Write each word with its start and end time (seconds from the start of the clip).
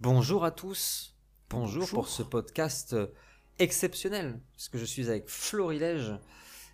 Bonjour 0.00 0.44
à 0.44 0.50
tous. 0.50 1.14
Bonjour, 1.50 1.88
pour 1.88 2.08
ce 2.08 2.22
podcast 2.22 2.92
euh, 2.92 3.06
exceptionnel, 3.58 4.40
parce 4.54 4.68
que 4.68 4.78
je 4.78 4.84
suis 4.84 5.08
avec 5.08 5.28
Florilège 5.28 6.12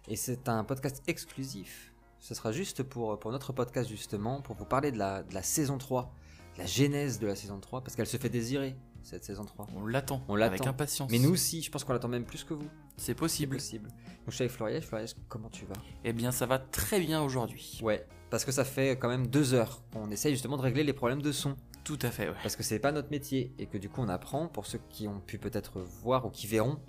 et 0.08 0.16
c'est 0.16 0.48
un 0.48 0.64
podcast 0.64 1.02
exclusif. 1.06 1.92
Ce 2.18 2.34
sera 2.34 2.52
juste 2.52 2.82
pour, 2.82 3.18
pour 3.18 3.30
notre 3.30 3.52
podcast 3.52 3.88
justement, 3.88 4.40
pour 4.42 4.56
vous 4.56 4.64
parler 4.64 4.90
de 4.92 4.98
la, 4.98 5.22
de 5.22 5.32
la 5.32 5.42
saison 5.42 5.78
3, 5.78 6.12
de 6.54 6.58
la 6.58 6.66
genèse 6.66 7.18
de 7.18 7.26
la 7.26 7.36
saison 7.36 7.60
3, 7.60 7.82
parce 7.82 7.94
qu'elle 7.96 8.06
se 8.06 8.16
fait 8.16 8.28
désirer, 8.28 8.76
cette 9.02 9.24
saison 9.24 9.44
3. 9.44 9.68
On 9.76 9.86
l'attend. 9.86 10.22
On 10.28 10.34
Avec 10.36 10.58
l'attend. 10.60 10.70
impatience. 10.70 11.10
Mais 11.10 11.18
nous 11.18 11.30
aussi, 11.30 11.62
je 11.62 11.70
pense 11.70 11.84
qu'on 11.84 11.92
l'attend 11.92 12.08
même 12.08 12.24
plus 12.24 12.42
que 12.44 12.54
vous. 12.54 12.68
C'est 12.96 13.06
C'est 13.06 13.14
possible. 13.14 13.56
possible. 13.56 13.88
Donc 13.88 14.30
je 14.30 14.34
suis 14.34 14.42
avec 14.42 14.52
Florilège. 14.56 14.84
Florilège, 14.84 15.14
comment 15.28 15.50
tu 15.50 15.66
vas? 15.66 15.74
Eh 16.04 16.12
bien, 16.12 16.32
ça 16.32 16.46
va 16.46 16.58
très 16.58 17.00
bien 17.00 17.22
aujourd'hui. 17.22 17.78
Ouais, 17.82 18.06
parce 18.30 18.44
que 18.44 18.52
ça 18.52 18.64
fait 18.64 18.98
quand 18.98 19.08
même 19.08 19.26
deux 19.28 19.54
heures 19.54 19.82
qu'on 19.92 20.10
essaye 20.10 20.32
justement 20.32 20.56
de 20.56 20.62
régler 20.62 20.84
les 20.84 20.92
problèmes 20.92 21.22
de 21.22 21.32
son. 21.32 21.56
Tout 21.84 21.98
à 22.02 22.10
fait, 22.10 22.28
ouais. 22.28 22.36
parce 22.42 22.56
que 22.56 22.62
c'est 22.62 22.78
pas 22.78 22.92
notre 22.92 23.10
métier 23.10 23.54
et 23.58 23.66
que 23.66 23.76
du 23.76 23.90
coup 23.90 24.00
on 24.00 24.08
apprend 24.08 24.48
pour 24.48 24.66
ceux 24.66 24.80
qui 24.88 25.06
ont 25.06 25.20
pu 25.20 25.38
peut-être 25.38 25.80
voir 25.80 26.24
ou 26.24 26.30
qui 26.30 26.46
verront 26.46 26.80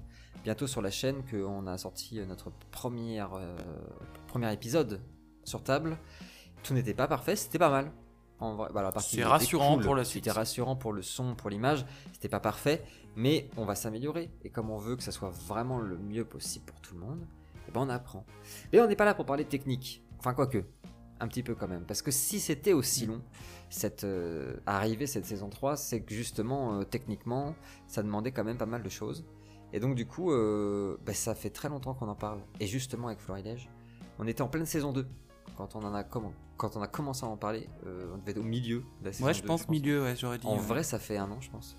bientôt 0.43 0.67
sur 0.67 0.81
la 0.81 0.91
chaîne 0.91 1.23
qu'on 1.29 1.67
a 1.67 1.77
sorti 1.77 2.19
notre 2.25 2.51
première, 2.71 3.33
euh, 3.33 3.57
premier 4.27 4.51
épisode 4.53 5.01
sur 5.43 5.63
table. 5.63 5.97
Tout 6.63 6.73
n'était 6.73 6.93
pas 6.93 7.07
parfait, 7.07 7.35
c'était 7.35 7.59
pas 7.59 7.69
mal. 7.69 7.91
Partie 8.37 9.15
C'est 9.15 9.23
rassurant 9.23 9.75
cool, 9.75 9.83
pour 9.83 9.95
la 9.95 10.03
suite. 10.03 10.25
C'était 10.25 10.37
rassurant 10.37 10.75
pour 10.75 10.93
le 10.93 11.01
son, 11.01 11.35
pour 11.35 11.49
l'image. 11.49 11.85
C'était 12.11 12.29
pas 12.29 12.39
parfait, 12.39 12.83
mais 13.15 13.49
on 13.57 13.65
va 13.65 13.75
s'améliorer. 13.75 14.29
Et 14.43 14.49
comme 14.49 14.69
on 14.69 14.77
veut 14.77 14.95
que 14.95 15.03
ça 15.03 15.11
soit 15.11 15.29
vraiment 15.29 15.79
le 15.79 15.97
mieux 15.97 16.25
possible 16.25 16.65
pour 16.65 16.79
tout 16.81 16.95
le 16.95 16.99
monde, 16.99 17.25
eh 17.67 17.71
ben 17.71 17.81
on 17.81 17.89
apprend. 17.89 18.25
Mais 18.71 18.81
on 18.81 18.87
n'est 18.87 18.95
pas 18.95 19.05
là 19.05 19.13
pour 19.13 19.25
parler 19.25 19.45
technique. 19.45 20.03
Enfin, 20.19 20.33
quoique, 20.33 20.65
un 21.19 21.27
petit 21.27 21.43
peu 21.43 21.55
quand 21.55 21.67
même. 21.67 21.85
Parce 21.85 22.01
que 22.01 22.11
si 22.11 22.39
c'était 22.39 22.73
aussi 22.73 23.05
long, 23.05 23.21
cette 23.75 24.03
euh, 24.05 24.55
arrivée, 24.65 25.05
cette 25.05 25.25
saison 25.25 25.49
3, 25.49 25.75
c'est 25.75 26.01
que 26.01 26.13
justement, 26.13 26.79
euh, 26.79 26.83
techniquement, 26.83 27.55
ça 27.87 28.01
demandait 28.01 28.31
quand 28.31 28.43
même 28.43 28.57
pas 28.57 28.65
mal 28.65 28.81
de 28.81 28.89
choses. 28.89 29.25
Et 29.73 29.79
donc, 29.79 29.95
du 29.95 30.05
coup, 30.05 30.31
euh, 30.31 30.97
bah, 31.05 31.13
ça 31.13 31.35
fait 31.35 31.49
très 31.49 31.67
longtemps 31.69 31.93
qu'on 31.93 32.07
en 32.07 32.15
parle. 32.15 32.39
Et 32.59 32.67
justement, 32.67 33.07
avec 33.07 33.19
Florilège, 33.19 33.69
on 34.19 34.27
était 34.27 34.41
en 34.41 34.47
pleine 34.47 34.65
saison 34.65 34.93
2. 34.93 35.05
Quand 35.57 35.75
on, 35.75 35.83
en 35.83 35.93
a, 35.93 36.03
quand 36.03 36.31
on 36.75 36.81
a 36.81 36.87
commencé 36.87 37.25
à 37.25 37.27
en 37.27 37.37
parler, 37.37 37.69
euh, 37.85 38.11
on 38.13 38.17
devait 38.17 38.31
être 38.31 38.39
au 38.39 38.43
milieu 38.43 38.79
de 39.01 39.05
la 39.05 39.13
saison 39.13 39.25
Ouais, 39.25 39.33
2, 39.33 39.37
je 39.37 39.43
pense 39.43 39.69
milieu, 39.69 40.03
ouais, 40.03 40.15
j'aurais 40.15 40.37
dit. 40.37 40.47
En 40.47 40.55
ouais. 40.55 40.61
vrai, 40.61 40.83
ça 40.83 40.99
fait 40.99 41.17
un 41.17 41.29
an, 41.29 41.39
je 41.41 41.49
pense. 41.49 41.77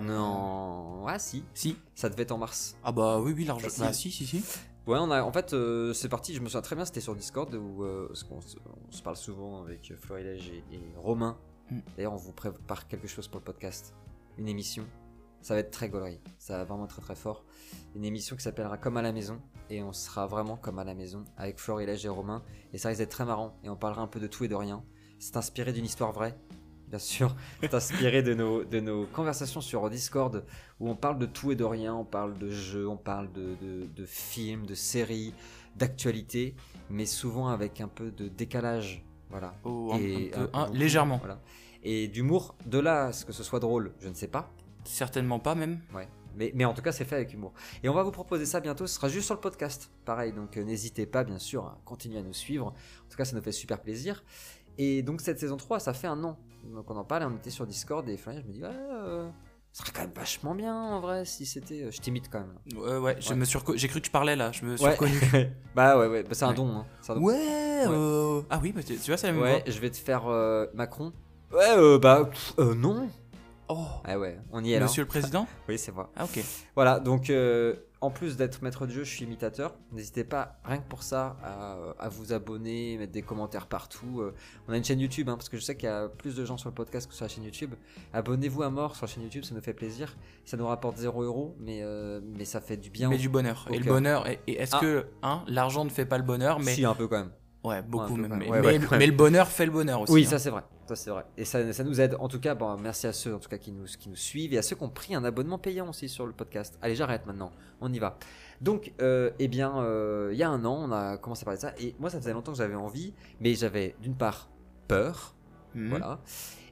Non, 0.00 1.04
ouais, 1.04 1.18
si. 1.18 1.44
Si. 1.52 1.76
Ça 1.94 2.08
devait 2.08 2.22
être 2.22 2.32
en 2.32 2.38
mars. 2.38 2.76
Ah 2.82 2.92
bah 2.92 3.20
oui, 3.20 3.34
oui, 3.36 3.44
large. 3.44 3.62
Bah, 3.62 3.68
si. 3.68 3.80
Bah 3.80 3.92
si, 3.92 4.10
si, 4.10 4.26
si. 4.26 4.42
Ouais, 4.86 4.98
on 4.98 5.10
a, 5.12 5.22
en 5.22 5.32
fait, 5.32 5.52
euh, 5.52 5.92
c'est 5.92 6.08
parti, 6.08 6.34
je 6.34 6.40
me 6.40 6.46
souviens 6.46 6.60
très 6.60 6.74
bien, 6.74 6.84
c'était 6.84 7.00
sur 7.00 7.14
Discord 7.14 7.54
où 7.54 7.84
euh, 7.84 8.08
parce 8.08 8.26
on 8.30 8.90
se 8.90 9.02
parle 9.02 9.16
souvent 9.16 9.62
avec 9.62 9.94
Florilège 9.96 10.50
et, 10.50 10.64
et 10.74 10.80
Romain. 10.96 11.38
Mm. 11.70 11.78
D'ailleurs, 11.96 12.12
on 12.14 12.16
vous 12.16 12.32
prépare 12.32 12.88
quelque 12.88 13.06
chose 13.06 13.28
pour 13.28 13.38
le 13.38 13.44
podcast, 13.44 13.94
une 14.38 14.48
émission. 14.48 14.84
Ça 15.40 15.54
va 15.54 15.60
être 15.60 15.70
très 15.70 15.88
gaulerie, 15.88 16.20
ça 16.38 16.58
va 16.58 16.64
vraiment 16.64 16.84
être 16.84 16.94
très 16.94 17.02
très 17.02 17.14
fort. 17.14 17.44
Une 17.94 18.04
émission 18.04 18.36
qui 18.36 18.42
s'appellera 18.42 18.76
Comme 18.76 18.96
à 18.96 19.02
la 19.02 19.12
maison 19.12 19.40
et 19.70 19.82
on 19.82 19.92
sera 19.92 20.26
vraiment 20.26 20.56
comme 20.56 20.78
à 20.78 20.84
la 20.84 20.94
maison 20.94 21.24
avec 21.36 21.58
Florilège 21.58 22.04
et 22.04 22.08
Romain. 22.08 22.42
Et 22.72 22.78
ça 22.78 22.88
risque 22.88 23.00
d'être 23.00 23.10
très 23.10 23.24
marrant 23.24 23.56
et 23.64 23.68
on 23.68 23.76
parlera 23.76 24.02
un 24.02 24.06
peu 24.06 24.20
de 24.20 24.26
tout 24.26 24.44
et 24.44 24.48
de 24.48 24.54
rien. 24.54 24.84
C'est 25.18 25.36
inspiré 25.36 25.72
d'une 25.72 25.84
histoire 25.84 26.12
vraie, 26.12 26.36
bien 26.92 26.98
sûr. 26.98 27.34
C'est 27.62 27.72
inspiré 27.72 28.22
de 28.22 28.34
nos, 28.34 28.64
de 28.64 28.78
nos 28.78 29.06
conversations 29.06 29.62
sur 29.62 29.88
Discord 29.88 30.44
où 30.78 30.90
on 30.90 30.94
parle 30.94 31.18
de 31.18 31.24
tout 31.24 31.50
et 31.50 31.56
de 31.56 31.64
rien, 31.64 31.94
on 31.94 32.04
parle 32.04 32.36
de 32.36 32.50
jeux, 32.50 32.86
on 32.86 32.98
parle 32.98 33.32
de, 33.32 33.54
de- 33.62 33.86
de 33.86 34.04
films, 34.04 34.66
de 34.66 34.74
séries, 34.74 35.32
d'actualité, 35.74 36.54
mais 36.90 37.06
souvent 37.06 37.48
avec 37.48 37.80
un 37.80 37.88
peu 37.88 38.10
de 38.10 38.28
décalage. 38.28 39.02
Voilà. 39.30 39.54
Oh, 39.64 39.90
un, 39.94 39.98
Et 39.98 40.30
un 40.34 40.44
peu, 40.44 40.50
un- 40.52 40.64
un- 40.64 40.70
légèrement. 40.72 41.16
Voilà. 41.16 41.40
Et 41.82 42.08
d'humour, 42.08 42.54
de 42.66 42.78
là 42.78 43.06
à 43.06 43.12
ce 43.14 43.24
que 43.24 43.32
ce 43.32 43.42
soit 43.42 43.58
drôle, 43.60 43.92
je 44.02 44.08
ne 44.08 44.14
sais 44.14 44.28
pas. 44.28 44.50
Certainement 44.84 45.38
pas 45.38 45.54
même. 45.54 45.80
Ouais. 45.94 46.06
Mais, 46.34 46.50
mais 46.54 46.64
en 46.64 46.72
tout 46.74 46.80
cas, 46.82 46.92
c'est 46.92 47.04
fait 47.04 47.16
avec 47.16 47.32
humour. 47.34 47.52
Et 47.82 47.88
on 47.90 47.94
va 47.94 48.02
vous 48.02 48.10
proposer 48.10 48.46
ça 48.46 48.60
bientôt, 48.60 48.86
ce 48.86 48.94
sera 48.94 49.08
juste 49.08 49.26
sur 49.26 49.34
le 49.34 49.40
podcast. 49.40 49.90
Pareil, 50.04 50.32
donc 50.32 50.56
euh, 50.56 50.64
n'hésitez 50.64 51.04
pas, 51.06 51.24
bien 51.24 51.38
sûr, 51.38 51.64
à 51.64 51.78
continuer 51.84 52.18
à 52.18 52.22
nous 52.22 52.32
suivre. 52.32 52.66
En 52.68 53.10
tout 53.10 53.16
cas, 53.16 53.24
ça 53.26 53.34
nous 53.36 53.42
fait 53.42 53.52
super 53.52 53.80
plaisir. 53.82 54.24
Et 54.78 55.02
donc, 55.02 55.20
cette 55.20 55.38
saison 55.38 55.56
3, 55.56 55.80
ça 55.80 55.92
fait 55.92 56.06
un 56.06 56.22
an. 56.24 56.36
Donc, 56.64 56.90
on 56.90 56.96
en 56.96 57.04
parle, 57.04 57.24
on 57.24 57.36
était 57.36 57.50
sur 57.50 57.66
Discord, 57.66 58.08
et 58.08 58.16
Florian, 58.16 58.40
je 58.42 58.46
me 58.48 58.52
dis, 58.52 58.62
ouais, 58.62 58.68
euh, 58.70 59.28
ça 59.72 59.82
serait 59.82 59.92
quand 59.94 60.02
même 60.02 60.12
vachement 60.14 60.54
bien, 60.54 60.74
en 60.74 61.00
vrai, 61.00 61.24
si 61.24 61.44
c'était. 61.46 61.82
euh, 61.82 61.90
Je 61.90 62.00
t'imite 62.00 62.28
quand 62.30 62.40
même. 62.40 62.54
Ouais, 62.76 62.96
ouais, 62.98 63.16
je 63.20 63.30
Ouais. 63.30 63.36
me 63.36 63.44
suis 63.44 63.58
reco- 63.58 63.76
j'ai 63.76 63.88
cru 63.88 64.00
que 64.00 64.04
tu 64.06 64.10
parlais 64.10 64.36
là, 64.36 64.52
je 64.52 64.64
me 64.64 64.76
suis 64.76 64.86
Ouais. 64.86 64.96
bah 65.74 65.98
ouais, 65.98 66.06
ouais, 66.06 66.22
bah, 66.22 66.28
c'est 66.32 66.44
un 66.44 66.50
Ouais. 66.50 66.54
don. 66.54 66.68
Hein. 66.76 66.86
c'est 67.00 67.12
un 67.12 67.14
don. 67.16 67.22
Ouais, 67.22 67.84
euh, 67.88 68.42
Ah 68.50 68.60
oui, 68.62 68.72
bah, 68.72 68.82
tu 68.82 68.94
vois, 68.96 69.16
c'est 69.16 69.26
la 69.26 69.32
même 69.32 69.42
Ouais, 69.42 69.64
je 69.66 69.78
vais 69.80 69.90
te 69.90 69.96
faire 69.96 70.26
euh, 70.28 70.66
Macron. 70.74 71.12
Ouais, 71.52 71.74
euh, 71.76 71.98
bah, 71.98 72.24
pff, 72.30 72.54
euh, 72.58 72.74
non. 72.74 73.08
Oh, 73.68 73.86
Ah 74.04 74.18
ouais, 74.18 74.38
on 74.52 74.62
y 74.64 74.72
est 74.72 74.78
là. 74.78 74.84
monsieur 74.86 75.02
le 75.02 75.08
président 75.08 75.46
Oui, 75.68 75.78
c'est 75.78 75.92
vrai. 75.92 76.04
Ah 76.16 76.24
ok. 76.24 76.42
Voilà, 76.74 77.00
donc 77.00 77.30
euh, 77.30 77.74
en 78.02 78.10
plus 78.10 78.36
d'être 78.36 78.60
maître 78.62 78.84
de 78.86 78.90
jeu, 78.92 79.04
je 79.04 79.10
suis 79.14 79.24
imitateur. 79.24 79.74
N'hésitez 79.92 80.24
pas, 80.24 80.58
rien 80.64 80.78
que 80.78 80.88
pour 80.88 81.02
ça, 81.02 81.36
à, 81.42 81.76
à 81.98 82.08
vous 82.08 82.32
abonner, 82.32 82.98
mettre 82.98 83.12
des 83.12 83.22
commentaires 83.22 83.66
partout. 83.68 84.20
Euh, 84.20 84.34
on 84.68 84.72
a 84.72 84.76
une 84.76 84.84
chaîne 84.84 85.00
YouTube, 85.00 85.28
hein, 85.28 85.36
parce 85.36 85.48
que 85.48 85.56
je 85.56 85.62
sais 85.62 85.76
qu'il 85.76 85.88
y 85.88 85.92
a 85.92 86.08
plus 86.08 86.34
de 86.36 86.44
gens 86.44 86.56
sur 86.58 86.68
le 86.68 86.74
podcast 86.74 87.08
que 87.08 87.14
sur 87.14 87.24
la 87.24 87.28
chaîne 87.28 87.44
YouTube. 87.44 87.74
Abonnez-vous 88.12 88.62
à 88.62 88.70
mort 88.70 88.96
sur 88.96 89.06
la 89.06 89.12
chaîne 89.12 89.22
YouTube, 89.22 89.44
ça 89.44 89.54
nous 89.54 89.60
fait 89.62 89.72
plaisir. 89.72 90.16
Ça 90.44 90.56
nous 90.56 90.66
rapporte 90.66 90.96
0 90.98 91.22
euros, 91.22 91.56
mais, 91.60 91.80
euh, 91.82 92.20
mais 92.24 92.44
ça 92.44 92.60
fait 92.60 92.76
du 92.76 92.90
bien. 92.90 93.08
Mais 93.08 93.14
au- 93.14 93.18
du 93.18 93.28
bonheur. 93.28 93.66
Et 93.72 93.78
le 93.78 93.84
cœur. 93.84 93.94
bonheur, 93.94 94.28
et, 94.28 94.40
et 94.46 94.60
est-ce 94.60 94.76
Ah. 94.76 94.80
que 94.80 95.06
hein, 95.22 95.44
l'argent 95.46 95.84
ne 95.84 95.90
fait 95.90 96.04
pas 96.06 96.18
le 96.18 96.24
bonheur 96.24 96.58
mais 96.58 96.74
Si, 96.74 96.84
un 96.84 96.94
peu 96.94 97.06
quand 97.08 97.18
même. 97.18 97.30
Ouais, 97.64 97.80
beaucoup 97.82 98.16
peu. 98.16 98.22
Mais, 98.28 98.48
Ouais, 98.48 98.60
mais- 98.60 98.86
ouais, 98.88 99.06
le 99.06 99.12
bonheur 99.12 99.46
fait 99.48 99.66
le 99.66 99.72
bonheur 99.72 100.00
aussi. 100.00 100.12
Oui, 100.12 100.24
hein. 100.26 100.30
ça 100.30 100.38
c'est 100.40 100.50
vrai. 100.50 100.62
Ça 100.88 100.96
c'est 100.96 101.10
vrai. 101.10 101.24
Et 101.36 101.44
ça, 101.44 101.72
ça 101.72 101.84
nous 101.84 102.00
aide. 102.00 102.16
En 102.18 102.26
tout 102.28 102.40
cas, 102.40 102.54
bon, 102.56 102.76
merci 102.76 103.06
à 103.06 103.12
ceux 103.12 103.34
en 103.34 103.38
tout 103.38 103.48
cas 103.48 103.58
qui 103.58 103.70
nous, 103.70 103.84
qui 103.84 104.08
nous 104.08 104.16
suivent 104.16 104.52
et 104.52 104.58
à 104.58 104.62
ceux 104.62 104.74
qui 104.74 104.82
ont 104.82 104.88
pris 104.90 105.14
un 105.14 105.22
abonnement 105.24 105.58
payant 105.58 105.88
aussi 105.88 106.08
sur 106.08 106.26
le 106.26 106.32
podcast. 106.32 106.76
Allez, 106.82 106.96
j'arrête 106.96 107.24
maintenant. 107.24 107.52
On 107.80 107.92
y 107.92 107.98
va. 108.00 108.18
Donc, 108.60 108.92
euh, 109.00 109.30
eh 109.38 109.46
bien, 109.48 109.78
euh, 109.78 110.30
il 110.32 110.38
y 110.38 110.42
a 110.42 110.50
un 110.50 110.64
an, 110.64 110.74
on 110.88 110.92
a 110.92 111.16
commencé 111.18 111.42
à 111.42 111.44
parler 111.44 111.58
de 111.58 111.62
ça. 111.62 111.72
Et 111.78 111.94
moi, 112.00 112.10
ça 112.10 112.18
faisait 112.18 112.32
longtemps 112.32 112.52
que 112.52 112.58
j'avais 112.58 112.74
envie, 112.74 113.14
mais 113.40 113.54
j'avais 113.54 113.94
d'une 114.00 114.16
part 114.16 114.48
peur, 114.88 115.34
Mhm. 115.74 115.88
voilà. 115.90 116.20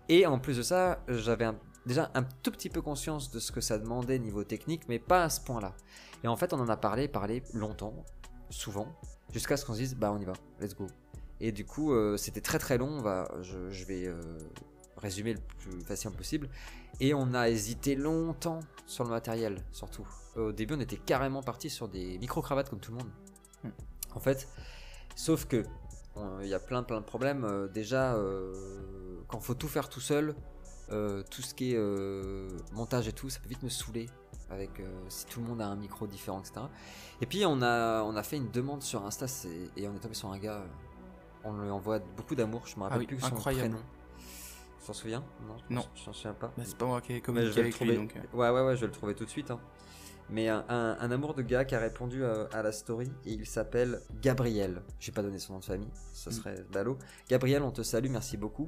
Et 0.09 0.27
en 0.27 0.39
plus 0.41 0.57
de 0.57 0.63
ça, 0.63 1.03
j'avais 1.09 1.45
un- 1.45 1.57
déjà 1.87 2.11
un 2.15 2.25
tout 2.43 2.51
petit 2.51 2.69
peu 2.69 2.83
conscience 2.83 3.31
de 3.31 3.39
ce 3.39 3.53
que 3.53 3.61
ça 3.61 3.79
demandait 3.79 4.19
niveau 4.19 4.43
technique, 4.45 4.83
mais 4.89 4.99
pas 4.99 5.23
à 5.25 5.29
ce 5.31 5.41
point-là. 5.41 5.75
Et 6.25 6.29
en 6.29 6.37
fait, 6.37 6.53
on 6.53 6.59
en 6.61 6.69
a 6.69 6.77
parlé, 6.77 7.07
parlé 7.09 7.43
longtemps, 7.55 7.95
souvent, 8.51 8.89
jusqu'à 9.33 9.57
ce 9.57 9.65
qu'on 9.65 9.75
se 9.75 9.79
dise, 9.79 9.95
bah 9.95 10.13
on 10.13 10.21
y 10.21 10.25
va, 10.25 10.33
let's 10.61 10.75
go. 10.75 10.87
Et 11.41 11.53
du 11.53 11.65
coup, 11.65 11.93
euh, 11.93 12.17
c'était 12.17 12.41
très 12.41 12.59
très 12.59 12.79
long, 12.79 12.89
on 12.89 13.03
va, 13.03 13.31
je, 13.43 13.71
je 13.71 13.85
vais 13.85 14.07
euh, 14.07 14.21
résumer 14.97 15.35
le 15.35 15.41
plus 15.59 15.81
facilement 15.83 16.17
possible. 16.17 16.49
Et 17.01 17.15
on 17.15 17.33
a 17.35 17.49
hésité 17.49 17.95
longtemps 17.95 18.61
sur 18.87 19.05
le 19.05 19.11
matériel, 19.11 19.63
surtout. 19.73 20.07
Au 20.37 20.53
début, 20.53 20.75
on 20.75 20.81
était 20.81 20.99
carrément 20.99 21.43
parti 21.43 21.71
sur 21.71 21.89
des 21.89 22.19
micro-cravates 22.19 22.69
comme 22.69 22.81
tout 22.81 22.93
le 22.93 22.99
monde. 22.99 23.11
Hmm. 23.65 23.71
En 24.15 24.21
fait, 24.21 24.49
sauf 25.17 25.47
que 25.47 25.65
il 26.43 26.49
y 26.49 26.55
a 26.55 26.61
plein 26.61 26.83
plein 26.83 27.01
de 27.01 27.07
problèmes. 27.07 27.45
Euh, 27.45 27.69
déjà, 27.69 28.15
euh, 28.15 28.53
quand 29.29 29.41
faut 29.41 29.55
tout 29.55 29.69
faire 29.69 29.89
tout 29.89 30.01
seul, 30.01 30.35
euh, 30.93 31.23
tout 31.31 31.43
ce 31.43 31.55
qui 31.55 31.73
est 31.73 31.79
euh, 31.79 32.49
montage 32.73 33.09
et 33.09 33.13
tout, 33.13 33.31
ça 33.31 33.41
peut 33.41 33.49
vite 33.49 33.63
me 33.63 33.69
saouler. 33.69 34.07
Avec 34.51 34.81
euh, 34.81 34.85
si 35.09 35.27
tout 35.27 35.41
le 35.41 35.47
monde 35.47 35.61
a 35.63 35.67
un 35.67 35.77
micro 35.77 36.07
différent, 36.07 36.41
etc. 36.41 36.63
Et 37.21 37.27
puis 37.27 37.45
on 37.47 37.63
a 37.63 38.03
on 38.03 38.17
a 38.17 38.23
fait 38.23 38.37
une 38.37 38.51
demande 38.51 38.83
sur 38.83 39.05
Insta 39.07 39.27
et 39.77 39.87
on 39.89 39.95
est 39.95 39.99
tombé 40.01 40.15
sur 40.15 40.31
un 40.33 40.39
gars. 40.39 40.57
euh, 40.59 40.67
On 41.45 41.53
lui 41.63 41.71
envoie 41.71 42.01
beaucoup 42.17 42.35
d'amour. 42.35 42.63
Je 42.67 42.77
me 42.77 42.83
rappelle 42.83 42.99
oui, 42.99 43.07
plus 43.07 43.21
son 43.21 43.27
incroyable. 43.29 43.71
prénom. 43.71 43.85
Tu 44.81 44.87
t'en 44.87 44.93
souviens? 44.93 45.25
Non. 45.47 45.57
Non. 45.71 45.83
Je 45.95 46.07
m'en 46.07 46.13
souviens 46.13 46.33
pas. 46.35 46.53
Bah, 46.57 46.63
c'est 46.67 46.77
pas 46.77 46.87
moi 46.87 47.01
qui 47.01 47.13
ai 47.13 47.21
communiqué 47.21 47.61
avec 47.61 47.73
lui 47.79 47.87
trouver. 47.87 47.97
donc. 47.97 48.17
euh. 48.17 48.37
Ouais, 48.37 48.51
ouais, 48.51 48.67
ouais, 48.67 48.75
je 48.77 48.81
vais 48.81 48.87
le 48.89 48.93
trouver 48.93 49.15
tout 49.15 49.25
de 49.25 49.31
suite. 49.31 49.51
hein. 49.51 49.61
Mais 50.33 50.49
un, 50.49 50.65
un- 50.69 50.97
un 51.01 51.11
amour 51.11 51.35
de 51.35 51.43
gars 51.43 51.65
qui 51.65 51.75
a 51.75 51.81
répondu 51.81 52.25
à, 52.25 52.49
à 52.53 52.63
la 52.63 52.71
story 52.73 53.11
et 53.27 53.33
il 53.33 53.47
s'appelle 53.47 54.01
Gabriel. 54.23 54.81
Je 55.01 55.09
vais 55.09 55.13
pas 55.15 55.23
donner 55.23 55.39
son 55.41 55.55
nom 55.55 55.59
de 55.59 55.65
famille, 55.65 55.91
ça 56.13 56.31
Mm. 56.31 56.33
serait 56.33 56.65
ballot. 56.73 56.99
Gabriel, 57.29 57.63
on 57.63 57.73
te 57.73 57.83
salue, 57.83 58.09
merci 58.11 58.37
beaucoup. 58.37 58.67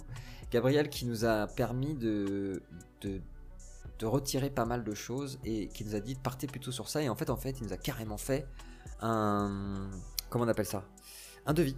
Gabriel 0.51 0.89
qui 0.89 1.07
nous 1.07 1.25
a 1.25 1.47
permis 1.47 1.95
de, 1.95 2.61
de, 3.01 3.21
de 4.03 4.07
retirer 4.07 4.51
pas 4.51 4.65
mal 4.65 4.83
de 4.83 4.95
choses 4.95 5.39
et 5.45 5.69
qui 5.69 5.85
nous 5.85 5.95
a 5.95 6.01
dit 6.01 6.15
de 6.15 6.19
partez 6.19 6.49
plutôt 6.49 6.73
sur 6.73 6.89
ça. 6.89 7.01
Et 7.03 7.09
en 7.09 7.15
fait, 7.15 7.31
en 7.31 7.37
fait, 7.37 7.61
il 7.61 7.67
nous 7.67 7.73
a 7.73 7.77
carrément 7.77 8.19
fait 8.19 8.49
un. 9.01 9.89
Comment 10.29 10.45
on 10.45 10.49
appelle 10.49 10.67
ça? 10.67 10.83
Un 11.47 11.55
devis. 11.55 11.77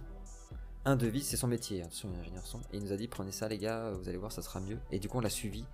Un 0.85 0.95
devis, 0.95 1.21
c'est 1.21 1.37
son 1.37 1.47
métier, 1.47 1.83
hein, 1.83 1.87
son 1.91 2.09
ingénieur 2.15 2.45
son. 2.45 2.59
Et 2.73 2.77
il 2.77 2.83
nous 2.83 2.91
a 2.91 2.97
dit 2.97 3.07
prenez 3.07 3.31
ça, 3.31 3.47
les 3.47 3.59
gars, 3.59 3.91
vous 3.91 4.09
allez 4.09 4.17
voir, 4.17 4.31
ça 4.31 4.41
sera 4.41 4.59
mieux. 4.59 4.79
Et 4.91 4.97
du 4.97 5.07
coup, 5.07 5.19
on 5.19 5.21
l'a 5.21 5.29
suivi. 5.29 5.65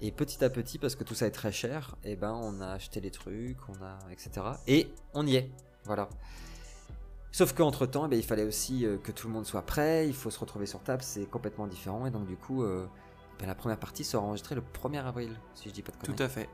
Et 0.00 0.12
petit 0.12 0.44
à 0.44 0.50
petit, 0.50 0.78
parce 0.78 0.94
que 0.94 1.02
tout 1.02 1.16
ça 1.16 1.26
est 1.26 1.32
très 1.32 1.50
cher, 1.50 1.96
et 2.04 2.14
ben 2.14 2.32
on 2.32 2.60
a 2.60 2.68
acheté 2.68 3.00
les 3.00 3.10
trucs, 3.10 3.58
on 3.68 3.82
a 3.82 3.98
etc. 4.12 4.30
Et 4.68 4.92
on 5.14 5.26
y 5.26 5.34
est, 5.34 5.50
voilà. 5.84 6.08
Sauf 7.32 7.52
qu'entre 7.52 7.86
temps, 7.86 8.08
il 8.08 8.22
fallait 8.22 8.44
aussi 8.44 8.86
euh, 8.86 8.98
que 8.98 9.10
tout 9.10 9.26
le 9.26 9.32
monde 9.32 9.46
soit 9.46 9.62
prêt, 9.62 10.06
il 10.06 10.14
faut 10.14 10.30
se 10.30 10.38
retrouver 10.38 10.66
sur 10.66 10.80
table, 10.80 11.02
c'est 11.02 11.26
complètement 11.26 11.66
différent. 11.66 12.06
Et 12.06 12.12
donc 12.12 12.26
du 12.26 12.36
coup, 12.36 12.62
euh, 12.62 12.86
ben, 13.38 13.46
la 13.46 13.54
première 13.54 13.78
partie 13.78 14.04
sera 14.04 14.22
enregistrée 14.22 14.54
le 14.54 14.62
1er 14.62 15.04
avril, 15.04 15.38
si 15.54 15.68
je 15.68 15.74
dis 15.74 15.82
pas 15.82 15.92
de 15.92 15.96
conneries. 15.96 16.16
Tout 16.16 16.22
à 16.22 16.28
fait. 16.28 16.48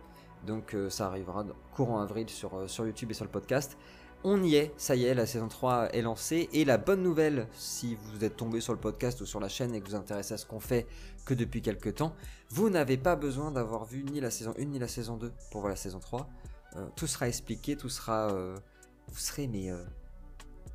Donc 0.47 0.75
euh, 0.75 0.91
ça 0.91 1.07
arrivera 1.07 1.45
courant 1.75 2.01
avril 2.01 2.29
sur, 2.29 2.55
euh, 2.55 2.69
sur 2.69 2.87
YouTube 2.87 3.11
et 3.11 3.15
sur 3.15 3.25
le 3.25 3.31
podcast. 3.31 3.79
on 4.23 4.43
y 4.43 4.57
est, 4.57 4.73
ça 4.77 4.95
y 4.95 5.05
est, 5.05 5.15
la 5.15 5.27
saison 5.27 5.49
3 5.49 5.95
est 5.95 6.03
lancée. 6.03 6.49
Et 6.53 6.65
la 6.65 6.79
bonne 6.79 7.03
nouvelle, 7.03 7.49
si 7.55 7.97
vous 7.97 8.25
êtes 8.25 8.37
tombé 8.37 8.61
sur 8.61 8.73
le 8.73 8.79
podcast 8.79 9.21
ou 9.21 9.27
sur 9.27 9.41
la 9.41 9.49
chaîne 9.49 9.75
et 9.75 9.81
que 9.81 9.89
vous 9.89 9.95
intéressez 9.95 10.35
à 10.35 10.37
ce 10.37 10.47
qu'on 10.47 10.61
fait 10.61 10.87
que 11.25 11.35
depuis 11.35 11.63
quelques 11.63 11.97
temps, 11.97 12.15
vous 12.51 12.69
n'avez 12.69 12.99
pas 12.99 13.17
besoin 13.17 13.51
d'avoir 13.51 13.85
vu 13.85 14.05
ni 14.05 14.21
la 14.21 14.31
saison 14.31 14.55
1 14.59 14.65
ni 14.65 14.79
la 14.79 14.89
saison 14.89 15.17
2 15.17 15.33
pour 15.51 15.63
voir 15.63 15.71
la 15.71 15.77
saison 15.77 16.01
3. 16.01 16.29
Euh, 16.77 16.87
tout 16.97 17.07
sera 17.07 17.29
expliqué, 17.29 17.77
tout 17.77 17.89
sera... 17.89 18.29
vous 19.09 19.19
serez 19.19 19.47
mais 19.47 19.71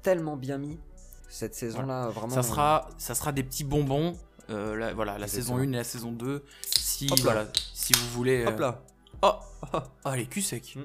tellement 0.02 0.38
bien 0.38 0.58
mis 0.58 0.80
cette 1.28 1.54
saison-là, 1.54 2.08
vraiment... 2.10 2.34
Ça 2.34 2.42
sera, 2.42 2.90
ça 2.98 3.14
sera 3.14 3.32
des 3.32 3.44
petits 3.44 3.64
bonbons. 3.64 4.18
Euh, 4.50 4.76
la, 4.76 4.94
voilà, 4.94 5.18
la 5.18 5.28
saison 5.28 5.58
1 5.58 5.64
et 5.64 5.76
la 5.78 5.84
saison 5.84 6.12
2. 6.12 6.44
Si, 6.78 7.08
voilà, 7.22 7.48
si 7.74 7.94
vous 7.94 8.10
voulez. 8.10 8.46
Hop 8.46 8.56
euh, 8.58 8.60
là 8.60 8.82
Oh, 9.22 9.32
oh, 9.74 9.80
oh, 10.06 10.10
elle 10.14 10.22
est 10.22 10.26
cul 10.26 10.42
sec. 10.42 10.76
Mm. 10.76 10.82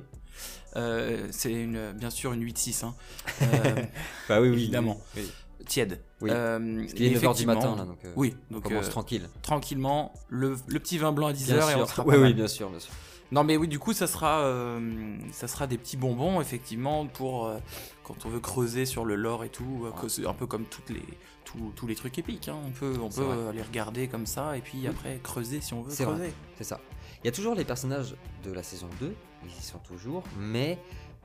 Euh, 0.77 1.29
c'est 1.31 1.53
une, 1.53 1.93
bien 1.93 2.11
sûr 2.11 2.33
une 2.33 2.45
8-6. 2.45 2.85
Hein. 2.85 2.95
Euh, 3.43 3.83
Bah 4.29 4.41
oui, 4.41 4.49
oui, 4.49 4.55
Évidemment. 4.55 5.01
oui, 5.17 5.31
tiède. 5.67 6.01
Oui. 6.21 6.31
Euh, 6.33 6.85
qu'il 6.87 7.05
est 7.07 7.17
9h 7.17 7.37
du 7.37 7.47
matin, 7.47 7.77
là, 7.77 7.85
donc 7.85 7.99
euh, 8.05 8.13
Oui, 8.17 8.35
on 8.51 8.55
donc 8.55 8.65
commence 8.65 8.87
euh, 8.87 8.91
tranquille. 8.91 9.29
tranquillement, 9.43 10.13
le, 10.29 10.57
le 10.67 10.81
petit 10.81 10.99
vin 10.99 11.13
blanc 11.13 11.29
à 11.29 11.33
10h 11.33 11.47
Bien 11.57 11.71
et 11.71 11.75
on 11.77 11.87
sera 11.87 12.05
Oui, 12.07 12.17
oui, 12.17 12.35
bien 12.35 12.49
sûr, 12.49 12.71
bien 12.71 12.81
sûr. 12.81 12.93
Non 13.33 13.43
mais 13.43 13.57
oui, 13.57 13.67
du 13.69 13.79
coup, 13.79 13.93
ça 13.93 14.07
sera, 14.07 14.41
euh, 14.43 15.17
ça 15.33 15.49
sera 15.49 15.67
des 15.67 15.79
petits 15.79 15.97
bonbons, 15.97 16.41
effectivement, 16.41 17.07
pour 17.07 17.47
euh, 17.47 17.59
quand 18.05 18.27
on 18.27 18.29
veut 18.29 18.39
creuser 18.41 18.87
sur 18.87 19.05
le 19.05 19.17
lore 19.17 19.45
et 19.45 19.49
tout, 19.49 19.87
euh, 19.87 20.29
un 20.29 20.35
peu 20.35 20.47
comme 20.47 20.65
toutes 20.67 20.91
les, 20.91 21.03
tous, 21.45 21.73
tous 21.75 21.87
les 21.87 21.95
trucs 21.95 22.19
épiques. 22.19 22.49
hein. 22.49 22.59
On 22.67 22.71
peut, 22.71 22.95
on 23.03 23.09
peut 23.09 23.23
euh, 23.23 23.53
les 23.53 23.63
regarder 23.63 24.09
comme 24.09 24.27
ça 24.27 24.57
et 24.57 24.61
puis 24.61 24.87
après 24.87 25.19
creuser 25.23 25.61
si 25.61 25.75
on 25.75 25.83
veut 25.83 25.91
C'est 25.91 26.05
creuser. 26.05 26.33
C'est 26.57 26.65
ça. 26.65 26.81
Il 27.23 27.27
y 27.27 27.29
a 27.29 27.33
toujours 27.33 27.55
les 27.55 27.65
personnages 27.65 28.15
de 28.45 28.53
la 28.53 28.63
saison 28.63 28.89
2, 29.01 29.15
ils 29.45 29.51
y 29.51 29.63
sont 29.63 29.79
toujours, 29.79 30.23
mais 30.39 30.79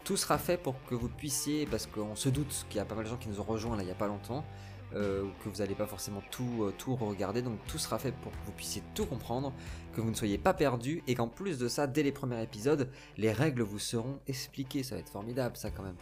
tout 0.05 0.15
sera 0.15 0.37
fait 0.37 0.55
pour 0.57 0.81
que 0.85 0.95
vous 0.95 1.09
puissiez, 1.09 1.65
parce 1.65 1.85
qu'on 1.85 2.15
se 2.15 2.29
doute 2.29 2.65
qu'il 2.69 2.77
y 2.77 2.79
a 2.79 2.85
pas 2.85 2.95
mal 2.95 3.03
de 3.03 3.09
gens 3.09 3.17
qui 3.17 3.27
nous 3.27 3.41
ont 3.41 3.43
rejoints 3.43 3.75
là 3.75 3.83
il 3.83 3.89
y 3.89 3.91
a 3.91 3.95
pas 3.95 4.07
longtemps, 4.07 4.45
euh, 4.95 5.23
que 5.43 5.49
vous 5.49 5.57
n'allez 5.57 5.75
pas 5.75 5.85
forcément 5.85 6.21
tout, 6.31 6.63
euh, 6.63 6.73
tout 6.77 6.95
regarder, 6.95 7.41
donc 7.41 7.59
tout 7.67 7.77
sera 7.77 7.99
fait 7.99 8.11
pour 8.11 8.31
que 8.31 8.37
vous 8.45 8.51
puissiez 8.51 8.81
tout 8.95 9.05
comprendre, 9.05 9.53
que 9.93 10.01
vous 10.01 10.09
ne 10.09 10.15
soyez 10.15 10.37
pas 10.37 10.53
perdu, 10.53 11.03
et 11.07 11.15
qu'en 11.15 11.27
plus 11.27 11.57
de 11.57 11.67
ça, 11.67 11.85
dès 11.87 12.03
les 12.03 12.11
premiers 12.11 12.41
épisodes, 12.41 12.89
les 13.17 13.31
règles 13.31 13.61
vous 13.61 13.79
seront 13.79 14.19
expliquées, 14.27 14.83
ça 14.83 14.95
va 14.95 15.01
être 15.01 15.09
formidable 15.11 15.55
ça 15.57 15.69
quand 15.71 15.83
même. 15.83 15.95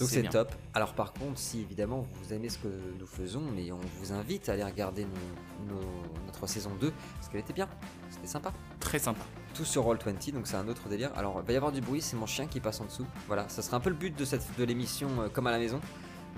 Donc 0.00 0.08
c'est 0.08 0.22
top. 0.28 0.52
Alors 0.74 0.94
par 0.94 1.12
contre, 1.12 1.38
si 1.38 1.60
évidemment 1.60 2.06
vous 2.22 2.32
aimez 2.32 2.48
ce 2.48 2.58
que 2.58 2.68
nous 2.98 3.06
faisons, 3.06 3.42
mais 3.54 3.70
on 3.72 3.80
vous 3.98 4.12
invite 4.12 4.48
à 4.48 4.52
aller 4.52 4.64
regarder 4.64 5.04
nos- 5.04 5.74
nos- 5.74 6.24
notre 6.26 6.46
saison 6.46 6.70
2, 6.80 6.92
parce 7.16 7.28
qu'elle 7.28 7.40
était 7.40 7.52
bien, 7.52 7.68
c'était 8.10 8.26
sympa 8.28 8.52
Très 8.80 8.98
sympa. 8.98 9.22
tout 9.54 9.64
sur 9.64 9.84
Roll20, 9.84 10.32
donc 10.32 10.46
c'est 10.46 10.56
un 10.56 10.68
autre 10.68 10.88
délire. 10.88 11.10
Alors, 11.16 11.40
il 11.42 11.46
va 11.46 11.52
y 11.52 11.56
avoir 11.56 11.72
du 11.72 11.80
bruit, 11.80 12.00
c'est 12.00 12.16
mon 12.16 12.26
chien 12.26 12.46
qui 12.46 12.60
passe 12.60 12.80
en 12.80 12.84
dessous. 12.84 13.06
Voilà, 13.26 13.48
ça 13.48 13.62
sera 13.62 13.76
un 13.76 13.80
peu 13.80 13.90
le 13.90 13.96
but 13.96 14.16
de, 14.16 14.24
cette, 14.24 14.44
de 14.56 14.64
l'émission 14.64 15.08
euh, 15.22 15.28
comme 15.28 15.46
à 15.46 15.50
la 15.50 15.58
maison. 15.58 15.80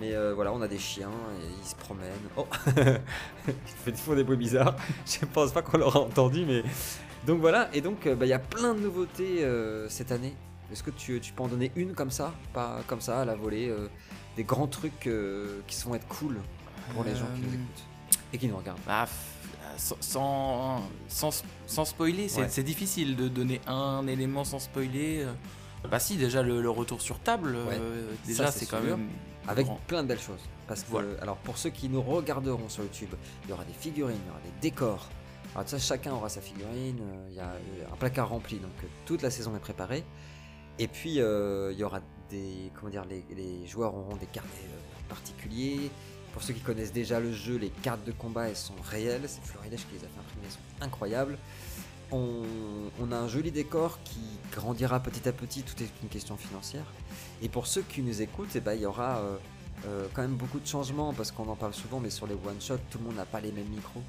Mais 0.01 0.15
euh, 0.15 0.33
voilà, 0.35 0.53
on 0.53 0.63
a 0.63 0.67
des 0.69 0.79
chiens, 0.79 1.11
et 1.43 1.47
ils 1.63 1.69
se 1.69 1.75
promènent. 1.77 2.09
Oh 2.37 2.47
Ils 3.87 3.93
font- 3.95 4.15
des 4.15 4.25
bruits 4.25 4.37
bizarres. 4.39 4.75
Je 5.07 5.25
pense 5.27 5.53
pas 5.53 5.61
qu'on 5.63 5.77
l'aura 5.79 6.01
entendu, 6.01 6.45
mais. 6.47 6.63
Donc 7.27 7.41
voilà, 7.41 7.69
et 7.75 7.83
donc 7.83 8.07
euh, 8.07 8.15
bah, 8.15 8.25
il 8.25 8.31
y 8.31 8.33
a 8.35 8.39
plein 8.39 8.73
de 8.75 8.81
nouveautés 8.81 9.45
euh, 9.45 9.89
cette 9.91 10.11
année. 10.11 10.35
Est-ce 10.73 10.83
que 10.83 10.91
tu, 10.91 11.21
tu 11.21 11.33
peux 11.35 11.43
en 11.43 11.49
donner 11.49 11.71
une 11.77 11.93
comme 11.95 12.11
ça? 12.11 12.33
Pas 12.55 12.81
comme 12.87 13.01
ça, 13.03 13.21
à 13.21 13.25
la 13.27 13.35
volée 13.35 13.69
euh, 13.69 13.89
Des 14.37 14.45
grands 14.45 14.69
trucs 14.69 15.01
qui 15.01 15.83
vont 15.85 15.95
être 15.95 16.09
cool 16.09 16.39
pour 16.95 17.05
les 17.05 17.15
gens 17.15 17.27
qui 17.35 17.43
nous 17.43 17.49
écoutent 17.55 17.85
et 18.33 18.39
qui 18.39 18.47
nous 18.49 18.57
regardent. 18.57 18.79
Bah, 18.87 19.07
sans, 19.77 19.97
sans, 21.09 21.43
sans, 21.67 21.85
spoiler, 21.85 22.29
c'est 22.29 22.41
Ouais. 22.43 22.63
difficile 22.63 23.17
de 23.17 23.29
donner 23.29 23.61
un 23.67 24.07
élément 24.07 24.45
sans 24.45 24.59
spoiler. 24.61 25.27
Bah 25.91 25.99
si, 25.99 26.17
déjà 26.17 26.43
le, 26.43 26.61
le 26.63 26.71
retour 26.71 27.01
sur 27.01 27.19
table, 27.19 27.57
déjà 28.27 28.51
c'est 28.51 28.61
c'est 28.61 28.67
quand 28.67 28.81
sûr. 28.83 28.97
même 28.99 29.09
Avec 29.49 29.67
grand. 29.67 29.81
plein 29.87 30.03
de 30.03 30.09
belles 30.09 30.21
choses. 30.21 30.41
Parce 30.69 30.83
que, 30.85 30.91
Voilà. 30.91 31.09
alors 31.23 31.37
pour 31.39 31.59
ceux 31.59 31.71
qui 31.71 31.89
nous 31.89 32.03
regarderont 32.03 32.69
sur 32.69 32.83
YouTube, 32.85 33.11
il 33.45 33.51
y 33.51 33.53
aura 33.53 33.65
des 33.65 33.73
figurines, 33.73 34.19
il 34.25 34.27
y 34.29 34.31
aura 34.31 34.41
des 34.41 34.61
décors. 34.61 35.09
Alors 35.55 35.69
ça, 35.69 35.79
chacun 35.79 36.13
aura 36.13 36.29
sa 36.29 36.41
figurine. 36.41 36.99
euh, 37.01 37.27
Il 37.31 37.37
y 37.37 37.41
a 37.41 37.45
euh, 37.49 37.93
un 37.93 37.97
placard 37.97 38.29
rempli, 38.29 38.59
donc 38.59 38.71
euh, 38.85 38.87
toute 39.07 39.23
la 39.23 39.31
saison 39.31 39.57
est 39.57 39.61
préparée. 39.61 40.05
Et 40.79 40.87
puis 40.87 41.21
euh, 41.21 41.73
il 41.73 41.79
y 41.79 41.85
aura 41.85 42.01
des, 42.31 42.71
comment 42.75 42.91
dire, 42.91 43.05
les, 43.07 43.25
les 43.35 43.67
joueurs 43.67 43.95
auront 43.95 44.17
des 44.17 44.27
carnets 44.27 44.51
euh, 44.69 45.09
particuliers. 45.09 45.91
Pour 46.33 46.43
ceux 46.45 46.55
qui 46.55 46.61
connaissent 46.61 46.93
déjà 46.93 47.19
le 47.19 47.33
jeu, 47.33 47.57
les 47.57 47.71
cartes 47.71 48.05
de 48.05 48.13
combat 48.13 48.49
elles 48.49 48.57
sont 48.57 48.75
réelles. 48.89 49.23
C'est 49.27 49.43
Florilège 49.43 49.81
qui 49.87 49.95
les 49.95 50.05
a 50.05 50.09
fait 50.09 50.21
imprimer, 50.21 50.43
elles 50.45 50.53
sont 50.53 50.85
incroyables. 50.85 51.37
On, 52.13 53.13
a 53.13 53.17
un 53.17 53.29
joli 53.29 53.51
décor 53.51 53.99
qui 54.05 54.21
grandira 54.53 55.01
petit 55.01 55.29
à 55.29 55.33
petit, 55.33 55.63
tout 55.63 55.81
est 55.83 55.91
une 56.03 56.09
question 56.09 56.37
financière. 56.37 56.85
Et 57.43 57.49
pour 57.49 57.67
ceux 57.67 57.83
qui 57.83 58.03
nous 58.03 58.23
écoutent, 58.23 58.55
eh 58.55 58.61
ben, 58.61 58.75
il 58.75 58.83
y 58.83 58.87
aura 58.87 59.19
euh, 59.19 59.37
euh, 59.87 60.07
quand 60.13 60.23
même 60.23 60.37
beaucoup 60.37 60.61
de 60.61 60.67
changements 60.67 61.13
parce 61.13 61.31
qu'on 61.31 61.49
en 61.49 61.57
parle 61.57 61.75
souvent, 61.75 62.01
mais 62.01 62.11
sur 62.11 62.27
les 62.27 62.35
one-shots, 62.35 62.79
tout 62.91 62.99
le 62.99 63.05
monde 63.05 63.17
n'a 63.17 63.25
pas 63.25 63.41
les 63.41 63.53
mêmes 63.53 63.69
micros. 63.69 64.03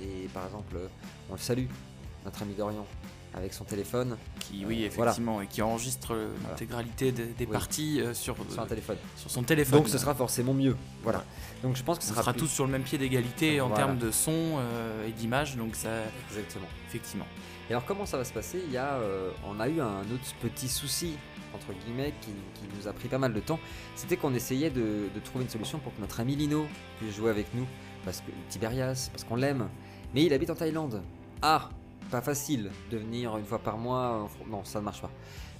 Et 0.00 0.28
par 0.34 0.46
exemple, 0.46 0.76
euh, 0.76 0.88
on 1.30 1.34
le 1.34 1.38
salue, 1.38 1.66
notre 2.24 2.42
ami 2.42 2.54
Dorian, 2.54 2.86
avec 3.36 3.52
son 3.52 3.64
téléphone 3.64 4.16
qui, 4.40 4.64
oui, 4.66 4.88
voilà. 4.94 5.10
effectivement, 5.10 5.40
et 5.42 5.46
qui 5.46 5.60
enregistre 5.62 6.16
l'intégralité 6.48 7.12
des, 7.12 7.26
des 7.26 7.44
Oui. 7.44 7.52
parties 7.52 8.00
euh, 8.00 8.14
sur, 8.14 8.36
sur 8.50 8.62
un 8.62 8.66
téléphone. 8.66 8.96
sur 9.16 9.30
son 9.30 9.42
téléphone. 9.42 9.78
Donc 9.80 9.88
ce 9.88 9.98
sera 9.98 10.14
forcément 10.14 10.54
mieux. 10.54 10.76
Voilà. 11.02 11.22
Donc 11.62 11.76
je 11.76 11.82
pense 11.82 11.98
que 11.98 12.04
ce 12.04 12.10
On 12.10 12.12
sera, 12.14 12.22
sera 12.22 12.32
plus- 12.32 12.40
tous 12.42 12.48
sur 12.48 12.64
le 12.64 12.72
même 12.72 12.82
pied 12.82 12.96
d'égalité 12.98 13.60
en 13.60 13.70
termes 13.70 13.98
de 13.98 14.10
son 14.10 14.32
euh, 14.58 15.06
et 15.06 15.12
d'image, 15.12 15.56
donc 15.56 15.74
ça, 15.76 15.88
Exactement. 16.30 16.66
effectivement. 16.88 17.26
Et 17.68 17.72
alors 17.72 17.84
comment 17.84 18.06
ça 18.06 18.16
va 18.16 18.24
se 18.24 18.32
passer? 18.32 18.62
Il 18.66 18.72
y 18.72 18.76
a, 18.78 18.94
euh, 18.94 19.30
on 19.46 19.58
a 19.60 19.68
eu 19.68 19.80
un 19.80 20.00
autre 20.02 20.34
petit 20.40 20.68
souci 20.68 21.14
entre 21.54 21.72
guillemets 21.84 22.12
qui, 22.20 22.28
qui 22.54 22.76
nous 22.78 22.86
a 22.88 22.92
pris 22.92 23.08
pas 23.08 23.18
mal 23.18 23.32
de 23.32 23.40
temps. 23.40 23.58
C'était 23.96 24.16
qu'on 24.16 24.34
essayait 24.34 24.70
de, 24.70 25.08
de 25.14 25.20
trouver 25.24 25.44
une 25.44 25.50
solution 25.50 25.78
pour 25.78 25.94
que 25.94 26.00
notre 26.00 26.20
ami 26.20 26.36
Lino 26.36 26.66
puisse 27.00 27.16
jouer 27.16 27.30
avec 27.30 27.46
nous, 27.54 27.66
parce 28.04 28.20
que 28.20 28.30
Tiberias, 28.50 29.08
parce 29.10 29.24
qu'on 29.24 29.36
l'aime, 29.36 29.68
mais 30.14 30.22
il 30.24 30.32
habite 30.34 30.50
en 30.50 30.54
Thaïlande. 30.54 31.02
Ah, 31.42 31.70
pas 32.10 32.20
facile 32.20 32.70
de 32.90 32.98
venir 32.98 33.36
une 33.36 33.44
fois 33.44 33.58
par 33.58 33.76
mois. 33.78 34.28
Fr- 34.28 34.48
Non, 34.50 34.64
ça 34.64 34.80
ne 34.80 34.84
marche 34.84 35.00
pas. 35.02 35.10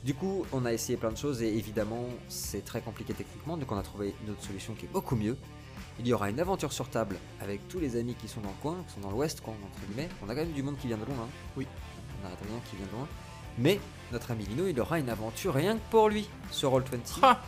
Du 0.05 0.15
coup, 0.15 0.45
on 0.53 0.65
a 0.67 0.73
essayé 0.73 0.97
plein 0.97 1.11
de 1.11 1.17
choses 1.17 1.43
et 1.43 1.49
évidemment, 1.57 2.05
c'est 2.29 2.65
très 2.65 2.81
compliqué 2.81 3.13
techniquement. 3.15 3.57
Donc, 3.57 3.71
on 3.73 3.77
a 3.79 3.83
trouvé 3.83 4.15
une 4.25 4.31
autre 4.33 4.43
solution 4.45 4.75
qui 4.75 4.87
est 4.87 4.93
beaucoup 4.93 5.17
mieux. 5.17 5.37
Il 5.99 6.07
y 6.07 6.13
aura 6.13 6.29
une 6.31 6.39
aventure 6.41 6.73
sur 6.73 6.89
table 6.91 7.17
avec 7.41 7.67
tous 7.69 7.81
les 7.81 7.97
amis 7.97 8.15
qui 8.15 8.29
sont 8.29 8.41
dans 8.41 8.51
le 8.51 8.55
coin, 8.63 8.77
qui 8.87 8.95
sont 8.95 9.01
dans 9.01 9.11
l'ouest, 9.11 9.41
quoi, 9.41 9.55
entre 9.65 9.87
guillemets. 9.87 10.09
On 10.25 10.29
a 10.29 10.35
quand 10.35 10.43
même 10.43 10.53
du 10.53 10.63
monde 10.63 10.77
qui 10.79 10.87
vient 10.87 10.99
de 10.99 11.05
loin. 11.05 11.15
hein. 11.23 11.29
Oui. 11.57 11.67
On 12.21 12.25
n'arrête 12.25 12.39
rien 12.47 12.59
qui 12.71 12.77
vient 12.77 12.87
de 12.87 12.93
loin. 12.93 13.09
Mais 13.59 13.81
notre 14.13 14.31
ami 14.31 14.45
Lino, 14.45 14.67
il 14.69 14.79
aura 14.79 14.99
une 14.99 15.09
aventure 15.09 15.55
rien 15.55 15.75
que 15.77 15.83
pour 15.91 16.09
lui 16.11 16.29
sur 16.51 16.71
Roll20. 16.73 17.19
Ah, 17.23 17.41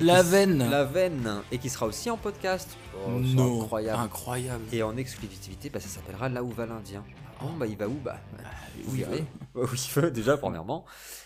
la 0.00 0.22
veine 0.22 0.68
La 0.70 0.84
veine 0.84 1.40
Et 1.50 1.58
qui 1.58 1.70
sera 1.70 1.86
aussi 1.86 2.10
en 2.10 2.16
podcast. 2.18 2.76
Oh, 3.06 3.10
Non, 3.18 3.62
incroyable. 3.62 3.98
incroyable. 4.02 4.64
Et 4.72 4.82
en 4.82 4.96
exclusivité, 4.98 5.70
bah, 5.70 5.80
ça 5.80 5.88
s'appellera 5.88 6.28
Là 6.28 6.44
où 6.44 6.50
va 6.50 6.66
l'Indien. 6.66 7.02
Bon, 7.44 7.52
bah 7.56 7.66
il 7.66 7.76
va 7.76 7.88
où 7.88 7.94
Bah, 8.04 8.16
Ah, 8.44 8.48
vous 8.84 8.92
oui, 8.92 8.98
verrez. 9.00 9.24
oui. 9.54 9.62
Où 9.62 9.66
il 9.74 10.00
veut, 10.02 10.10
déjà, 10.10 10.36
premièrement. 10.36 10.84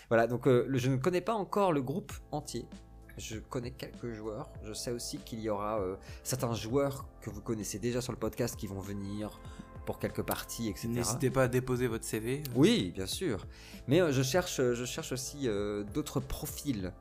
Voilà, 0.09 0.27
donc 0.27 0.47
euh, 0.47 0.67
je 0.73 0.89
ne 0.89 0.97
connais 0.97 1.21
pas 1.21 1.33
encore 1.33 1.71
le 1.71 1.81
groupe 1.81 2.11
entier. 2.31 2.65
Je 3.17 3.37
connais 3.37 3.71
quelques 3.71 4.13
joueurs. 4.13 4.49
Je 4.63 4.73
sais 4.73 4.91
aussi 4.91 5.17
qu'il 5.17 5.39
y 5.39 5.49
aura 5.49 5.79
euh, 5.79 5.95
certains 6.23 6.53
joueurs 6.53 7.05
que 7.21 7.29
vous 7.29 7.41
connaissez 7.41 7.79
déjà 7.79 8.01
sur 8.01 8.13
le 8.13 8.19
podcast 8.19 8.55
qui 8.55 8.67
vont 8.67 8.79
venir 8.79 9.39
pour 9.85 9.99
quelques 9.99 10.21
parties, 10.23 10.69
etc. 10.69 10.87
N'hésitez 10.89 11.29
pas 11.29 11.43
à 11.43 11.47
déposer 11.47 11.87
votre 11.87 12.05
CV. 12.05 12.43
Oui, 12.55 12.91
bien 12.95 13.07
sûr. 13.07 13.45
Mais 13.87 13.99
euh, 14.01 14.11
je, 14.11 14.21
cherche, 14.21 14.57
je 14.61 14.85
cherche 14.85 15.11
aussi 15.11 15.47
d'autres 15.93 16.19
profils 16.19 16.93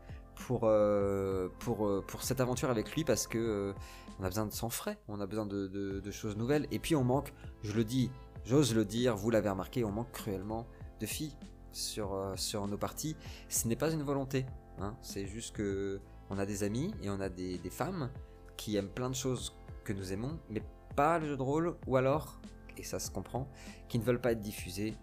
pour, 0.47 0.63
euh, 0.65 1.49
pour, 1.61 1.87
euh, 1.87 2.03
pour 2.07 2.23
cette 2.23 2.41
aventure 2.41 2.71
avec 2.71 2.95
lui 2.95 3.05
parce 3.05 3.27
que 3.27 3.39
euh, 3.39 3.73
on 4.21 4.25
a 4.25 4.29
besoin 4.29 4.47
de 4.47 4.53
sang 4.53 4.71
frais, 4.71 4.99
on 5.09 5.21
a 5.21 5.27
besoin 5.27 5.47
de, 5.47 5.67
de- 5.67 6.01
de 6.01 6.11
choses 6.11 6.37
nouvelles. 6.37 6.67
Et 6.71 6.79
puis 6.79 6.97
on 6.97 7.05
manque, 7.05 7.33
je 7.63 7.73
le 7.75 7.85
dis, 7.85 8.11
j'ose 8.45 8.75
le 8.75 8.85
dire, 8.85 9.17
vous 9.17 9.31
l'avez 9.31 9.49
remarqué, 9.51 9.85
on 9.85 9.91
manque 9.93 10.13
cruellement 10.13 10.67
de 11.01 11.07
filles 11.07 11.37
sur, 11.73 12.15
euh, 12.15 12.35
sur 12.37 12.67
nos 12.67 12.79
parties. 12.79 13.17
Ce 13.49 13.69
n'est 13.69 13.77
pas 13.77 13.93
une 13.93 14.03
volonté, 14.03 14.47
hein, 14.79 14.97
c'est 15.03 15.27
juste 15.27 15.55
que 15.55 16.01
on 16.31 16.39
a 16.39 16.47
des 16.47 16.63
amis 16.63 16.93
et 17.03 17.11
on 17.11 17.21
a 17.21 17.29
des, 17.29 17.59
des 17.59 17.71
femmes 17.71 18.11
qui 18.57 18.77
aiment 18.77 18.91
plein 18.91 19.09
de 19.11 19.15
choses 19.15 19.55
que 19.85 19.93
nous 19.93 20.13
aimons, 20.13 20.39
mais 20.51 20.63
pas 20.97 21.19
le 21.19 21.29
jeu 21.29 21.37
de 21.37 21.43
rôle, 21.43 21.77
ou 21.87 21.97
alors, 21.97 22.41
et 22.77 22.83
ça 22.83 22.99
se 22.99 23.11
comprend, 23.11 23.49
qui 23.89 23.99
ne 23.99 24.05
veulent 24.05 24.21
pas 24.21 24.33
être 24.33 24.41
diffusés 24.43 24.95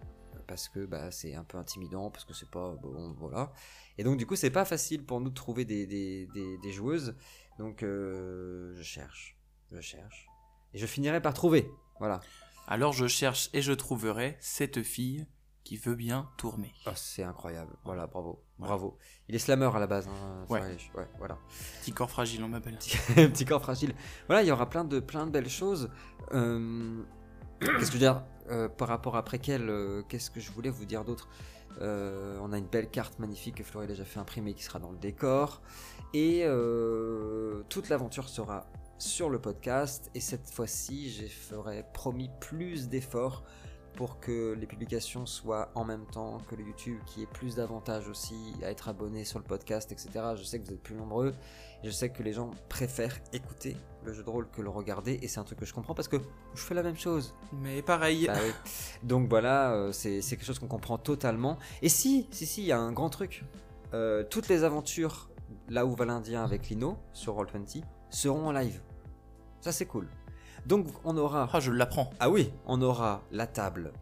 parce 0.46 0.68
que 0.68 0.86
bah, 0.86 1.10
c'est 1.10 1.34
un 1.34 1.42
peu 1.42 1.58
intimidant, 1.58 2.08
parce 2.10 2.24
que 2.24 2.32
c'est 2.32 2.48
pas 2.50 2.76
bon, 2.80 3.14
voilà. 3.18 3.50
Et 3.98 4.04
donc 4.04 4.16
du 4.16 4.26
coup, 4.26 4.36
c'est 4.36 4.50
pas 4.50 4.64
facile 4.64 5.04
pour 5.04 5.20
nous 5.20 5.30
de 5.30 5.34
trouver 5.34 5.64
des, 5.64 5.86
des, 5.86 6.28
des- 6.32 6.58
des 6.58 6.70
joueuses. 6.72 7.16
Donc 7.58 7.82
euh, 7.82 8.72
je 8.76 8.82
cherche, 8.82 9.36
je 9.72 9.80
cherche, 9.80 10.28
et 10.72 10.78
je 10.78 10.86
finirai 10.86 11.20
par 11.20 11.34
trouver. 11.34 11.68
Voilà. 11.98 12.20
Alors 12.66 12.92
je 12.92 13.06
cherche 13.06 13.48
et 13.52 13.62
je 13.62 13.72
trouverai 13.72 14.36
cette 14.40 14.82
fille 14.82 15.26
qui 15.64 15.76
veut 15.76 15.94
bien 15.96 16.28
tourner. 16.36 16.72
Ah, 16.86 16.92
c'est 16.94 17.24
incroyable. 17.24 17.72
Voilà, 17.84 18.06
bravo, 18.06 18.40
bravo. 18.58 18.98
Il 19.28 19.34
est 19.34 19.38
slammer 19.40 19.70
à 19.74 19.78
la 19.80 19.86
base. 19.88 20.06
Hein, 20.08 20.44
Ouais. 20.48 20.60
Voilà. 21.18 21.38
Petit 21.80 21.92
corps 21.92 22.10
fragile, 22.10 22.44
on 22.44 22.48
m'appelle. 22.48 22.76
petit 23.14 23.44
corps 23.44 23.60
fragile. 23.62 23.92
Voilà, 24.28 24.42
il 24.42 24.46
y 24.48 24.52
aura 24.52 24.68
plein 24.70 24.84
de, 24.84 25.00
plein 25.00 25.26
de 25.26 25.32
belles 25.32 25.48
choses. 25.50 25.90
Euh, 26.32 27.02
Qu'est-ce 27.60 27.76
que 27.78 27.86
je 27.86 27.92
veux 27.92 27.98
dire 27.98 28.22
euh, 28.50 28.68
par 28.68 28.86
rapport 28.86 29.16
à 29.16 29.24
Préquel, 29.24 29.68
euh, 29.68 30.02
qu'est-ce 30.08 30.30
que 30.30 30.38
je 30.40 30.52
voulais 30.52 30.70
vous 30.70 30.84
dire 30.84 31.04
d'autre? 31.04 31.28
Euh, 31.80 32.38
On 32.42 32.52
a 32.52 32.58
une 32.58 32.66
belle 32.68 32.88
carte 32.88 33.18
magnifique 33.18 33.56
que 33.56 33.64
Florid 33.64 33.90
a 33.90 33.92
déjà 33.94 34.04
fait 34.04 34.20
imprimer 34.20 34.54
qui 34.54 34.62
sera 34.62 34.78
dans 34.78 34.92
le 34.92 34.98
décor. 34.98 35.62
Et 36.14 36.44
toute 37.68 37.88
l'aventure 37.88 38.28
sera 38.28 38.66
sur 38.98 39.30
le 39.30 39.40
podcast. 39.40 40.10
Et 40.14 40.20
cette 40.20 40.50
fois-ci, 40.50 41.10
je 41.10 41.26
ferai 41.26 41.84
promis 41.92 42.30
plus 42.40 42.88
d'efforts 42.88 43.44
pour 43.96 44.20
que 44.20 44.52
les 44.52 44.66
publications 44.66 45.26
soient 45.26 45.70
en 45.74 45.84
même 45.84 46.04
temps 46.06 46.38
que 46.48 46.54
le 46.54 46.64
YouTube, 46.64 46.98
qu'il 47.06 47.20
y 47.20 47.22
ait 47.24 47.28
plus 47.32 47.56
d'avantages 47.56 48.08
aussi 48.08 48.36
à 48.62 48.70
être 48.70 48.88
abonné 48.88 49.24
sur 49.24 49.38
le 49.38 49.44
podcast, 49.44 49.90
etc. 49.90 50.10
Je 50.36 50.44
sais 50.44 50.60
que 50.60 50.66
vous 50.66 50.74
êtes 50.74 50.82
plus 50.82 50.94
nombreux, 50.94 51.32
et 51.82 51.86
je 51.86 51.90
sais 51.90 52.10
que 52.10 52.22
les 52.22 52.32
gens 52.32 52.50
préfèrent 52.68 53.18
écouter 53.32 53.76
le 54.04 54.12
jeu 54.12 54.22
de 54.22 54.30
rôle 54.30 54.48
que 54.50 54.60
le 54.60 54.68
regarder, 54.68 55.18
et 55.22 55.28
c'est 55.28 55.40
un 55.40 55.44
truc 55.44 55.58
que 55.58 55.64
je 55.64 55.74
comprends 55.74 55.94
parce 55.94 56.08
que 56.08 56.18
je 56.54 56.60
fais 56.60 56.74
la 56.74 56.82
même 56.82 56.96
chose. 56.96 57.34
Mais 57.52 57.82
pareil. 57.82 58.26
Bah 58.26 58.34
oui. 58.40 58.52
Donc 59.02 59.28
voilà, 59.28 59.72
euh, 59.72 59.92
c'est 59.92 60.20
c'est 60.20 60.36
quelque 60.36 60.46
chose 60.46 60.58
qu'on 60.58 60.68
comprend 60.68 60.98
totalement. 60.98 61.58
Et 61.82 61.88
si, 61.88 62.28
si, 62.30 62.46
si, 62.46 62.62
il 62.62 62.66
y 62.66 62.72
a 62.72 62.78
un 62.78 62.92
grand 62.92 63.10
truc. 63.10 63.44
Euh, 63.94 64.24
toutes 64.24 64.48
les 64.48 64.64
aventures, 64.64 65.30
là 65.68 65.86
où 65.86 65.94
va 65.94 66.04
l'Indien 66.04 66.44
avec 66.44 66.68
Lino, 66.68 66.98
sur 67.12 67.36
Roll20, 67.36 67.82
seront 68.10 68.48
en 68.48 68.52
live. 68.52 68.80
Ça 69.60 69.72
c'est 69.72 69.86
cool. 69.86 70.08
Donc 70.66 70.86
on 71.04 71.16
aura... 71.16 71.48
Ah, 71.52 71.60
je 71.60 71.70
l'apprends. 71.72 72.10
Ah 72.20 72.30
oui, 72.30 72.52
on 72.66 72.80
aura 72.82 73.22
la 73.30 73.46
table. 73.46 73.92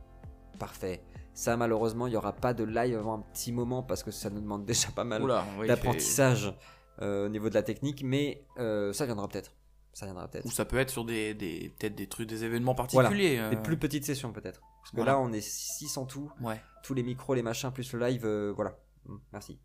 Parfait. 0.59 1.03
Ça, 1.35 1.57
malheureusement, 1.57 2.07
il 2.07 2.11
n'y 2.11 2.17
aura 2.17 2.33
pas 2.33 2.55
de 2.55 2.63
live 2.65 2.97
avant 2.97 3.15
un 3.19 3.21
petit 3.21 3.51
moment 3.51 3.83
parce 3.83 4.03
que 4.05 4.11
ça 4.13 4.31
nous 4.31 4.41
demande 4.41 4.65
déjà 4.67 4.89
pas 4.95 5.05
mal 5.05 5.23
oui, 5.59 5.67
d'apprentissage 5.67 6.55
euh, 7.03 7.27
au 7.27 7.29
niveau 7.29 7.49
de 7.49 7.55
la 7.55 7.63
technique, 7.65 8.03
mais 8.05 8.47
euh, 8.59 8.93
ça 8.93 9.05
viendra 9.05 9.27
peut-être. 9.29 9.53
Ça 9.93 10.07
viendra 10.07 10.29
peut-être. 10.29 10.47
Ou 10.47 10.51
ça 10.51 10.65
peut 10.65 10.79
être 10.79 10.91
sur 10.91 11.05
des, 11.05 11.35
des 11.35 11.73
peut-être 11.79 11.95
des 11.95 12.07
trucs, 12.09 12.29
des 12.29 12.45
événements 12.45 12.75
Voilà. 12.75 13.09
particuliers. 13.09 13.39
euh, 13.39 13.51
Des 13.51 13.57
plus 13.57 13.77
petites 13.77 14.05
sessions 14.05 14.33
peut-être. 14.33 14.61
Parce 14.81 14.91
que 14.93 14.97
Voilà. 14.97 15.13
là, 15.13 15.19
on 15.19 15.33
est 15.33 15.41
6 15.41 15.97
en 15.97 16.05
tout. 16.07 16.31
Ouais. 16.41 16.61
Tous 16.83 16.95
les 16.95 17.03
micros, 17.03 17.35
les 17.35 17.43
machins, 17.43 17.71
plus 17.73 17.93
le 17.93 18.01
live, 18.07 18.25
euh, 18.25 18.53
voilà. 18.55 18.77
Merci. 19.33 19.59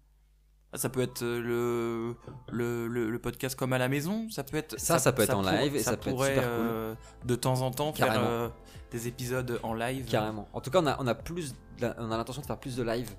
Ça 0.75 0.89
peut 0.89 1.01
être 1.01 1.23
euh, 1.23 1.41
le, 1.41 2.15
le, 2.55 2.87
le, 2.87 3.09
le 3.09 3.19
podcast 3.19 3.55
comme 3.57 3.73
à 3.73 3.77
la 3.79 3.87
maison. 3.89 4.29
Ça 4.29 4.43
peut 4.43 4.57
être. 4.57 4.79
Ça, 4.79 4.99
ça 4.99 5.11
peut 5.11 5.23
être 5.23 5.33
en 5.35 5.41
pour- 5.41 5.51
live 5.51 5.75
et 5.75 5.79
ça 5.79 5.97
peut 5.97 6.09
être 6.09 6.15
pourrait, 6.15 6.35
super 6.35 6.43
cool. 6.43 6.51
euh, 6.59 6.95
de 7.25 7.35
temps 7.35 7.61
en 7.61 7.71
temps 7.71 7.91
faire 7.93 8.13
euh, 8.23 8.49
des 8.91 9.07
épisodes 9.07 9.59
en 9.63 9.73
live. 9.73 10.05
Carrément. 10.09 10.47
En 10.53 10.61
tout 10.61 10.69
cas, 10.69 10.79
on 10.81 10.85
a, 10.87 10.95
on 11.01 11.07
a 11.07 11.15
plus, 11.15 11.55
de- 11.79 11.91
on 11.97 12.11
a 12.11 12.17
l'intention 12.17 12.41
de 12.41 12.47
faire 12.47 12.59
plus 12.59 12.75
de 12.75 12.83
live. 12.83 13.09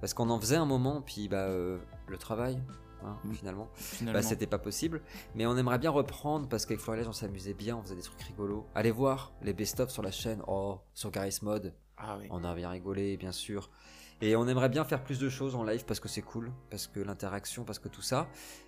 Parce 0.00 0.12
qu'on 0.14 0.28
en 0.30 0.40
faisait 0.40 0.56
un 0.56 0.64
moment, 0.66 1.00
puis 1.02 1.28
bah, 1.28 1.36
euh, 1.38 1.78
le 2.08 2.18
travail, 2.18 2.58
hein, 3.04 3.16
Mm. 3.24 3.32
finalement. 3.32 3.68
Finalement. 3.74 4.18
Bah, 4.18 4.22
c'était 4.22 4.46
pas 4.46 4.58
possible. 4.58 5.00
Mais 5.36 5.46
on 5.46 5.56
aimerait 5.56 5.78
bien 5.78 5.90
reprendre 5.90 6.48
parce 6.48 6.66
qu'avec 6.66 6.80
Florilège, 6.80 7.06
on 7.08 7.12
s'amusait 7.12 7.54
bien, 7.54 7.76
on 7.76 7.82
faisait 7.82 7.96
des 7.96 8.02
trucs 8.02 8.22
rigolos. 8.22 8.66
Allez 8.74 8.90
voir 8.92 9.32
les 9.42 9.52
best-of 9.52 9.90
sur 9.90 10.02
la 10.02 10.10
chaîne, 10.10 10.42
oh, 10.48 10.78
sur 10.94 11.10
Garry's 11.12 11.42
Mod. 11.42 11.74
ah 11.96 12.16
oui. 12.20 12.26
On 12.30 12.42
a 12.44 12.54
bien 12.54 12.70
rigolé, 12.70 13.16
bien 13.16 13.32
sûr. 13.32 13.70
Et 14.20 14.34
on 14.34 14.48
aimerait 14.48 14.68
bien 14.68 14.84
faire 14.84 15.04
plus 15.04 15.18
de 15.20 15.28
choses 15.28 15.54
en 15.54 15.62
live 15.62 15.84
parce 15.84 16.00
que 16.00 16.08
c'est 16.08 16.22
cool, 16.22 16.50
parce 16.70 16.86
que 16.88 16.98
l'interaction, 17.00 17.62
parce 17.64 17.78
que 17.78 17.88
tout 17.88 18.02
ça. 18.02 18.26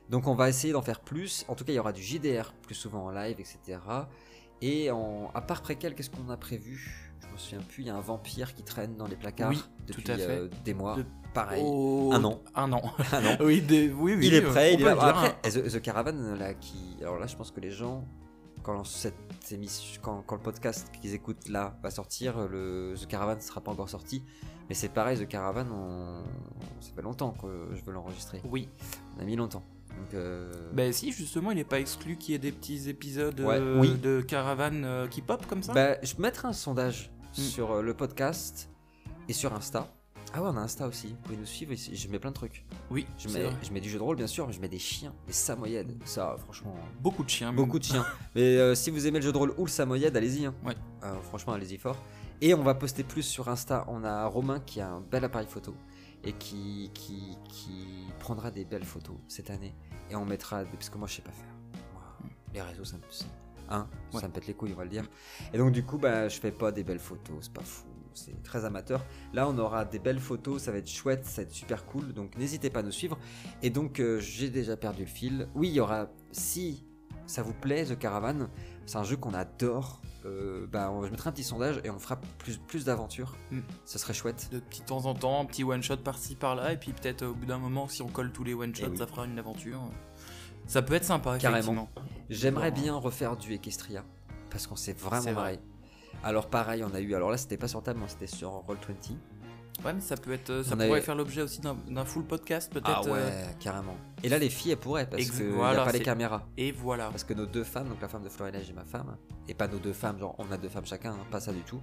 Donc 0.09 0.27
on 0.29 0.35
va 0.37 0.49
essayer 0.49 0.73
d'en 0.73 0.83
faire 0.83 1.01
plus. 1.01 1.45
En 1.49 1.55
tout 1.57 1.65
cas, 1.65 1.73
il 1.73 1.77
y 1.77 1.79
aura 1.81 1.93
du 1.93 2.03
JDR 2.03 2.53
plus 2.63 2.75
souvent 2.77 3.07
en 3.07 3.11
live, 3.11 3.41
etc. 3.41 3.79
Et 4.63 4.91
en... 4.91 5.31
à 5.35 5.41
part 5.41 5.63
préquel, 5.63 5.95
qu'est-ce 5.95 6.11
qu'on 6.11 6.29
a 6.31 6.37
prévu? 6.37 7.15
Je 7.21 7.27
me 7.33 7.37
souviens 7.37 7.61
plus. 7.67 7.83
Il 7.83 7.87
y 7.87 7.91
a 7.91 7.97
un 7.97 8.01
vampire 8.01 8.55
qui 8.55 8.63
traîne 8.63 8.97
dans 8.97 9.07
les 9.07 9.17
placards 9.17 9.51
Oui, 9.51 9.63
depuis 9.87 10.05
tout 10.05 10.13
à 10.13 10.17
fait. 10.17 10.23
euh, 10.29 10.49
des 10.65 10.75
mois. 10.75 10.97
De- 10.97 11.05
Pareil. 11.35 11.63
Oh, 11.65 12.11
Un 12.13 12.23
an. 12.25 12.43
Un 12.57 12.73
an. 12.73 12.83
Ah 13.13 13.21
non. 13.21 13.37
oui, 13.45 13.61
des- 13.63 13.89
oui, 13.93 14.15
oui. 14.19 14.27
il 14.27 14.35
est 14.35 14.43
prêt, 14.43 14.75
il 14.75 14.83
est 14.83 14.87
Après. 14.89 15.37
The, 15.43 15.69
The 15.69 15.81
Caravan, 15.81 16.35
là, 16.37 16.55
qui. 16.55 16.97
Alors 17.01 17.19
là, 17.19 17.27
je 17.27 17.37
pense 17.37 17.51
que 17.53 17.61
les 17.61 17.71
gens, 17.71 18.05
quand 18.77 18.85
cette 18.85 19.15
émission, 19.53 20.01
quand, 20.03 20.23
quand 20.27 20.37
le 20.37 20.43
podcast 20.43 20.91
qu'ils 21.01 21.15
écoutent 21.15 21.49
là 21.49 21.77
va 21.83 21.91
sortir, 21.91 22.49
le 22.49 22.95
The 23.01 23.07
Caravan 23.07 23.37
ne 23.37 23.41
sera 23.41 23.61
pas 23.61 23.71
encore 23.71 23.89
sorti. 23.89 24.23
Mais 24.69 24.75
c'est 24.75 24.89
pareil, 24.89 25.19
The 25.19 25.27
Caravan, 25.29 25.67
on... 25.73 26.23
ça 26.81 26.91
fait 26.95 27.03
longtemps 27.03 27.33
que 27.33 27.69
je 27.75 27.83
veux 27.85 27.93
l'enregistrer. 27.93 28.41
Oui. 28.45 28.69
On 29.17 29.23
a 29.23 29.25
mis 29.25 29.37
longtemps. 29.37 29.63
Donc, 29.99 30.15
euh, 30.15 30.53
Bah 30.73 30.93
si, 30.93 31.11
justement, 31.13 31.51
il 31.51 31.57
n'est 31.57 31.65
pas 31.65 31.81
exclu 31.81 32.17
qu'il 32.17 32.33
y 32.33 32.35
ait 32.37 32.39
des 32.39 32.53
petits 32.53 32.89
épisodes 32.89 33.39
Ouais, 33.41 33.59
euh, 33.59 33.81
oui. 33.81 33.95
de 33.99 34.21
caravane 34.21 34.85
euh, 34.85 35.07
qui 35.09 35.21
pop 35.23 35.45
comme 35.47 35.63
ça? 35.63 35.73
bah, 35.73 35.97
je 36.03 36.15
mettrai 36.19 36.49
un 36.49 36.53
sondage 36.53 37.11
Mm. 37.39 37.43
sur 37.43 37.71
euh, 37.73 37.83
le 37.83 37.95
podcast 37.95 38.69
et 39.29 39.33
sur 39.33 39.53
Insta. 39.55 39.87
Ah 40.33 40.41
ouais, 40.43 40.49
on 40.53 40.57
a 40.57 40.61
Insta 40.61 40.87
aussi. 40.87 41.09
Vous 41.09 41.17
pouvez 41.17 41.37
nous 41.37 41.45
suivre. 41.47 41.73
Je 41.75 42.09
mets 42.09 42.21
plein 42.21 42.31
de 42.31 42.37
trucs. 42.37 42.65
oui, 42.91 43.05
Je 43.19 43.29
mets, 43.29 43.43
vrai. 43.43 43.53
je 43.63 43.73
mets 43.73 43.81
du 43.81 43.89
jeu 43.91 43.99
de 43.99 44.03
rôle, 44.05 44.15
bien 44.17 44.29
sûr, 44.29 44.47
mais 44.47 44.53
je 44.53 44.61
mets 44.61 44.69
des 44.69 44.79
chiens, 44.79 45.13
des 45.27 45.33
samoyèdes. 45.33 45.97
Ça, 46.05 46.37
franchement. 46.39 46.75
Beaucoup 47.01 47.25
de 47.25 47.29
chiens. 47.31 47.53
Beaucoup 47.53 47.79
de 47.81 47.85
chiens. 47.85 48.07
Mais 48.37 48.57
euh, 48.57 48.77
si 48.77 48.91
vous 48.91 49.07
aimez 49.09 49.19
le 49.19 49.25
jeu 49.25 49.33
de 49.33 49.39
rôle 49.39 49.53
ou 49.59 49.65
le 49.65 49.71
samoyed, 49.71 50.17
allez-y. 50.17 50.47
hein. 50.47 50.55
Ouais. 50.65 50.77
Euh, 51.03 51.15
franchement, 51.23 51.55
allez-y 51.55 51.79
fort. 51.79 51.97
Et 52.41 52.55
on 52.55 52.63
va 52.63 52.75
poster 52.75 53.03
plus 53.03 53.25
sur 53.25 53.49
Insta. 53.49 53.85
On 53.89 54.05
a 54.05 54.25
Romain 54.27 54.61
qui 54.61 54.81
a 54.81 54.89
un 54.89 55.01
bel 55.01 55.25
appareil 55.25 55.49
photo 55.49 55.75
et 56.23 56.33
qui, 56.33 56.91
qui, 56.95 57.37
qui 57.49 58.07
prendra 58.21 58.53
des 58.53 58.65
belles 58.65 58.85
photos 58.85 59.17
cette 59.27 59.51
année. 59.51 59.75
Et 60.11 60.15
on 60.15 60.25
mettra. 60.25 60.63
des- 60.65 60.71
Parce 60.71 60.91
que 60.91 60.97
moi, 60.99 61.09
je 61.09 61.15
sais 61.17 61.23
pas 61.23 61.33
faire. 61.33 61.55
Moi, 61.93 62.03
les 62.55 62.63
réseaux, 62.63 62.85
ça 62.85 62.97
me. 62.99 63.03
Hein, 63.73 63.89
Ouais. 64.13 64.21
ça 64.21 64.29
me 64.29 64.33
pète 64.33 64.47
les 64.47 64.55
couilles, 64.55 64.73
on 64.75 64.77
va 64.79 64.85
le 64.85 64.91
dire. 64.91 65.05
Et 65.53 65.59
donc, 65.59 65.73
du 65.73 65.85
coup, 65.85 65.99
bah, 65.99 66.29
je 66.29 66.39
fais 66.41 66.51
pas 66.53 66.71
des 66.73 66.83
belles 66.85 66.99
photos. 67.01 67.37
C'est 67.41 67.53
pas 67.53 67.63
fou. 67.63 67.85
C'est 68.15 68.43
très 68.43 68.65
amateur. 68.65 69.05
Là, 69.33 69.49
on 69.49 69.57
aura 69.59 69.85
des 69.85 69.99
belles 69.99 70.21
photos. 70.21 70.63
Ça 70.63 70.73
va 70.73 70.79
être 70.79 70.89
chouette. 70.91 71.25
Ça 71.27 71.43
va 71.43 71.49
être 71.49 71.55
super 71.55 71.85
cool. 71.87 72.13
Donc, 72.13 72.37
n'hésitez 72.37 72.71
pas 72.71 72.81
à 72.81 72.83
nous 72.83 72.93
suivre. 72.93 73.19
Et 73.63 73.71
donc, 73.71 74.01
euh, 74.01 74.19
j'ai 74.21 74.51
déjà 74.51 74.77
perdu 74.77 75.03
le 75.03 75.09
fil. 75.09 75.49
Oui, 75.55 75.69
il 75.69 75.75
y 75.75 75.81
aura. 75.81 76.09
Si 76.33 76.87
ça 77.27 77.43
vous 77.43 77.55
plaît, 77.55 77.85
The 77.87 77.99
Caravan, 77.99 78.49
c'est 78.87 78.99
un 78.99 79.05
jeu 79.05 79.17
qu'on 79.17 79.35
adore. 79.35 80.01
Euh, 80.27 80.67
bah, 80.67 80.91
on- 80.93 81.05
je 81.07 81.11
mettrai 81.11 81.31
un 81.31 81.33
petit 81.33 81.45
sondage 81.45 81.81
et 81.85 81.89
on 81.91 81.99
fera 81.99 82.21
plus, 82.39 82.59
plus 82.59 82.85
d'aventures. 82.85 83.37
Mm. 83.51 83.61
Ce 83.87 83.99
serait 83.99 84.13
chouette. 84.13 84.49
De 84.53 84.59
petit 84.59 84.83
temps 84.83 85.07
en 85.07 85.15
temps, 85.15 85.41
un 85.41 85.45
petit 85.47 85.65
one 85.65 85.83
shot 85.83 85.97
par-ci 85.99 86.35
par-là, 86.35 86.73
et 86.73 86.77
puis 86.77 86.93
peut-être 86.93 87.25
au 87.25 87.35
bout 87.35 87.47
d'un 87.47 87.57
moment, 87.59 87.89
si 87.89 88.03
on 88.03 88.09
colle 88.09 88.31
tous 88.33 88.45
les 88.45 88.53
one 88.53 88.75
shots, 88.75 88.85
Eh 88.87 88.91
oui. 88.91 88.99
ça 88.99 89.07
fera 89.07 89.25
une 89.25 89.39
aventure. 89.39 89.81
Ça 90.67 90.83
peut 90.83 90.93
être 90.95 91.05
sympa, 91.05 91.39
Carrément. 91.39 91.89
J'aimerais 92.29 92.71
bien 92.71 92.95
refaire 92.97 93.37
du 93.37 93.55
Equestria 93.55 94.05
parce 94.51 94.67
qu'on 94.67 94.77
s'est 94.77 94.93
vraiment 94.93 95.33
vrai. 95.33 95.59
Alors 96.23 96.49
pareil, 96.49 96.85
on 96.85 96.95
a 96.95 97.01
eu. 97.01 97.15
Alors 97.15 97.31
là, 97.31 97.37
c'était 97.37 97.57
pas 97.57 97.69
sur 97.69 97.83
table, 97.83 98.01
c'était 98.07 98.27
sur 98.27 98.65
Roll20. 98.69 99.15
Ouais, 99.85 99.95
mais 99.95 100.01
ça 100.03 100.17
peut 100.19 100.33
être, 100.33 100.51
euh, 100.51 100.63
ça 100.63 100.73
On 100.73 100.77
pourrait 100.77 100.91
avait- 100.91 101.01
faire 101.01 101.15
l'objet 101.15 101.41
aussi 101.41 101.61
d'un 101.63 102.05
full 102.05 102.25
podcast, 102.25 102.71
peut-être. 102.71 102.91
Ah 102.91 103.03
ouais, 103.03 103.19
euh, 103.19 103.47
carrément. 103.59 103.97
Et 104.23 104.29
là, 104.29 104.39
les 104.39 104.51
filles, 104.51 104.73
elles 104.73 104.77
pourraient 104.77 105.09
parce 105.09 105.31
qu'il 105.31 105.47
n'y 105.47 105.53
voilà, 105.53 105.81
a 105.81 105.85
pas 105.87 105.93
les 105.93 106.01
caméras. 106.01 106.47
Et 106.59 106.71
voilà. 106.71 107.09
Parce 107.09 107.25
que 107.25 107.33
nos 107.33 107.47
deux 107.47 107.65
femmes, 107.65 107.89
donc 107.89 107.99
la 108.03 108.09
femme 108.09 108.23
de 108.23 108.29
Florilège 108.29 108.69
et 108.69 108.75
ma 108.75 108.85
femme, 108.85 109.17
et 109.49 109.55
pas 109.55 109.69
nos 109.69 109.79
deux 109.79 109.95
femmes, 109.95 110.19
genre 110.19 110.35
on 110.37 110.51
a 110.53 110.59
deux 110.59 110.69
femmes 110.69 110.85
chacun, 110.85 111.13
hein, 111.13 111.27
pas 111.31 111.41
ça 111.41 111.53
du 111.55 111.63
tout, 111.63 111.81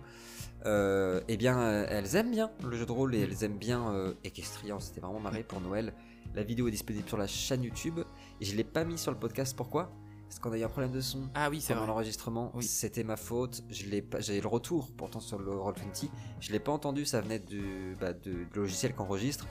euh, 0.67 1.21
eh 1.27 1.37
bien 1.37 1.59
elles 1.89 2.15
aiment 2.15 2.29
bien 2.31 2.51
le 2.63 2.77
jeu 2.77 2.85
de 2.85 2.91
rôle 2.91 3.15
et 3.15 3.21
elles 3.21 3.43
aiment 3.43 3.57
bien 3.57 3.91
euh, 3.91 4.13
Equestria, 4.23 4.75
on 4.75 4.79
s'était 4.79 5.01
vraiment 5.01 5.19
marré 5.19 5.41
pour 5.43 5.59
Noël. 5.59 5.93
La 6.35 6.43
vidéo 6.43 6.67
est 6.67 6.71
disponible 6.71 7.07
sur 7.07 7.17
la 7.17 7.25
chaîne 7.27 7.63
YouTube 7.63 7.99
et 8.39 8.45
je 8.45 8.55
l'ai 8.55 8.63
pas 8.63 8.83
mis 8.83 8.99
sur 8.99 9.11
le 9.11 9.17
podcast, 9.17 9.55
pourquoi? 9.57 9.91
Parce 10.27 10.39
qu'on 10.39 10.51
a 10.51 10.57
eu 10.57 10.63
un 10.63 10.67
problème 10.69 10.91
de 10.91 11.01
son 11.01 11.21
Ah 11.35 11.49
oui, 11.49 11.61
c'est 11.61 11.73
pendant 11.73 11.85
vrai. 11.85 11.93
l'enregistrement, 11.93 12.51
Oui. 12.53 12.63
c'était 12.63 13.03
ma 13.03 13.15
faute, 13.17 13.63
je 13.69 13.85
l'ai 13.85 14.01
pas, 14.01 14.19
j'ai 14.19 14.39
le 14.41 14.47
retour 14.47 14.91
pourtant 14.95 15.19
sur 15.19 15.39
le 15.39 15.51
Roll20, 15.51 16.09
je 16.39 16.51
l'ai 16.51 16.59
pas 16.59 16.71
entendu, 16.71 17.05
ça 17.05 17.21
venait 17.21 17.39
du, 17.39 17.95
bah, 17.99 18.13
de- 18.13 18.31
du 18.43 18.47
logiciel 18.55 18.93
qu'enregistre, 18.93 19.47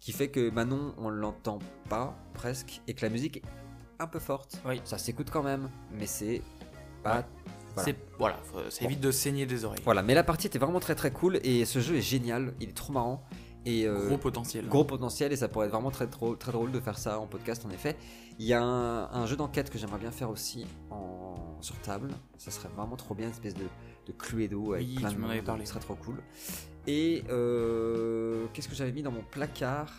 qui 0.00 0.12
fait 0.12 0.28
que 0.28 0.50
Manon 0.50 0.94
on 0.98 1.08
l'entend 1.08 1.58
pas 1.88 2.14
presque 2.34 2.82
et 2.86 2.94
que 2.94 3.02
la 3.04 3.08
musique 3.10 3.38
est 3.38 3.42
un 3.98 4.06
peu 4.06 4.18
forte. 4.18 4.60
Oui. 4.66 4.80
Ça 4.84 4.98
s'écoute 4.98 5.28
quand 5.32 5.42
même, 5.42 5.70
mais 5.92 6.06
c'est 6.06 6.42
pas. 7.02 7.24
Voilà. 7.74 7.84
C'est 7.84 7.96
voilà, 8.18 8.36
faut- 8.44 8.70
ça 8.70 8.84
évite 8.84 9.00
de 9.00 9.10
saigner 9.10 9.46
des 9.46 9.64
oreilles. 9.64 9.80
Voilà, 9.84 10.02
mais 10.02 10.14
la 10.14 10.24
partie 10.24 10.46
était 10.48 10.58
vraiment 10.58 10.80
très 10.80 10.94
très 10.94 11.12
cool 11.12 11.38
et 11.44 11.64
ce 11.66 11.78
jeu 11.78 11.96
est 11.96 12.00
génial, 12.02 12.52
il 12.60 12.70
est 12.70 12.76
trop 12.76 12.92
marrant 12.92 13.22
et 13.66 13.86
euh, 13.86 14.06
Gros 14.08 14.16
potentiel. 14.18 14.66
gros 14.68 14.84
potentiel 14.84 15.32
et 15.32 15.36
ça 15.36 15.48
pourrait 15.48 15.66
être 15.66 15.72
vraiment 15.72 15.90
très 15.90 16.06
très 16.06 16.52
drôle 16.52 16.72
de 16.72 16.80
faire 16.80 16.98
ça 16.98 17.18
en 17.20 17.26
podcast 17.26 17.64
en 17.66 17.70
effet. 17.70 17.96
Il 18.38 18.44
y 18.46 18.52
a 18.52 18.62
un, 18.62 19.10
un 19.12 19.26
jeu 19.26 19.36
d'enquête 19.36 19.70
que 19.70 19.78
j'aimerais 19.78 19.98
bien 19.98 20.10
faire 20.10 20.28
aussi 20.30 20.66
en 20.90 21.58
sur 21.62 21.76
table, 21.80 22.10
ça 22.36 22.50
serait 22.50 22.68
vraiment 22.68 22.96
trop 22.96 23.14
bien, 23.14 23.26
une 23.26 23.32
espèce 23.32 23.54
de, 23.54 23.64
de 24.06 24.12
Cluedo 24.12 24.74
avec 24.74 24.86
Oui, 24.86 24.94
plein 24.96 25.08
tu 25.08 25.14
de 25.16 25.20
m'en 25.20 25.26
avais 25.28 25.36
monde, 25.36 25.46
parlé. 25.46 25.64
ce 25.64 25.70
serait 25.72 25.80
trop 25.80 25.94
cool. 25.94 26.22
Et 26.86 27.24
euh, 27.30 28.46
qu'est-ce 28.52 28.68
que 28.68 28.74
j'avais 28.74 28.92
mis 28.92 29.02
dans 29.02 29.10
mon 29.10 29.22
placard? 29.22 29.90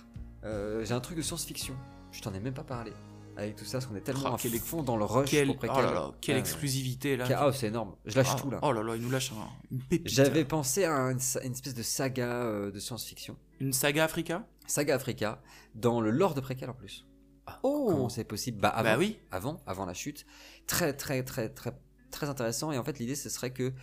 Euh, 0.43 0.85
J'ai 0.85 0.93
un 0.93 0.99
truc 0.99 1.17
de 1.17 1.23
science-fiction, 1.23 1.73
je 2.11 2.21
t'en 2.21 2.33
ai 2.33 2.39
même 2.39 2.53
pas 2.53 2.63
parlé. 2.63 2.93
Avec 3.35 3.55
tout 3.55 3.65
ça, 3.65 3.73
parce 3.73 3.85
qu'on 3.87 3.95
est 3.95 4.01
tellement 4.01 4.29
Oh, 4.31 4.33
à 4.35 4.37
quel 4.39 4.53
ex- 4.55 4.65
fond 4.65 4.81
dans 4.83 4.97
le 4.97 5.05
rush 5.05 5.29
pour 5.45 5.55
oh 5.61 5.65
là 5.67 5.91
là, 5.91 6.11
quelle 6.21 6.37
Euh, 6.37 6.39
exclusivité 6.39 7.17
là. 7.17 7.25
Ah, 7.37 7.51
c'est 7.51 7.67
énorme, 7.67 7.95
je 8.05 8.15
lâche 8.15 8.29
Ah, 8.33 8.39
tout 8.39 8.49
là. 8.51 8.59
Oh 8.63 8.71
là 8.71 8.81
là, 8.83 8.95
il 8.95 9.01
nous 9.01 9.11
lâche 9.11 9.31
un- 9.31 9.49
une 9.71 9.79
pépite. 9.81 10.09
J'avais 10.13 10.45
pensé 10.45 10.85
à 10.85 10.91
une, 11.11 11.19
une 11.43 11.51
espèce 11.51 11.75
de 11.75 11.83
saga 11.83 12.69
de 12.71 12.79
science-fiction. 12.79 13.35
Une 13.59 13.73
saga 13.73 14.03
Africa? 14.05 14.45
Saga 14.67 14.95
Africa, 14.95 15.41
dans 15.75 16.01
le 16.01 16.11
lore 16.11 16.33
de 16.35 16.41
préquel 16.41 16.69
en 16.69 16.73
plus. 16.73 17.05
Oh 17.63 17.87
Comment 17.89 18.09
c'est 18.09 18.23
possible? 18.23 18.59
Bah, 18.59 18.69
avant, 18.69 18.89
Bah 18.91 18.97
oui. 18.97 19.19
avant, 19.31 19.61
avant 19.65 19.85
la 19.85 19.93
chute. 19.93 20.25
Très, 20.67 20.93
très, 20.93 21.23
très, 21.23 21.49
très, 21.49 21.71
très 22.11 22.29
intéressant. 22.29 22.71
Et 22.71 22.77
en 22.77 22.83
fait, 22.83 22.99
l'idée, 22.99 23.15
ce 23.15 23.29
serait 23.29 23.51
que 23.51 23.73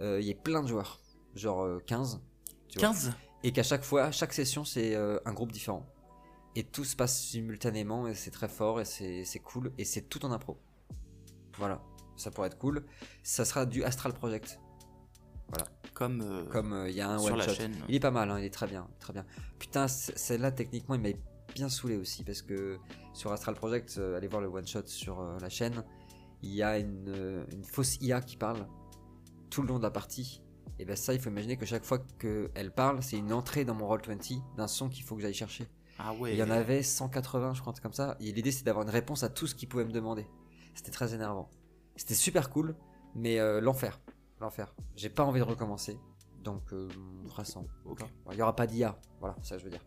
euh, 0.00 0.20
il 0.20 0.26
y 0.26 0.30
ait 0.30 0.34
plein 0.34 0.62
de 0.62 0.68
joueurs, 0.68 1.00
genre 1.34 1.62
euh, 1.64 1.78
15. 1.86 2.20
tu 2.68 2.78
vois. 2.78 2.88
15 2.88 3.12
Et 3.42 3.52
qu'à 3.52 3.62
chaque 3.62 3.84
fois, 3.84 4.10
chaque 4.10 4.32
session, 4.32 4.64
c'est 4.64 4.94
euh, 4.94 5.18
un 5.24 5.32
groupe 5.32 5.52
différent. 5.52 5.86
Et 6.56 6.62
tout 6.64 6.84
se 6.84 6.94
passe 6.96 7.18
simultanément, 7.18 8.06
et 8.06 8.14
c'est 8.14 8.30
très 8.30 8.48
fort, 8.48 8.80
et 8.80 8.84
c'est 8.84 9.40
cool, 9.42 9.72
et 9.78 9.84
c'est 9.84 10.02
tout 10.02 10.24
en 10.24 10.30
impro. 10.30 10.60
Voilà, 11.58 11.82
ça 12.16 12.30
pourrait 12.30 12.46
être 12.48 12.58
cool. 12.58 12.84
Ça 13.24 13.44
sera 13.44 13.66
du 13.66 13.82
Astral 13.84 14.12
Project. 14.12 14.60
Voilà. 15.48 15.66
comme 15.94 16.20
euh, 16.22 16.44
Comme 16.46 16.72
euh, 16.72 16.88
il 16.88 16.94
y 16.96 17.00
a 17.00 17.10
un 17.10 17.18
sur 17.18 17.32
one 17.32 17.38
la 17.38 17.46
shot. 17.48 17.54
chaîne. 17.54 17.74
Il 17.88 17.94
est 17.96 18.00
pas 18.00 18.10
mal, 18.12 18.30
hein, 18.30 18.38
il 18.38 18.44
est 18.44 18.54
très 18.54 18.66
bien, 18.66 18.88
très 19.00 19.12
bien. 19.12 19.24
Putain, 19.58 19.88
celle-là, 19.88 20.52
techniquement, 20.52 20.94
il 20.94 21.00
m'a 21.00 21.08
bien 21.54 21.68
saoulé 21.68 21.96
aussi 21.96 22.24
parce 22.24 22.42
que 22.42 22.78
sur 23.12 23.32
Astral 23.32 23.54
Project, 23.54 23.96
euh, 23.98 24.16
allez 24.16 24.28
voir 24.28 24.42
le 24.42 24.48
one 24.48 24.66
shot 24.66 24.86
sur 24.86 25.20
euh, 25.20 25.38
la 25.40 25.48
chaîne, 25.48 25.84
il 26.42 26.54
y 26.54 26.62
a 26.62 26.78
une, 26.78 27.08
euh, 27.08 27.44
une 27.52 27.64
fausse 27.64 27.96
IA 28.00 28.20
qui 28.20 28.36
parle 28.36 28.66
tout 29.50 29.62
le 29.62 29.68
long 29.68 29.78
de 29.78 29.82
la 29.82 29.90
partie. 29.90 30.42
Et 30.78 30.84
ben 30.84 30.96
ça, 30.96 31.14
il 31.14 31.20
faut 31.20 31.30
imaginer 31.30 31.56
que 31.56 31.64
chaque 31.64 31.84
fois 31.84 31.98
qu'elle 32.18 32.72
parle, 32.74 33.02
c'est 33.02 33.16
une 33.16 33.32
entrée 33.32 33.64
dans 33.64 33.74
mon 33.74 33.88
Roll20 33.88 34.42
d'un 34.56 34.66
son 34.66 34.88
qu'il 34.88 35.04
faut 35.04 35.14
que 35.14 35.22
j'aille 35.22 35.34
chercher. 35.34 35.68
Ah 35.98 36.12
ouais. 36.14 36.32
Il 36.32 36.38
y 36.38 36.42
en 36.42 36.50
avait 36.50 36.82
180, 36.82 37.54
je 37.54 37.60
crois, 37.60 37.72
comme 37.80 37.92
ça. 37.92 38.16
Et 38.20 38.32
l'idée, 38.32 38.50
c'est 38.50 38.64
d'avoir 38.64 38.84
une 38.84 38.90
réponse 38.90 39.22
à 39.22 39.28
tout 39.28 39.46
ce 39.46 39.54
qu'il 39.54 39.68
pouvait 39.68 39.84
me 39.84 39.92
demander. 39.92 40.26
C'était 40.74 40.90
très 40.90 41.14
énervant. 41.14 41.48
C'était 41.96 42.14
super 42.14 42.50
cool, 42.50 42.74
mais 43.14 43.38
euh, 43.38 43.60
l'enfer. 43.60 44.00
L'enfer. 44.40 44.74
J'ai 44.96 45.08
pas 45.08 45.22
envie 45.22 45.38
de 45.38 45.44
recommencer. 45.44 45.98
Donc, 46.44 46.72
euh, 46.72 46.88
on 47.24 47.28
fera 47.28 47.42
Il 48.32 48.38
y 48.38 48.42
aura 48.42 48.54
pas 48.54 48.66
d'IA. 48.66 48.96
Voilà, 49.18 49.34
ça, 49.42 49.58
je 49.58 49.64
veux 49.64 49.70
dire. 49.70 49.80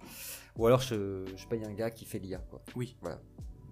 Ou 0.55 0.65
alors, 0.67 0.81
je, 0.81 1.23
je 1.35 1.47
paye 1.47 1.63
un 1.63 1.73
gars 1.73 1.91
qui 1.91 2.03
fait 2.05 2.19
l'IA, 2.19 2.39
quoi. 2.39 2.61
Oui. 2.75 2.97
Voilà. 3.01 3.19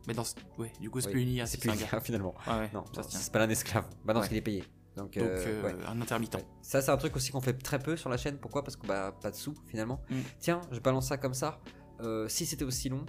Mais 0.07 0.13
dans 0.13 0.23
ce- 0.23 0.35
ouais, 0.59 0.71
du 0.79 0.91
coup 0.91 1.01
c'est 1.01 1.07
Oui, 1.07 1.13
plus 1.13 1.21
une 1.23 1.29
IA, 1.29 1.47
C'est 1.47 1.57
plus 1.57 1.71
un 1.71 1.75
gars. 1.75 1.99
Finalement. 1.99 2.35
Ouais, 2.47 2.53
ouais, 2.59 2.69
Non, 2.73 2.83
c'est 3.09 3.31
pas 3.31 3.41
un 3.43 3.49
esclave. 3.49 3.85
Bah 4.05 4.13
non, 4.13 4.19
parce 4.19 4.25
Ouais. 4.25 4.27
qu'il 4.29 4.37
est 4.37 4.41
payé. 4.41 4.63
Donc, 4.95 5.15
Donc 5.15 5.17
euh, 5.17 5.43
euh, 5.47 5.63
ouais. 5.63 5.75
un 5.87 5.99
intermittent. 5.99 6.37
Ça, 6.61 6.79
c'est 6.81 6.91
un 6.91 6.97
truc 6.97 7.15
aussi 7.15 7.31
qu'on 7.31 7.41
fait 7.41 7.53
très 7.57 7.79
peu 7.79 7.97
sur 7.97 8.09
la 8.09 8.17
chaîne. 8.17 8.37
Pourquoi? 8.37 8.63
Parce 8.63 8.77
que 8.77 8.85
bah, 8.85 9.13
pas 9.19 9.31
de 9.31 9.35
sous 9.35 9.55
finalement. 9.65 9.99
Mm. 10.11 10.15
Tiens, 10.39 10.61
je 10.71 10.79
balance 10.79 11.07
ça 11.07 11.17
comme 11.17 11.33
ça. 11.33 11.59
Euh, 12.01 12.27
si 12.27 12.45
c'était 12.45 12.63
aussi 12.65 12.87
long, 12.87 13.03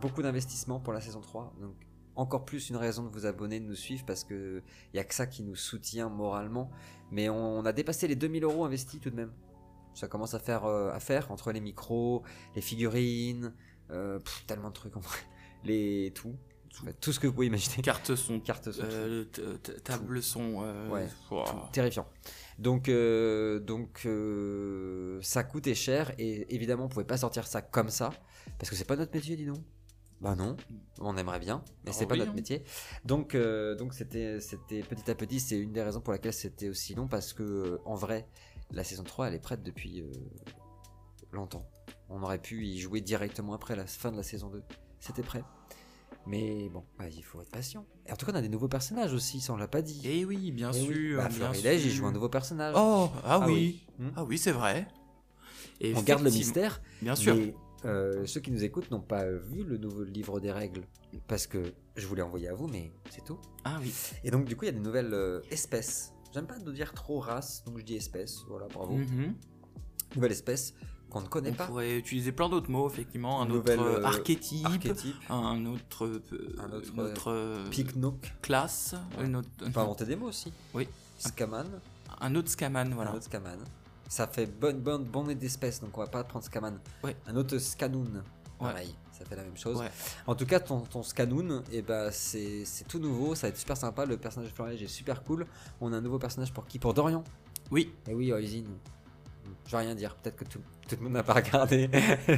beaucoup 0.00 0.22
d'investissement 0.22 0.80
pour 0.80 0.92
la 0.92 1.00
saison 1.00 1.20
3. 1.20 1.54
Donc, 1.60 1.76
encore 2.20 2.44
plus 2.44 2.70
une 2.70 2.76
raison 2.76 3.02
de 3.04 3.08
vous 3.08 3.26
abonner, 3.26 3.58
de 3.60 3.64
nous 3.66 3.74
suivre 3.74 4.04
parce 4.06 4.24
que 4.24 4.62
il 4.92 4.96
y 4.96 5.00
a 5.00 5.04
que 5.04 5.14
ça 5.14 5.26
qui 5.26 5.42
nous 5.42 5.56
soutient 5.56 6.08
moralement. 6.08 6.70
Mais 7.10 7.28
on, 7.28 7.58
on 7.58 7.64
a 7.64 7.72
dépassé 7.72 8.06
les 8.08 8.16
2000 8.16 8.44
euros 8.44 8.64
investis 8.64 9.00
tout 9.00 9.10
de 9.10 9.16
même. 9.16 9.32
Ça 9.94 10.06
commence 10.06 10.34
à 10.34 10.38
faire, 10.38 10.64
euh, 10.66 10.92
à 10.92 11.00
faire 11.00 11.30
entre 11.32 11.50
les 11.52 11.60
micros, 11.60 12.22
les 12.54 12.62
figurines, 12.62 13.52
euh, 13.90 14.18
pff, 14.20 14.44
tellement 14.46 14.68
de 14.68 14.74
trucs 14.74 14.96
en 14.96 15.00
vrai. 15.00 15.18
Les 15.64 16.12
tout. 16.14 16.34
Tout 17.00 17.12
ce 17.12 17.20
que 17.20 17.26
vous 17.26 17.34
pouvez 17.34 17.48
imaginer. 17.48 17.82
Cartes 17.82 18.14
son, 18.14 18.40
Cartes 18.40 18.68
euh, 18.78 19.24
t- 19.24 19.74
table 19.82 20.22
son. 20.22 20.62
Ouais. 20.90 21.06
terrifiant. 21.72 22.06
Donc, 22.58 22.88
euh, 22.88 23.58
donc 23.58 24.02
euh, 24.06 25.18
ça 25.20 25.42
coûtait 25.44 25.74
cher 25.74 26.12
et 26.18 26.54
évidemment 26.54 26.84
on 26.84 26.88
pouvait 26.88 27.04
pas 27.04 27.16
sortir 27.18 27.46
ça 27.46 27.60
comme 27.60 27.90
ça 27.90 28.10
parce 28.58 28.70
que 28.70 28.76
c'est 28.76 28.84
pas 28.86 28.96
notre 28.96 29.12
métier, 29.14 29.36
dis 29.36 29.44
donc. 29.46 29.58
Bah 30.20 30.34
non, 30.34 30.56
on 31.00 31.16
aimerait 31.16 31.38
bien, 31.38 31.64
mais 31.86 31.92
c'est 31.92 32.04
pas 32.06 32.12
oui, 32.12 32.18
notre 32.20 32.32
hein. 32.32 32.34
métier. 32.34 32.62
Donc, 33.06 33.34
euh, 33.34 33.74
donc 33.74 33.94
c'était, 33.94 34.38
c'était 34.40 34.82
petit 34.82 35.10
à 35.10 35.14
petit, 35.14 35.40
c'est 35.40 35.58
une 35.58 35.72
des 35.72 35.82
raisons 35.82 36.00
pour 36.02 36.12
laquelle 36.12 36.34
c'était 36.34 36.68
aussi 36.68 36.94
long 36.94 37.08
parce 37.08 37.32
que 37.32 37.80
en 37.86 37.94
vrai, 37.94 38.28
la 38.70 38.84
saison 38.84 39.02
3 39.02 39.28
elle 39.28 39.34
est 39.34 39.38
prête 39.38 39.62
depuis 39.62 40.02
euh, 40.02 40.12
longtemps. 41.32 41.66
On 42.10 42.22
aurait 42.22 42.38
pu 42.40 42.66
y 42.66 42.78
jouer 42.78 43.00
directement 43.00 43.54
après 43.54 43.76
la 43.76 43.86
fin 43.86 44.10
de 44.12 44.16
la 44.18 44.22
saison 44.22 44.50
2. 44.50 44.62
C'était 44.98 45.22
prêt. 45.22 45.42
Mais 46.26 46.68
bon, 46.68 46.84
bah, 46.98 47.08
il 47.08 47.22
faut 47.22 47.40
être 47.40 47.50
patient. 47.50 47.86
Et 48.06 48.12
en 48.12 48.16
tout 48.16 48.26
cas, 48.26 48.32
on 48.32 48.34
a 48.34 48.42
des 48.42 48.50
nouveaux 48.50 48.68
personnages 48.68 49.14
aussi, 49.14 49.40
ça 49.40 49.54
on 49.54 49.56
l'a 49.56 49.68
pas 49.68 49.80
dit. 49.80 50.02
Eh 50.04 50.24
oui, 50.26 50.52
bien 50.52 50.70
Eh 50.74 50.80
oui. 50.82 50.94
sûr. 50.94 51.16
Bah, 51.16 51.28
bien 51.28 51.50
Florilège, 51.52 51.86
il 51.86 51.90
joue 51.92 52.04
un 52.06 52.12
nouveau 52.12 52.28
personnage. 52.28 52.74
Oh, 52.76 53.08
ah, 53.24 53.40
Ah 53.42 53.46
oui. 53.46 53.82
oui. 53.98 54.04
Hmm. 54.06 54.10
Ah 54.16 54.24
oui, 54.24 54.36
c'est 54.36 54.52
vrai. 54.52 54.86
Et 55.80 55.94
on 55.96 56.02
garde 56.02 56.22
le 56.22 56.30
mystère, 56.30 56.82
Bien 57.00 57.16
sûr. 57.16 57.34
mais 57.34 57.54
euh, 57.84 58.26
ceux 58.26 58.40
qui 58.40 58.50
nous 58.50 58.62
écoutent 58.64 58.90
n'ont 58.90 59.00
pas 59.00 59.24
vu 59.30 59.62
le 59.64 59.78
nouveau 59.78 60.04
livre 60.04 60.38
des 60.40 60.52
règles 60.52 60.82
parce 61.26 61.46
que 61.46 61.72
je 61.96 62.06
voulais 62.06 62.22
envoyer 62.22 62.48
à 62.48 62.54
vous, 62.54 62.66
mais 62.68 62.92
c'est 63.10 63.24
tout. 63.24 63.38
Ah 63.64 63.78
oui. 63.80 63.92
Et 64.24 64.30
donc 64.30 64.44
du 64.44 64.56
coup, 64.56 64.64
il 64.64 64.68
y 64.68 64.70
a 64.70 64.72
des 64.74 64.80
nouvelles 64.80 65.14
euh, 65.14 65.40
espèces. 65.50 66.12
J'aime 66.32 66.46
pas 66.46 66.58
nous 66.58 66.72
dire 66.72 66.92
trop 66.92 67.18
race, 67.20 67.64
donc 67.64 67.78
je 67.78 67.84
dis 67.84 67.96
espèces. 67.96 68.38
Voilà, 68.48 68.66
bravo. 68.68 68.94
Mhm. 68.96 69.34
Nouvelle 70.14 70.32
espèce 70.32 70.74
qu'on 71.08 71.22
ne 71.22 71.26
connaît 71.26 71.50
On 71.50 71.54
pas. 71.54 71.66
pourrait 71.66 71.98
utiliser 71.98 72.30
plein 72.32 72.48
d'autres 72.48 72.70
mots, 72.70 72.88
effectivement. 72.88 73.40
Un 73.42 73.46
Une 73.46 73.52
autre 73.52 73.74
nouvelle, 73.74 73.80
euh, 73.98 74.04
archétype, 74.04 74.64
Archétype, 74.66 75.16
un 75.28 75.66
autre, 75.66 76.04
euh, 76.06 76.22
Un 76.58 76.72
autre, 76.72 77.30
euh, 77.32 77.64
classe, 78.42 78.94
Ouais. 79.18 79.26
une 79.26 79.36
autre- 79.36 79.48
On 79.66 79.70
peut 79.72 79.80
inventer 79.80 80.04
des 80.04 80.14
mots 80.16 80.28
aussi. 80.28 80.52
Oui. 80.74 80.86
Scaman, 81.18 81.66
un 82.20 82.34
autre 82.36 82.48
scaman, 82.48 82.90
voilà. 82.94 83.10
un 83.10 83.14
autre 83.14 83.24
Scaman. 83.24 83.58
Ça 84.10 84.26
fait 84.26 84.46
bonne 84.46 84.80
bonne 84.80 85.04
bonne 85.04 85.32
d'espèces, 85.34 85.80
donc 85.80 85.96
on 85.96 86.00
va 86.00 86.08
pas 86.08 86.24
prendre 86.24 86.44
Scaman. 86.44 86.80
Ouais. 87.04 87.16
Un 87.28 87.36
autre 87.36 87.56
Scanoun. 87.58 88.24
Ouais. 88.58 88.72
Pareil, 88.72 88.94
ça 89.12 89.24
fait 89.24 89.36
la 89.36 89.44
même 89.44 89.56
chose. 89.56 89.78
Ouais. 89.78 89.88
En 90.26 90.34
tout 90.34 90.46
cas, 90.46 90.58
ton, 90.58 90.80
ton 90.80 91.04
Scanoun, 91.04 91.62
et 91.70 91.80
ben 91.80 92.10
c'est 92.10 92.64
tout 92.88 92.98
nouveau, 92.98 93.36
ça 93.36 93.42
va 93.46 93.50
être 93.50 93.56
super 93.56 93.76
sympa. 93.76 94.04
Le 94.06 94.16
personnage 94.16 94.50
de 94.50 94.54
Florilège 94.54 94.82
est 94.82 94.88
super 94.88 95.22
cool. 95.22 95.46
On 95.80 95.92
a 95.92 95.96
un 95.98 96.00
nouveau 96.00 96.18
personnage 96.18 96.52
pour 96.52 96.66
qui? 96.66 96.80
Pour 96.80 96.92
Dorian? 96.92 97.22
Oui, 97.70 97.94
Et 98.08 98.14
oui, 98.14 98.32
Oisin. 98.32 98.64
Je 99.70 99.76
vais 99.76 99.82
rien 99.84 99.94
dire, 99.94 100.16
peut-être 100.16 100.34
que 100.34 100.42
tout, 100.44 100.58
tout 100.88 100.96
le 100.98 101.04
monde 101.04 101.12
n'a 101.12 101.22
pas 101.22 101.34
regardé. 101.34 101.88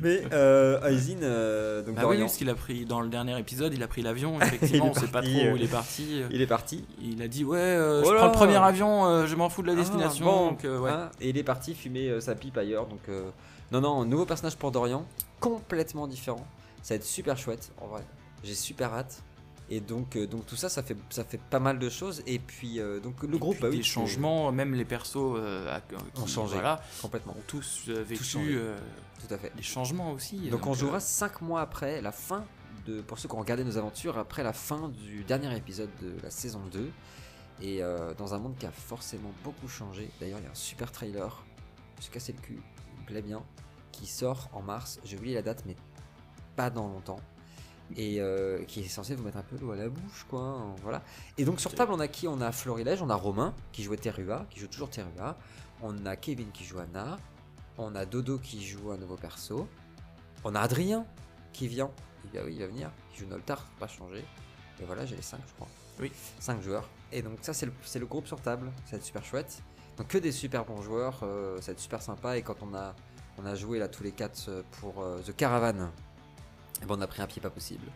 Mais 0.00 0.22
euh, 0.32 0.80
Oisin, 0.82 1.22
euh, 1.22 1.82
donc 1.82 1.94
bah 1.94 2.00
oui, 2.02 2.08
Dorian, 2.16 2.20
parce 2.26 2.36
qu'il 2.36 2.50
a 2.50 2.54
pris 2.56 2.84
dans 2.84 3.00
le 3.00 3.08
dernier 3.08 3.38
épisode, 3.38 3.72
il 3.72 3.82
a 3.84 3.86
pris 3.86 4.02
l'avion. 4.02 4.40
Effectivement, 4.42 4.90
on 4.90 4.94
sait 4.94 5.06
pas 5.06 5.22
trop 5.22 5.30
euh, 5.30 5.52
où 5.52 5.56
il 5.56 5.62
est 5.62 5.68
parti. 5.68 6.22
il 6.32 6.40
est 6.42 6.46
parti. 6.48 6.84
Il 7.00 7.22
a 7.22 7.28
dit 7.28 7.44
ouais, 7.44 7.58
euh, 7.60 8.02
Oh 8.04 8.08
je 8.08 8.12
là 8.12 8.18
prends 8.18 8.26
le 8.26 8.32
premier 8.32 8.56
avion, 8.56 9.06
euh, 9.06 9.26
je 9.26 9.36
m'en 9.36 9.48
fous 9.48 9.62
de 9.62 9.68
la 9.68 9.74
Ah, 9.74 9.76
destination. 9.76 10.24
bon, 10.24 10.46
donc, 10.50 10.64
euh, 10.64 10.80
ouais. 10.80 10.90
hein, 10.90 11.10
et 11.20 11.28
il 11.28 11.38
est 11.38 11.44
parti 11.44 11.74
fumer 11.76 12.08
euh, 12.08 12.20
sa 12.20 12.34
pipe 12.34 12.56
ailleurs. 12.58 12.86
Donc, 12.86 13.08
euh, 13.08 13.30
non, 13.70 13.80
non, 13.80 14.02
un 14.02 14.06
nouveau 14.06 14.26
personnage 14.26 14.56
pour 14.56 14.72
Dorian, 14.72 15.06
complètement 15.38 16.08
différent. 16.08 16.44
Ça 16.82 16.94
va 16.94 16.96
être 16.96 17.04
super 17.04 17.38
chouette, 17.38 17.70
en 17.80 17.86
vrai. 17.86 18.02
J'ai 18.42 18.54
super 18.54 18.92
hâte. 18.92 19.22
Et 19.74 19.80
donc, 19.80 20.16
euh, 20.16 20.26
donc 20.26 20.44
tout 20.44 20.54
ça, 20.54 20.68
ça 20.68 20.82
fait, 20.82 20.98
ça 21.08 21.24
fait 21.24 21.40
pas 21.40 21.58
mal 21.58 21.78
de 21.78 21.88
choses. 21.88 22.22
Et 22.26 22.38
puis, 22.38 22.78
euh, 22.78 23.00
donc 23.00 23.22
le 23.22 23.36
Et 23.36 23.38
groupe, 23.38 23.54
puis 23.54 23.62
bah 23.62 23.70
des 23.70 23.82
changements, 23.82 24.52
même 24.52 24.74
les 24.74 24.84
persos 24.84 25.16
euh, 25.16 25.78
qui, 26.14 26.20
Ont 26.20 26.26
changé. 26.26 26.56
Voilà, 26.56 26.82
complètement, 27.00 27.32
ont 27.32 27.44
tous 27.46 27.88
vécu 27.88 28.22
tout 28.22 29.34
à 29.34 29.38
fait. 29.38 29.50
des 29.56 29.62
changements 29.62 30.12
aussi. 30.12 30.50
Donc, 30.50 30.66
on 30.66 30.74
jouera 30.74 31.00
5 31.00 31.40
mois 31.40 31.62
après 31.62 32.02
la 32.02 32.12
fin 32.12 32.44
de, 32.84 33.00
pour 33.00 33.18
ceux 33.18 33.30
qui 33.30 33.34
ont 33.34 33.38
regardé 33.38 33.64
nos 33.64 33.78
aventures, 33.78 34.18
après 34.18 34.42
la 34.42 34.52
fin 34.52 34.90
du 34.90 35.24
dernier 35.24 35.56
épisode 35.56 35.90
de 36.02 36.20
la 36.22 36.28
saison 36.28 36.60
2. 36.70 36.90
Et 37.62 37.80
dans 38.18 38.34
un 38.34 38.38
monde 38.38 38.56
qui 38.58 38.66
a 38.66 38.72
forcément 38.72 39.32
beaucoup 39.42 39.68
changé. 39.68 40.10
D'ailleurs, 40.20 40.40
il 40.40 40.44
y 40.44 40.48
a 40.48 40.50
un 40.50 40.54
super 40.54 40.92
trailer. 40.92 41.42
Je 41.94 41.96
me 41.96 42.02
suis 42.02 42.12
cassé 42.12 42.34
le 42.34 42.42
cul, 42.42 42.60
il 42.94 43.00
me 43.00 43.06
plaît 43.06 43.22
bien. 43.22 43.42
Qui 43.90 44.06
sort 44.06 44.50
en 44.52 44.60
mars. 44.60 45.00
J'ai 45.02 45.16
oublié 45.16 45.34
la 45.34 45.42
date, 45.42 45.62
mais 45.64 45.76
pas 46.56 46.68
dans 46.68 46.88
longtemps. 46.88 47.20
Et 47.96 48.20
euh, 48.20 48.64
qui 48.64 48.80
est 48.80 48.88
censé 48.88 49.14
vous 49.14 49.22
mettre 49.22 49.36
un 49.36 49.42
peu 49.42 49.56
l'eau 49.60 49.72
à 49.72 49.76
la 49.76 49.88
bouche, 49.88 50.24
quoi. 50.30 50.40
hein, 50.40 50.74
Voilà. 50.82 51.02
Et 51.36 51.44
donc, 51.44 51.60
sur 51.60 51.74
table, 51.74 51.92
on 51.92 52.00
a 52.00 52.08
qui? 52.08 52.26
On 52.26 52.40
a 52.40 52.50
Florilège, 52.52 53.02
on 53.02 53.10
a 53.10 53.14
Romain 53.14 53.54
qui 53.72 53.82
jouait 53.82 53.98
Terua, 53.98 54.46
qui 54.50 54.60
joue 54.60 54.66
toujours 54.68 54.88
Terua. 54.88 55.36
On 55.82 56.06
a 56.06 56.16
Kevin 56.16 56.50
qui 56.52 56.64
joue 56.64 56.78
Anna. 56.78 57.18
On 57.78 57.94
a 57.94 58.04
Dodo 58.06 58.38
qui 58.38 58.64
joue 58.66 58.92
un 58.92 58.96
nouveau 58.96 59.16
perso. 59.16 59.68
On 60.44 60.54
a 60.54 60.60
Adrien 60.60 61.04
qui 61.52 61.68
vient. 61.68 61.90
Il 62.24 62.38
va, 62.38 62.44
oui, 62.46 62.54
il 62.54 62.60
va 62.60 62.66
venir. 62.68 62.90
Qui 63.12 63.20
joue 63.20 63.26
Noltar, 63.26 63.66
pas 63.78 63.88
changé. 63.88 64.24
Et 64.80 64.84
voilà, 64.84 65.04
j'ai 65.04 65.16
les 65.16 65.22
5, 65.22 65.40
je 65.46 65.52
crois. 65.54 65.68
Oui. 66.00 66.10
5 66.40 66.62
joueurs. 66.62 66.88
Et 67.12 67.20
donc, 67.20 67.38
ça, 67.42 67.52
c'est 67.52 67.66
le, 67.66 68.06
groupe 68.06 68.26
sur 68.26 68.40
table. 68.40 68.72
Ça 68.86 68.92
va 68.92 68.96
être 68.98 69.04
super 69.04 69.24
chouette. 69.24 69.62
Donc, 69.98 70.08
que 70.08 70.18
des 70.18 70.32
super 70.32 70.64
bons 70.64 70.80
joueurs. 70.80 71.20
euh, 71.24 71.60
ça 71.60 71.66
va 71.66 71.72
être 71.72 71.80
super 71.80 72.00
sympa. 72.00 72.38
Et 72.38 72.42
quand 72.42 72.56
on 72.62 72.74
a, 72.74 72.94
on 73.38 73.44
a 73.44 73.54
joué 73.54 73.78
là 73.78 73.88
tous 73.88 74.02
les 74.02 74.12
4 74.12 74.64
pour 74.80 75.02
euh, 75.02 75.20
The 75.20 75.36
Caravan, 75.36 75.90
ben, 76.86 76.96
on 76.98 77.00
a 77.00 77.06
pris 77.06 77.22
un 77.22 77.26
pied 77.26 77.40
pas 77.40 77.50
possible. 77.50 77.86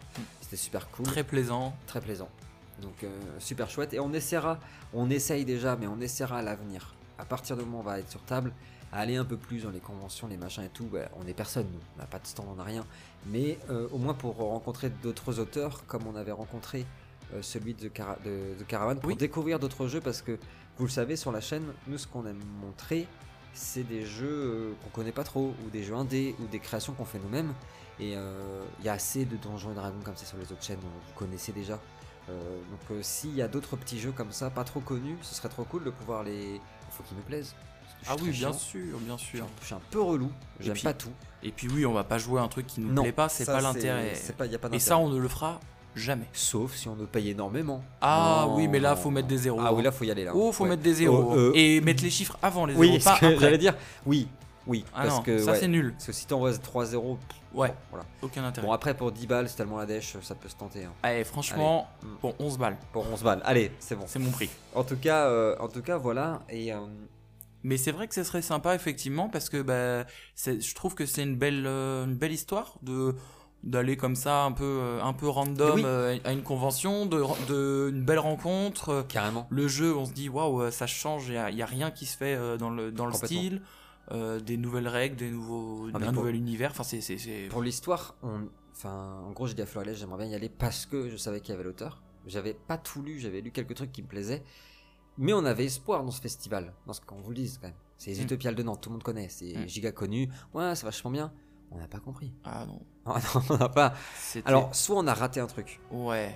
C'était 0.40 0.56
super 0.56 0.88
cool 0.90 1.06
très 1.06 1.24
plaisant. 1.24 1.74
très 1.86 2.00
plaisant. 2.00 2.28
Donc 2.82 3.04
euh, 3.04 3.08
super 3.38 3.70
chouette. 3.70 3.94
Et 3.94 4.00
on 4.00 4.12
essaiera, 4.12 4.58
on 4.92 5.08
essaye 5.10 5.44
déjà, 5.44 5.76
mais 5.76 5.86
on 5.86 6.00
essaiera 6.00 6.38
à 6.38 6.42
l'avenir. 6.42 6.94
À 7.18 7.24
partir 7.24 7.56
du 7.56 7.64
moment 7.64 7.78
où 7.78 7.80
on 7.80 7.84
va 7.84 7.98
être 7.98 8.10
sur 8.10 8.20
table, 8.22 8.52
à 8.92 9.00
aller 9.00 9.16
un 9.16 9.24
peu 9.24 9.36
plus 9.36 9.62
dans 9.64 9.70
les 9.70 9.80
conventions, 9.80 10.28
les 10.28 10.36
machins 10.36 10.62
et 10.64 10.68
tout. 10.68 10.84
bah, 10.84 11.08
on 11.20 11.26
est 11.26 11.32
personne, 11.34 11.66
nous. 11.72 11.80
On 11.96 11.98
n'a 12.00 12.06
pas 12.06 12.18
de 12.18 12.26
stand, 12.26 12.46
on 12.50 12.54
n'a 12.56 12.62
rien. 12.64 12.84
Mais 13.26 13.58
euh, 13.70 13.88
au 13.92 13.98
moins 13.98 14.14
pour 14.14 14.36
rencontrer 14.36 14.90
d'autres 14.90 15.38
auteurs, 15.40 15.84
comme 15.86 16.06
on 16.06 16.14
avait 16.16 16.32
rencontré 16.32 16.86
euh, 17.34 17.42
celui 17.42 17.74
de, 17.74 17.88
Cara- 17.88 18.18
de, 18.24 18.56
de 18.58 18.64
Caravan, 18.64 18.94
pour 18.96 19.08
Oui. 19.08 19.16
découvrir 19.16 19.58
d'autres 19.58 19.88
jeux, 19.88 20.00
parce 20.00 20.22
que 20.22 20.38
vous 20.78 20.84
le 20.84 20.90
savez, 20.90 21.16
sur 21.16 21.32
la 21.32 21.40
chaîne, 21.40 21.64
nous, 21.88 21.98
ce 21.98 22.06
qu'on 22.06 22.26
aime 22.26 22.40
montrer, 22.62 23.08
c'est 23.56 23.82
des 23.82 24.04
jeux 24.04 24.26
euh, 24.28 24.72
qu'on 24.82 24.90
connaît 24.90 25.12
pas 25.12 25.24
trop, 25.24 25.54
ou 25.64 25.70
des 25.70 25.82
jeux 25.82 25.94
indés, 25.94 26.36
ou 26.40 26.46
des 26.46 26.60
créations 26.60 26.92
qu'on 26.92 27.04
fait 27.04 27.18
nous-mêmes. 27.18 27.52
Et 27.98 28.14
euh, 28.16 28.62
il 28.78 28.84
y 28.84 28.88
a 28.88 28.92
assez 28.92 29.24
de 29.24 29.36
Donjons 29.36 29.72
et 29.72 29.74
Dragons 29.74 30.00
comme 30.04 30.16
ça 30.16 30.26
sur 30.26 30.36
les 30.36 30.52
autres 30.52 30.62
chaînes, 30.62 30.78
vous 30.80 31.14
connaissez 31.14 31.52
déjà. 31.52 31.80
Euh, 32.28 32.58
donc 32.70 33.02
s'il 33.02 33.34
y 33.34 33.42
a 33.42 33.48
d'autres 33.48 33.76
petits 33.76 33.98
jeux 33.98 34.12
comme 34.12 34.32
ça, 34.32 34.50
pas 34.50 34.64
trop 34.64 34.80
connus, 34.80 35.16
ce 35.22 35.34
serait 35.34 35.48
trop 35.48 35.64
cool 35.64 35.84
de 35.84 35.90
pouvoir 35.90 36.22
les... 36.22 36.54
Il 36.54 36.92
faut 36.92 37.02
qu'ils 37.04 37.16
me 37.16 37.22
plaisent. 37.22 37.54
Ah 38.06 38.14
oui, 38.20 38.30
bien 38.30 38.50
chiant. 38.50 38.52
sûr, 38.52 38.98
bien 38.98 39.16
sûr. 39.16 39.46
je 39.60 39.66
suis 39.66 39.74
un 39.74 39.80
peu 39.90 40.00
relou, 40.00 40.30
j'aime 40.60 40.78
pas 40.78 40.92
tout. 40.92 41.12
Et 41.42 41.50
puis 41.50 41.68
oui, 41.68 41.86
on 41.86 41.92
va 41.92 42.04
pas 42.04 42.18
jouer 42.18 42.40
un 42.40 42.48
truc 42.48 42.66
qui 42.66 42.80
nous 42.80 42.92
non, 42.92 43.02
plaît 43.02 43.12
pas, 43.12 43.28
c'est 43.28 43.46
pas 43.46 43.60
l'intérêt. 43.60 44.12
Et 44.72 44.78
ça, 44.78 44.98
on 44.98 45.08
ne 45.08 45.18
le 45.18 45.28
fera 45.28 45.60
jamais. 45.96 46.26
Sauf 46.32 46.74
si 46.74 46.88
on 46.88 46.94
nous 46.96 47.06
paye 47.06 47.30
énormément. 47.30 47.82
Ah 48.00 48.44
Non. 48.46 48.56
oui, 48.56 48.68
mais 48.68 48.78
là, 48.78 48.94
faut 48.96 49.10
mettre 49.10 49.28
des 49.28 49.38
zéros. 49.38 49.58
Ah 49.60 49.72
oui, 49.72 49.82
là, 49.82 49.90
faut 49.90 50.04
y 50.04 50.10
aller 50.10 50.24
là. 50.24 50.32
Oh, 50.34 50.52
faut 50.52 50.64
Ouais. 50.64 50.70
mettre 50.70 50.82
des 50.82 50.94
zéros. 50.94 51.30
Oh, 51.32 51.36
euh, 51.36 51.52
Et 51.54 51.80
mettre 51.80 52.02
les 52.04 52.10
chiffres 52.10 52.38
avant 52.42 52.66
les 52.66 52.74
Oui, 52.74 52.88
zéros, 52.92 53.04
pas 53.04 53.12
après. 53.14 53.38
j'allais 53.38 53.58
dire, 53.58 53.74
oui. 54.04 54.28
Oui, 54.68 54.84
Ah 54.92 55.02
parce 55.04 55.14
non, 55.16 55.22
que 55.22 55.38
ça 55.38 55.52
ouais, 55.52 55.60
c'est 55.60 55.68
nul. 55.68 55.92
parce 55.92 56.06
que 56.06 56.12
si 56.12 56.26
t'envoies 56.26 56.50
3-0, 56.58 57.16
Ouais, 57.54 57.72
voilà. 57.90 58.04
aucun 58.20 58.42
intérêt. 58.44 58.66
Bon 58.66 58.72
après 58.72 58.94
pour 58.94 59.12
10 59.12 59.26
balles, 59.28 59.48
c'est 59.48 59.54
tellement 59.56 59.78
la 59.78 59.86
dèche, 59.86 60.16
ça 60.22 60.34
peut 60.34 60.48
se 60.48 60.56
tenter. 60.56 60.84
hein. 60.84 60.92
Allez, 61.04 61.22
franchement, 61.22 61.86
Allez. 62.02 62.10
Mm. 62.10 62.16
bon, 62.20 62.34
11 62.40 62.58
balles, 62.58 62.76
Pour 62.92 63.06
11 63.10 63.22
balles, 63.22 63.40
allez, 63.44 63.70
c'est 63.78 63.94
bon. 63.94 64.04
c'est 64.08 64.18
mon 64.18 64.30
prix. 64.32 64.50
En 64.74 64.82
tout 64.82 64.96
cas, 64.96 65.26
euh, 65.26 65.54
en 65.60 65.68
tout 65.68 65.82
cas, 65.82 65.96
voilà. 65.98 66.42
Et 66.50 66.72
euh, 66.72 66.78
Mais 67.62 67.76
c'est 67.76 67.92
vrai 67.92 68.08
que 68.08 68.14
ce 68.14 68.24
serait 68.24 68.42
sympa 68.42 68.74
effectivement 68.74 69.28
parce 69.28 69.48
que 69.48 69.62
bah, 69.62 70.04
je 70.36 70.74
trouve 70.74 70.96
que 70.96 71.06
c'est 71.06 71.22
une 71.22 71.36
belle, 71.36 71.64
euh, 71.66 72.04
une 72.04 72.14
belle 72.16 72.32
histoire 72.32 72.74
de 72.82 73.14
d'aller 73.66 73.96
comme 73.98 74.16
ça 74.16 74.44
un 74.44 74.52
peu, 74.52 74.64
euh, 74.64 75.02
un 75.02 75.12
peu 75.12 75.28
random 75.28 75.74
Oui. 75.74 75.82
euh, 75.84 76.18
à 76.24 76.32
une 76.32 76.42
convention, 76.42 77.04
de, 77.04 77.22
de 77.48 77.90
une 77.92 78.04
belle 78.04 78.20
rencontre. 78.20 78.88
euh, 78.90 79.02
carrément. 79.02 79.46
Le 79.50 79.68
jeu, 79.68 79.94
on 79.94 80.06
se 80.06 80.12
dit 80.12 80.28
waouh, 80.30 80.70
ça 80.70 80.86
change, 80.86 81.26
il 81.28 81.32
n'y 81.32 81.36
a, 81.36 81.50
il 81.50 81.56
y 81.56 81.62
a 81.62 81.66
rien 81.66 81.90
qui 81.90 82.06
se 82.06 82.16
fait 82.16 82.34
euh, 82.34 82.56
dans 82.56 82.70
le, 82.70 82.90
dans 82.92 83.06
le 83.06 83.12
style, 83.12 83.60
des 84.12 84.56
nouvelles 84.56 84.86
règles, 84.88 85.16
des 85.16 85.30
nouveaux, 85.30 85.88
Ah, 85.92 85.96
un 85.96 86.00
pour- 86.00 86.12
nouvel 86.22 86.36
univers. 86.36 86.70
Enfin, 86.70 86.84
c'est, 86.84 87.00
c'est, 87.00 87.16
Pour 87.50 87.60
l'histoire, 87.62 88.14
on... 88.22 88.42
enfin, 88.72 89.20
en 89.26 89.32
gros, 89.32 89.46
j'ai 89.48 89.54
dit 89.54 89.62
à 89.62 89.66
Florilège, 89.66 89.98
j'aimerais 89.98 90.18
bien 90.24 90.32
y 90.32 90.34
aller 90.36 90.48
parce 90.48 90.86
que 90.86 91.08
je 91.10 91.16
savais 91.16 91.40
qu'il 91.40 91.50
y 91.50 91.54
avait 91.54 91.64
l'auteur. 91.64 92.00
J'avais 92.26 92.54
pas 92.54 92.78
tout 92.78 93.02
lu, 93.02 93.18
j'avais 93.18 93.40
lu 93.40 93.50
quelques 93.50 93.74
trucs 93.74 93.90
qui 93.92 94.02
me 94.02 94.08
plaisaient. 94.08 94.42
Mais 95.18 95.32
on 95.32 95.44
avait 95.44 95.64
espoir 95.64 96.04
dans 96.04 96.10
ce 96.10 96.20
festival, 96.20 96.72
dans 96.86 96.92
ce 96.92 97.00
qu'on 97.00 97.16
vous 97.20 97.30
le 97.30 97.36
dise 97.36 97.58
quand 97.60 97.68
même. 97.68 97.76
C'est 97.98 98.10
les 98.12 98.20
Mm. 98.20 98.24
Utopiales 98.24 98.54
de 98.54 98.62
Nantes, 98.62 98.80
tout 98.82 98.90
le 98.90 98.94
monde 98.94 99.02
connaît, 99.02 99.28
c'est 99.28 99.54
Mm. 99.56 99.68
giga 99.68 99.90
connu. 99.92 100.28
Ouais, 100.54 100.74
c'est 100.76 100.84
vachement 100.84 101.10
bien. 101.10 101.32
On 101.72 101.78
n'a 101.78 101.88
pas 101.88 101.98
compris. 101.98 102.32
Ah 102.44 102.64
non. 102.66 102.80
Ah 103.08 103.20
non, 103.34 103.42
on 103.50 103.56
n'a 103.58 103.68
pas. 103.68 103.94
Alors, 104.46 104.74
soit 104.74 104.96
on 104.96 105.06
a 105.06 105.14
raté 105.14 105.38
un 105.38 105.46
truc. 105.46 105.78
Ouais. 105.92 106.34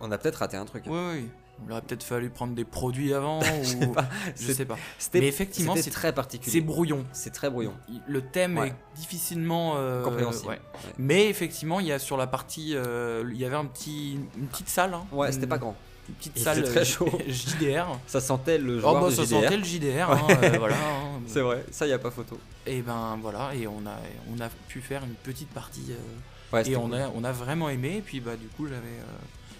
On 0.00 0.12
a 0.12 0.18
peut-être 0.18 0.36
raté 0.36 0.56
un 0.56 0.64
truc. 0.64 0.84
Oui, 0.86 0.98
oui. 1.12 1.30
Il 1.66 1.72
aurait 1.72 1.82
peut-être 1.82 2.02
fallu 2.04 2.30
prendre 2.30 2.54
des 2.54 2.64
produits 2.64 3.12
avant 3.14 3.40
ou. 3.80 3.86
pas. 3.92 4.06
Je 4.36 4.42
C'est- 4.46 4.54
sais 4.54 4.64
pas. 4.64 4.76
Mais 5.14 5.26
effectivement, 5.26 5.74
c'est- 5.76 5.90
très 5.90 6.08
C'est 6.08 6.12
particulier. 6.14 6.60
brouillon. 6.60 7.04
C'est 7.12 7.32
très 7.32 7.50
brouillon. 7.50 7.74
Il- 7.88 8.00
Le 8.06 8.20
thème 8.22 8.58
Ouais. 8.58 8.68
est 8.68 8.74
difficilement 8.96 9.74
euh, 9.76 10.02
Compréhensible. 10.04 10.48
ouais. 10.50 10.58
Ouais. 10.58 10.92
Mais 10.98 11.28
effectivement, 11.28 11.80
il 11.80 11.86
y 11.86 11.92
a 11.92 11.98
sur 11.98 12.16
la 12.16 12.26
partie, 12.26 12.72
euh, 12.76 13.28
il 13.32 13.36
y 13.38 13.44
avait 13.44 13.56
un 13.56 13.66
petit, 13.66 14.14
une 14.36 14.46
petite 14.46 14.68
salle. 14.68 14.94
hein. 14.94 15.04
Ouais, 15.12 15.30
c'était 15.32 15.46
pas 15.46 15.58
grand. 15.58 15.74
Une 16.08 16.14
petite 16.16 16.38
salle 16.38 16.62
très 16.64 16.84
chaud. 16.84 17.10
JDR. 17.28 17.98
Ça 18.06 18.20
sentait 18.20 18.58
le 18.58 18.76
Oh 18.76 18.80
joueur 18.80 19.00
bah 19.02 19.08
de 19.10 19.14
ça 19.14 19.24
JDR. 19.24 19.42
sentait 19.42 19.56
le 19.56 19.64
JDR, 19.64 20.10
hein, 20.10 20.26
euh, 20.42 20.58
voilà. 20.58 20.76
hein. 20.76 21.20
C'est 21.26 21.40
vrai, 21.40 21.64
ça 21.70 21.86
y 21.86 21.92
a 21.92 21.98
pas 21.98 22.10
photo. 22.10 22.38
Et 22.66 22.82
ben 22.82 23.18
voilà, 23.22 23.54
et 23.54 23.66
on 23.66 23.86
a, 23.86 23.96
on 24.34 24.40
a 24.40 24.48
pu 24.68 24.80
faire 24.82 25.02
une 25.04 25.14
petite 25.14 25.48
partie 25.50 25.86
euh, 25.90 26.56
Ouais, 26.56 26.68
et 26.68 26.76
on 26.76 26.88
cool. 26.88 26.94
a, 26.96 27.10
on 27.14 27.24
a 27.24 27.32
vraiment 27.32 27.68
aimé. 27.70 27.96
Et 27.98 28.00
puis 28.02 28.20
bah 28.20 28.36
du 28.36 28.46
coup 28.48 28.66
j'avais, 28.66 28.76
euh, 28.80 29.16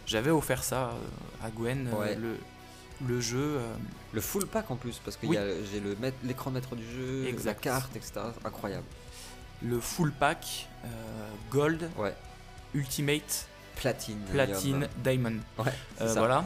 j'avais 0.07 0.31
offert 0.31 0.63
ça 0.63 0.93
à 1.43 1.51
Gwen, 1.51 1.89
Ouais. 1.99 2.15
le, 2.15 2.37
le 3.09 3.21
jeu. 3.21 3.59
Le 4.13 4.21
full 4.21 4.47
pack 4.47 4.71
en 4.71 4.77
plus, 4.77 5.01
parce 5.05 5.17
que 5.17 5.27
Oui. 5.27 5.37
j'ai 5.73 5.81
le 5.81 5.97
l'écran 6.25 6.51
maître 6.51 6.77
du 6.77 6.85
jeu, 6.85 7.23
la 7.25 7.31
Exact. 7.31 7.61
carte, 7.63 7.97
etc. 7.97 8.21
Incroyable. 8.45 8.85
le 9.63 9.81
full 9.81 10.13
pack 10.13 10.69
euh, 10.85 10.89
Gold, 11.51 11.89
Ouais. 11.97 12.15
Ultimate, 12.75 13.47
Platine. 13.77 14.19
Platine. 14.33 14.89
Diamond. 15.03 15.37
Ouais, 15.59 15.73
Euh, 16.01 16.09
ça. 16.09 16.19
voilà. 16.21 16.45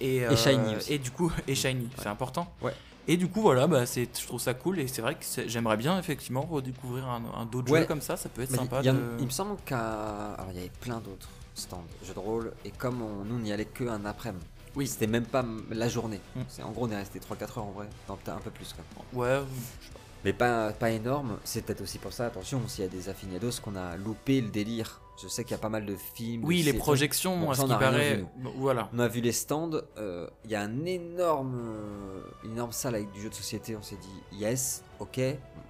Et, 0.00 0.24
euh, 0.26 0.36
shiny 0.36 0.76
aussi. 0.76 0.92
Et 0.92 0.98
du 0.98 1.10
coup, 1.10 1.32
et 1.46 1.54
shiny, 1.54 1.88
c'est 1.98 2.08
important. 2.08 2.52
Ouais. 2.60 2.74
Et 3.06 3.16
du 3.16 3.28
coup, 3.28 3.42
voilà, 3.42 3.66
bah, 3.66 3.84
c'est, 3.86 4.08
je 4.18 4.26
trouve 4.26 4.40
ça 4.40 4.54
cool. 4.54 4.78
Et 4.80 4.88
c'est 4.88 5.02
vrai 5.02 5.14
que 5.14 5.20
j'aimerais 5.46 5.76
bien, 5.76 5.98
effectivement, 5.98 6.42
redécouvrir 6.42 7.06
un, 7.06 7.22
un 7.36 7.44
d'autres 7.46 7.70
Ouais. 7.70 7.80
jeux 7.80 7.86
comme 7.86 8.00
ça. 8.00 8.16
Ça 8.16 8.28
peut 8.28 8.42
être 8.42 8.50
Mais 8.50 8.56
sympa. 8.58 8.78
il 8.80 8.86
y 8.86 8.88
a- 8.88 8.92
de... 8.94 9.00
Il 9.18 9.26
me 9.26 9.30
semble 9.30 9.56
qu'à. 9.64 10.32
Alors, 10.34 10.50
il 10.52 10.56
y 10.56 10.60
avait 10.60 10.70
plein 10.80 10.98
d'autres 11.00 11.28
stands, 11.54 11.84
jeux 12.04 12.14
de 12.14 12.18
rôle, 12.18 12.52
et 12.64 12.70
comme 12.70 13.02
on- 13.02 13.24
nous, 13.24 13.34
on 13.36 13.38
n'y 13.38 13.52
allait 13.52 13.66
que 13.66 13.84
un 13.84 14.04
après-midi. 14.04 14.44
Oui. 14.74 14.88
C'était 14.88 15.06
même 15.06 15.26
pas 15.26 15.44
la 15.70 15.88
journée. 15.88 16.20
Mm. 16.34 16.40
C'est 16.48 16.62
En 16.64 16.72
gros, 16.72 16.86
on 16.86 16.90
est 16.90 16.96
resté 16.96 17.20
3-4 17.20 17.58
heures 17.58 17.64
en 17.66 17.70
vrai. 17.72 17.86
Non, 18.08 18.16
peut-être 18.16 18.36
un 18.36 18.40
peu 18.40 18.50
plus 18.50 18.74
quand 18.74 18.82
même. 18.82 19.20
Ouais, 19.20 19.46
je 19.80 19.86
sais 19.86 19.92
pas. 19.92 20.00
Mais 20.24 20.32
pas, 20.32 20.72
pas 20.72 20.90
énorme. 20.90 21.36
C'est 21.44 21.62
peut-être 21.62 21.82
aussi 21.82 21.98
pour 21.98 22.12
ça, 22.12 22.26
attention, 22.26 22.60
s'il 22.66 22.82
y 22.84 22.86
a 22.86 22.90
des 22.90 23.08
affiniados, 23.10 23.60
qu'on 23.62 23.76
a 23.76 23.96
loupé 23.96 24.40
le 24.40 24.48
délire. 24.48 25.00
Je 25.22 25.28
sais 25.28 25.44
qu'il 25.44 25.52
y 25.52 25.54
a 25.54 25.58
pas 25.58 25.68
mal 25.68 25.86
de 25.86 25.94
films. 25.96 26.42
de 26.42 26.46
Oui, 26.46 26.58
les 26.58 26.64
séries. 26.64 26.78
projections, 26.78 27.38
Bon, 27.38 27.50
à 27.50 27.54
ça, 27.54 27.62
ce 27.62 27.66
qui 27.68 27.72
paraît. 27.74 28.16
vu, 28.16 28.26
Voilà. 28.56 28.88
On 28.92 28.98
a 28.98 29.06
vu 29.08 29.20
les 29.20 29.32
stands, 29.32 29.70
euh, 29.96 30.28
il 30.44 30.50
y 30.50 30.54
a 30.56 30.60
un 30.62 30.84
énorme, 30.84 31.54
euh, 31.56 32.20
une 32.44 32.52
énorme 32.52 32.72
salle 32.72 32.96
avec 32.96 33.10
du 33.12 33.22
jeu 33.22 33.28
de 33.30 33.34
société. 33.34 33.76
On 33.76 33.82
s'est 33.82 33.96
dit, 33.96 34.38
yes, 34.38 34.82
ok, 34.98 35.20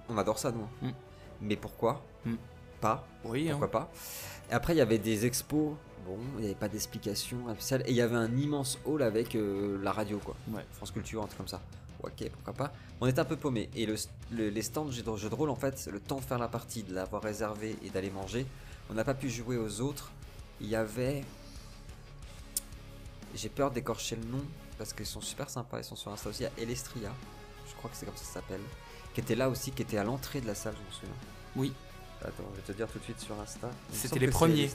on 0.09 0.17
adore 0.17 0.39
ça 0.39 0.51
nous. 0.51 0.67
Mm. 0.87 0.93
Mais 1.41 1.55
pourquoi 1.55 2.01
Mm. 2.25 2.35
Pas, 2.81 3.07
Oui, 3.23 3.47
hein. 3.47 3.51
pourquoi 3.51 3.69
pas 3.71 3.91
Et 4.49 4.53
après, 4.53 4.73
il 4.73 4.77
y 4.77 4.81
avait 4.81 4.97
des 4.97 5.25
expos, 5.27 5.73
bon, 6.07 6.17
il 6.37 6.41
n'y 6.41 6.45
avait 6.47 6.55
pas 6.55 6.67
d'explication 6.67 7.37
spéciale. 7.53 7.83
Et 7.85 7.91
il 7.91 7.95
y 7.95 8.01
avait 8.01 8.15
un 8.15 8.35
immense 8.35 8.79
hall 8.85 9.03
avec 9.03 9.35
euh, 9.35 9.77
la 9.83 9.91
radio, 9.91 10.17
quoi. 10.25 10.35
Ouais. 10.51 10.65
France 10.73 10.89
Culture, 10.91 11.21
un 11.21 11.27
truc 11.27 11.37
comme 11.37 11.47
ça. 11.47 11.61
Ok, 12.03 12.27
pourquoi 12.33 12.53
pas. 12.53 12.73
On 12.99 13.05
était 13.07 13.19
un 13.19 13.25
peu 13.25 13.35
paumé. 13.37 13.69
Et 13.75 13.85
le, 13.85 13.95
le- 14.31 14.49
les 14.49 14.61
stands 14.63 14.85
de 14.85 14.91
jeux 14.91 15.03
de 15.03 15.35
rôle, 15.35 15.49
en 15.51 15.55
fait, 15.55 15.87
le 15.91 15.99
temps 15.99 16.17
de 16.17 16.21
faire 16.21 16.39
la 16.39 16.47
partie, 16.47 16.81
de 16.83 16.93
l'avoir 16.95 17.21
réservé 17.21 17.75
et 17.85 17.89
d'aller 17.91 18.09
manger, 18.11 18.45
on 18.89 18.93
n'a 18.93 19.03
pas 19.03 19.13
pu 19.13 19.29
jouer 19.29 19.57
aux 19.57 19.81
autres. 19.81 20.11
Il 20.61 20.67
y 20.67 20.75
avait. 20.75 21.23
J'ai 23.35 23.49
peur 23.49 23.71
d'écorcher 23.71 24.15
le 24.15 24.23
nom 24.25 24.43
parce 24.77 24.93
qu'ils 24.93 25.05
sont 25.05 25.21
super 25.21 25.49
sympas. 25.49 25.79
Ils 25.79 25.83
sont 25.83 25.95
sur 25.95 26.11
Insta 26.11 26.29
aussi. 26.29 26.43
Il 26.43 26.43
y 26.43 26.47
a 26.47 26.63
Elestria, 26.63 27.11
je 27.69 27.75
crois 27.75 27.89
que 27.89 27.97
c'est 27.97 28.05
comme 28.05 28.15
ça 28.15 28.21
que 28.21 28.27
ça 28.27 28.33
s'appelle, 28.35 28.61
qui 29.13 29.19
était 29.21 29.35
là 29.35 29.49
aussi, 29.49 29.71
qui 29.71 29.81
était 29.81 29.97
à 29.97 30.03
l'entrée 30.03 30.39
de 30.41 30.47
la 30.47 30.55
salle, 30.55 30.75
je 30.81 30.87
me 30.87 30.91
souviens. 30.93 31.15
Oui. 31.55 31.73
Attends, 32.21 32.43
je 32.53 32.61
vais 32.61 32.67
te 32.67 32.71
dire 32.71 32.87
tout 32.87 32.97
de 32.97 33.03
suite 33.03 33.19
sur 33.19 33.39
Insta. 33.39 33.69
C'était 33.91 34.19
les 34.19 34.29
premiers. 34.29 34.69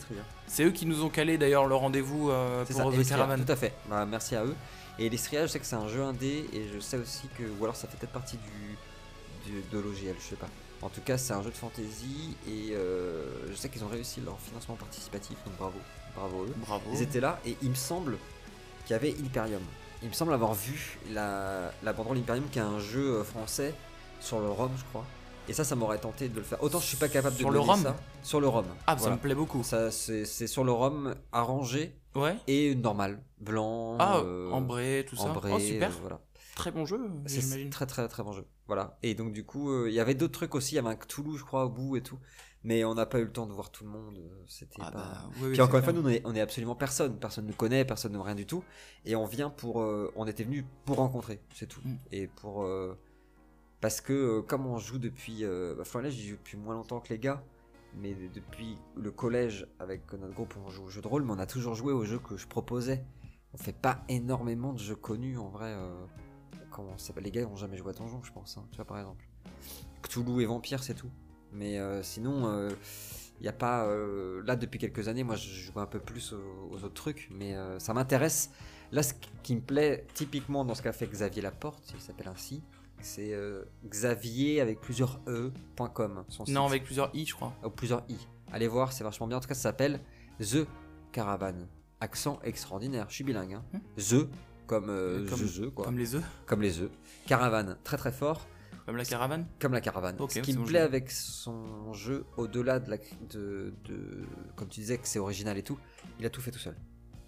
C'est 0.47 0.65
eux 0.65 0.71
qui 0.71 0.85
nous 0.87 1.03
ont 1.03 1.09
calé 1.09 1.39
d'ailleurs 1.39 1.67
le 1.67 1.75
rendez-vous 1.75 2.31
euh, 2.31 2.65
C'est 2.67 2.75
pour 2.75 2.83
ça, 2.83 2.91
The 2.91 2.95
Elestria, 2.95 3.17
Caravan. 3.19 3.45
tout 3.45 3.53
à 3.53 3.57
fait. 3.57 3.73
Bah, 3.89 4.05
merci 4.07 4.37
à 4.37 4.45
eux. 4.45 4.55
Et 4.99 5.07
Elestria, 5.07 5.47
je 5.47 5.53
sais 5.53 5.59
que 5.59 5.67
c'est 5.67 5.75
un 5.77 5.89
jeu 5.89 6.03
indé 6.03 6.47
et 6.53 6.69
je 6.73 6.79
sais 6.81 6.99
aussi 6.99 7.29
que. 7.39 7.43
Ou 7.59 7.65
alors 7.65 7.75
ça 7.77 7.89
fait 7.89 7.97
peut-être 7.97 8.13
partie 8.13 8.37
du, 8.37 9.51
du- 9.51 9.63
de 9.73 9.79
l'OGL, 9.79 10.15
je 10.21 10.25
sais 10.29 10.37
pas. 10.37 10.49
En 10.83 10.89
tout 10.89 11.03
cas, 11.03 11.19
c'est 11.19 11.33
un 11.35 11.43
jeu 11.43 11.51
de 11.51 11.55
fantasy 11.57 12.37
et 12.49 12.71
euh, 12.73 13.25
je 13.51 13.55
sais 13.55 13.69
qu'ils 13.69 13.85
ont 13.85 13.89
réussi 13.89 14.21
leur 14.23 14.39
financement 14.41 14.77
participatif, 14.77 15.37
donc 15.45 15.55
bravo. 15.59 15.79
Bravo 16.17 16.45
eux. 16.45 16.55
Bravo. 16.67 16.91
Ils 16.93 17.03
étaient 17.03 17.21
là 17.21 17.39
et 17.47 17.57
il 17.63 17.69
me 17.71 17.75
semble 17.75 18.17
qu'il 18.87 18.95
y 18.95 18.97
avait 18.97 19.11
Hyperium. 19.11 19.63
Il 20.03 20.09
me 20.09 20.15
semble 20.15 20.33
avoir 20.33 20.55
vu 20.55 20.99
la, 21.13 21.71
la 21.83 21.93
banderole 21.93 22.19
Hyperium 22.19 22.49
qui 22.51 22.59
est 22.59 22.63
un 22.63 22.79
jeu 22.79 23.17
euh, 23.19 23.25
français 23.25 23.75
sur 24.21 24.41
le 24.41 24.49
ROM, 24.49 24.71
je 24.77 24.85
crois. 24.85 25.05
Et 25.49 25.53
ça, 25.53 25.65
ça 25.65 25.75
m'aurait 25.75 25.99
tenté 25.99 26.29
de 26.29 26.37
le 26.37 26.43
faire. 26.43 26.63
Autant 26.63 26.79
je 26.81 26.87
suis 26.87 26.97
pas 26.97 27.09
capable 27.09 27.37
Sur 27.37 27.49
de 27.49 27.55
le 27.55 27.61
ROM 27.61 27.83
ça. 27.83 27.97
Sur 28.23 28.41
le 28.41 28.49
ROM. 28.49 28.65
Ah, 28.87 28.97
ça 28.97 29.11
me 29.11 29.17
plaît 29.17 29.35
beaucoup. 29.35 29.63
Ça, 29.63 29.91
c'est 29.91 30.25
c'est 30.25 30.47
sur 30.47 30.65
le 30.65 30.73
ROM 30.73 31.15
arrangé 31.33 31.95
Ouais. 32.17 32.37
et 32.49 32.75
normal, 32.75 33.21
blanc. 33.41 33.97
Ah, 34.01 34.17
euh, 34.19 34.51
ambré, 34.51 35.07
tout 35.09 35.15
ça. 35.17 35.25
ambré, 35.27 35.53
oh, 35.55 35.59
super. 35.61 35.91
euh, 35.91 35.95
voilà. 36.01 36.21
Très 36.57 36.71
bon 36.73 36.85
jeu, 36.85 37.01
C'est 37.27 37.41
j'imagine. 37.41 37.71
très 37.71 37.87
très 37.87 38.07
très 38.09 38.23
bon 38.23 38.33
jeu. 38.33 38.47
Voilà. 38.67 38.99
Et 39.03 39.15
donc 39.15 39.33
du 39.33 39.45
coup, 39.45 39.71
euh, 39.71 39.89
il 39.89 39.95
y 39.95 40.01
avait 40.01 40.15
d'autres 40.15 40.33
trucs 40.33 40.55
aussi. 40.55 40.73
Il 40.75 40.77
y 40.77 40.79
avait 40.79 40.89
un 40.89 40.97
Cthulhu, 40.97 41.37
je 41.39 41.45
crois, 41.45 41.65
au 41.65 41.71
bout 41.71 41.97
et 41.97 42.03
tout. 42.03 42.19
Mais 42.63 42.85
on 42.85 42.95
n'a 42.95 43.07
pas 43.07 43.19
eu 43.21 43.25
le 43.25 43.33
temps 43.33 43.47
de 43.47 43.53
voir 43.53 43.71
tout 43.71 43.85
le 43.85 43.91
monde. 43.91 44.19
euh, 44.19 44.45
C'était 44.47 44.77
Ah 44.81 44.91
pas. 44.91 44.99
bah, 44.99 45.31
oui, 45.37 45.43
oui, 45.47 45.53
Puis 45.53 45.63
encore 45.63 45.79
une 45.79 45.85
fois, 45.85 45.93
nous, 45.95 46.03
on 46.03 46.09
est, 46.09 46.21
on 46.27 46.35
est 46.35 46.41
absolument 46.43 46.75
personne. 46.75 47.19
Personne 47.19 47.47
ne 47.47 47.53
connaît, 47.53 47.87
personne 47.87 48.13
ne 48.13 48.19
rien 48.19 48.35
du 48.35 48.45
tout. 48.47 48.63
Et 49.07 49.17
on 49.17 49.25
vient 49.25 49.49
pour. 49.49 49.81
euh, 49.81 50.13
on 50.17 50.27
était 50.27 50.45
venu 50.45 50.67
pour 50.85 50.97
rencontrer, 50.97 51.41
c'est 51.55 51.67
tout. 51.69 51.81
Mm. 51.85 51.97
Et 52.13 52.27
pour. 52.27 52.63
euh, 52.65 52.99
parce 53.81 54.01
que 54.03 54.41
comme 54.41 54.67
on 54.67 54.79
joue 54.79 54.99
depuis. 54.99 55.45
Euh, 55.45 55.75
bah, 55.77 55.85
Florian, 55.85 56.11
j'y 56.11 56.29
joue 56.29 56.37
depuis 56.37 56.59
moins 56.59 56.75
longtemps 56.75 57.01
que 57.01 57.09
les 57.09 57.19
gars. 57.19 57.43
Mais 57.97 58.15
depuis 58.35 58.77
le 58.97 59.11
collège, 59.11 59.67
avec 59.81 60.13
notre 60.13 60.35
groupe, 60.35 60.55
on 60.65 60.69
joue 60.71 60.85
aux 60.85 60.89
jeux 60.91 61.03
de 61.03 61.09
rôle. 61.09 61.25
Mais 61.25 61.33
on 61.33 61.39
a 61.39 61.47
toujours 61.47 61.75
joué 61.75 61.93
aux 61.93 62.05
jeux 62.05 62.19
que 62.21 62.37
je 62.37 62.47
proposais. 62.47 63.05
On 63.55 63.57
fait 63.59 63.73
pas 63.73 64.05
énormément 64.09 64.73
de 64.75 64.79
jeux 64.79 64.95
connus 64.97 65.39
en 65.39 65.49
vrai. 65.49 65.75
Euh, 66.71 66.75
comment 66.75 66.97
ça 66.99 67.09
s'appelle 67.09 67.25
Les 67.25 67.31
gars, 67.31 67.43
n'ont 67.43 67.57
jamais 67.57 67.77
joué 67.77 67.91
à 67.91 67.93
Donjon, 67.93 68.23
je 68.23 68.33
pense. 68.33 68.57
hein, 68.57 68.65
tu 68.71 68.77
vois, 68.77 68.85
par 68.85 68.99
exemple. 68.99 69.27
Cthulhu 70.03 70.43
et 70.43 70.47
Vampire, 70.47 70.83
c'est 70.83 70.95
tout. 70.95 71.11
Mais 71.53 71.79
euh, 71.79 72.03
sinon, 72.03 72.69
il 73.39 73.43
n'y 73.43 73.49
a 73.49 73.53
pas. 73.53 73.87
euh, 73.87 74.43
là, 74.47 74.57
depuis 74.57 74.79
quelques 74.79 75.09
années, 75.09 75.25
moi, 75.25 75.37
je 75.37 75.49
joue 75.49 75.79
un 75.81 75.87
peu 75.87 75.99
plus 75.99 76.33
aux, 76.33 76.69
aux 76.71 76.85
autres 76.85 76.95
trucs, 76.95 77.29
mais 77.33 77.55
euh, 77.55 77.79
ça 77.79 77.93
m'intéresse. 77.95 78.51
Là, 78.93 79.03
ce 79.03 79.15
qui 79.43 79.55
me 79.57 79.61
plaît 79.61 80.07
typiquement 80.15 80.65
dans 80.65 80.75
ce 80.75 80.83
qu'a 80.83 80.93
fait 80.93 81.07
Xavier 81.07 81.43
Laporte, 81.43 81.93
il 81.95 82.01
s'appelle 82.01 82.29
ainsi, 82.29 82.63
c'est 83.01 83.33
euh, 83.33 83.65
Xavier 83.87 84.61
avec 84.61 84.81
plusieurs 84.81 85.21
E.com. 85.29 86.25
Non, 86.49 86.67
avec 86.67 86.85
plusieurs 86.85 87.11
i, 87.15 87.25
je 87.25 87.35
crois. 87.35 87.53
Ou 87.65 87.71
plusieurs 87.71 88.03
i. 88.09 88.17
Allez 88.53 88.67
voir, 88.69 88.93
c'est 88.93 89.05
vachement 89.05 89.27
bien. 89.29 89.37
En 89.37 89.41
tout 89.41 89.49
cas, 89.49 89.55
ça 89.55 89.63
s'appelle 89.63 90.01
The 90.41 90.67
Caravan. 91.13 91.67
Accent 92.01 92.41
extraordinaire. 92.43 93.07
Je 93.09 93.15
suis 93.15 93.25
bilingue. 93.25 93.55
Hein. 93.55 93.65
Hmm. 93.73 93.79
The 93.97 94.29
comme, 94.71 94.89
euh, 94.89 95.27
Comme- 95.29 95.71
quoi. 95.73 95.91
Les 95.91 96.15
œufs, 96.15 96.23
Comme 96.47 96.63
les 96.63 96.79
œufs. 96.81 96.91
Caravane, 97.27 97.77
très 97.83 97.97
très 97.97 98.13
fort. 98.13 98.47
comme 98.87 98.97
la 98.97 99.05
caravane? 99.05 99.47
Comme 99.59 99.73
la 99.73 99.81
caravane. 99.81 100.15
Ok, 100.21 100.31
Ce 100.33 100.39
qui 100.41 100.57
me 100.57 100.65
plaît 100.65 100.79
avec 100.79 101.11
son 101.11 101.93
jeu, 101.93 102.25
au-delà 102.37 102.79
de, 102.79 102.89
la, 102.91 102.97
de, 103.33 103.75
de- 103.85 104.25
Comme 104.55 104.69
tu 104.69 104.79
disais 104.79 104.97
que 104.99 105.09
c'est 105.09 105.19
original 105.19 105.59
et 105.59 105.65
tout, 105.65 105.77
il 106.21 106.27
a 106.27 106.31
tout 106.31 106.41
fait 106.41 106.53
tout 106.53 106.61
seul. 106.61 106.77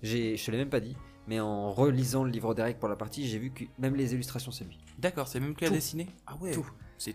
J'ai, 0.02 0.36
je 0.36 0.44
te 0.46 0.50
l'ai 0.52 0.56
même 0.58 0.70
pas 0.70 0.78
dit, 0.80 0.96
mais 1.26 1.40
en 1.40 1.72
relisant 1.72 2.22
le 2.22 2.30
livre 2.30 2.54
d'Eric 2.54 2.78
pour 2.78 2.88
la 2.88 2.94
partie, 2.96 3.26
j'ai 3.26 3.38
vu 3.38 3.50
que 3.50 3.64
même 3.78 3.96
les 3.96 4.14
illustrations, 4.14 4.52
c'est 4.52 4.64
lui. 4.64 4.78
D'accord, 4.98 5.26
c'est 5.26 5.40
même 5.40 5.56
qui 5.56 5.64
a 5.64 5.70
dessiné. 5.70 6.06
Ah 6.28 6.36
ouais. 6.40 6.52
Tout. 6.52 6.68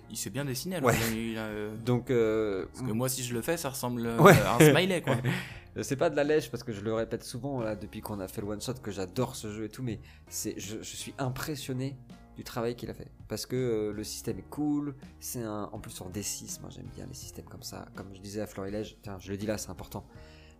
Il 0.09 0.17
s'est 0.17 0.29
bien 0.29 0.45
dessiné. 0.45 0.77
Alors, 0.77 0.89
Ouais. 0.89 0.95
il 1.11 1.17
a- 1.17 1.31
il 1.31 1.37
a, 1.37 1.41
euh, 1.47 1.75
Donc, 1.77 2.09
euh, 2.11 2.65
Parce 2.73 2.85
que 2.87 2.91
moi, 2.93 3.09
si 3.09 3.23
je 3.23 3.33
le 3.33 3.41
fais, 3.41 3.57
ça 3.57 3.69
ressemble 3.69 4.05
euh, 4.05 4.17
Ouais. 4.19 4.33
à 4.41 4.55
un 4.55 4.59
smiley, 4.59 5.01
quoi. 5.01 5.15
C'est 5.83 5.95
pas 5.95 6.09
de 6.09 6.15
la 6.15 6.23
lèche 6.23 6.49
parce 6.49 6.63
que 6.63 6.71
je 6.73 6.81
le 6.81 6.91
répète 6.93 7.23
souvent 7.23 7.61
là 7.61 7.75
depuis 7.75 8.01
qu'on 8.01 8.19
a 8.19 8.27
fait 8.27 8.41
le 8.41 8.47
one 8.47 8.59
shot 8.59 8.73
que 8.81 8.89
j'adore 8.89 9.35
ce 9.35 9.51
jeu 9.53 9.65
et 9.65 9.69
tout, 9.69 9.83
mais 9.83 9.99
c'est 10.27 10.59
je, 10.59 10.77
je 10.77 10.95
suis 10.95 11.13
impressionné 11.19 11.95
du 12.35 12.43
travail 12.43 12.75
qu'il 12.75 12.89
a 12.89 12.95
fait. 12.95 13.11
Parce 13.27 13.45
que 13.45 13.55
euh, 13.55 13.93
le 13.93 14.03
système 14.03 14.39
est 14.39 14.49
cool, 14.49 14.95
c'est 15.19 15.43
un. 15.43 15.69
En 15.71 15.77
plus, 15.79 16.01
en 16.01 16.09
D6, 16.09 16.61
moi 16.61 16.71
j'aime 16.71 16.87
bien 16.95 17.05
les 17.05 17.13
systèmes 17.13 17.45
comme 17.45 17.61
ça. 17.61 17.85
Comme 17.95 18.07
je 18.15 18.19
disais 18.21 18.41
à 18.41 18.47
Florilège, 18.47 18.97
tiens, 19.03 19.17
je 19.19 19.29
le 19.31 19.37
dis 19.37 19.45
là, 19.45 19.59
c'est 19.59 19.69
important. 19.69 20.03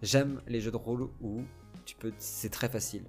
J'aime 0.04 0.40
les 0.48 0.62
jeux 0.62 0.70
de 0.70 0.78
rôle 0.78 1.10
où 1.20 1.42
tu 1.84 1.96
peux. 1.96 2.14
C'est 2.20 2.52
très 2.52 2.70
facile. 2.70 3.06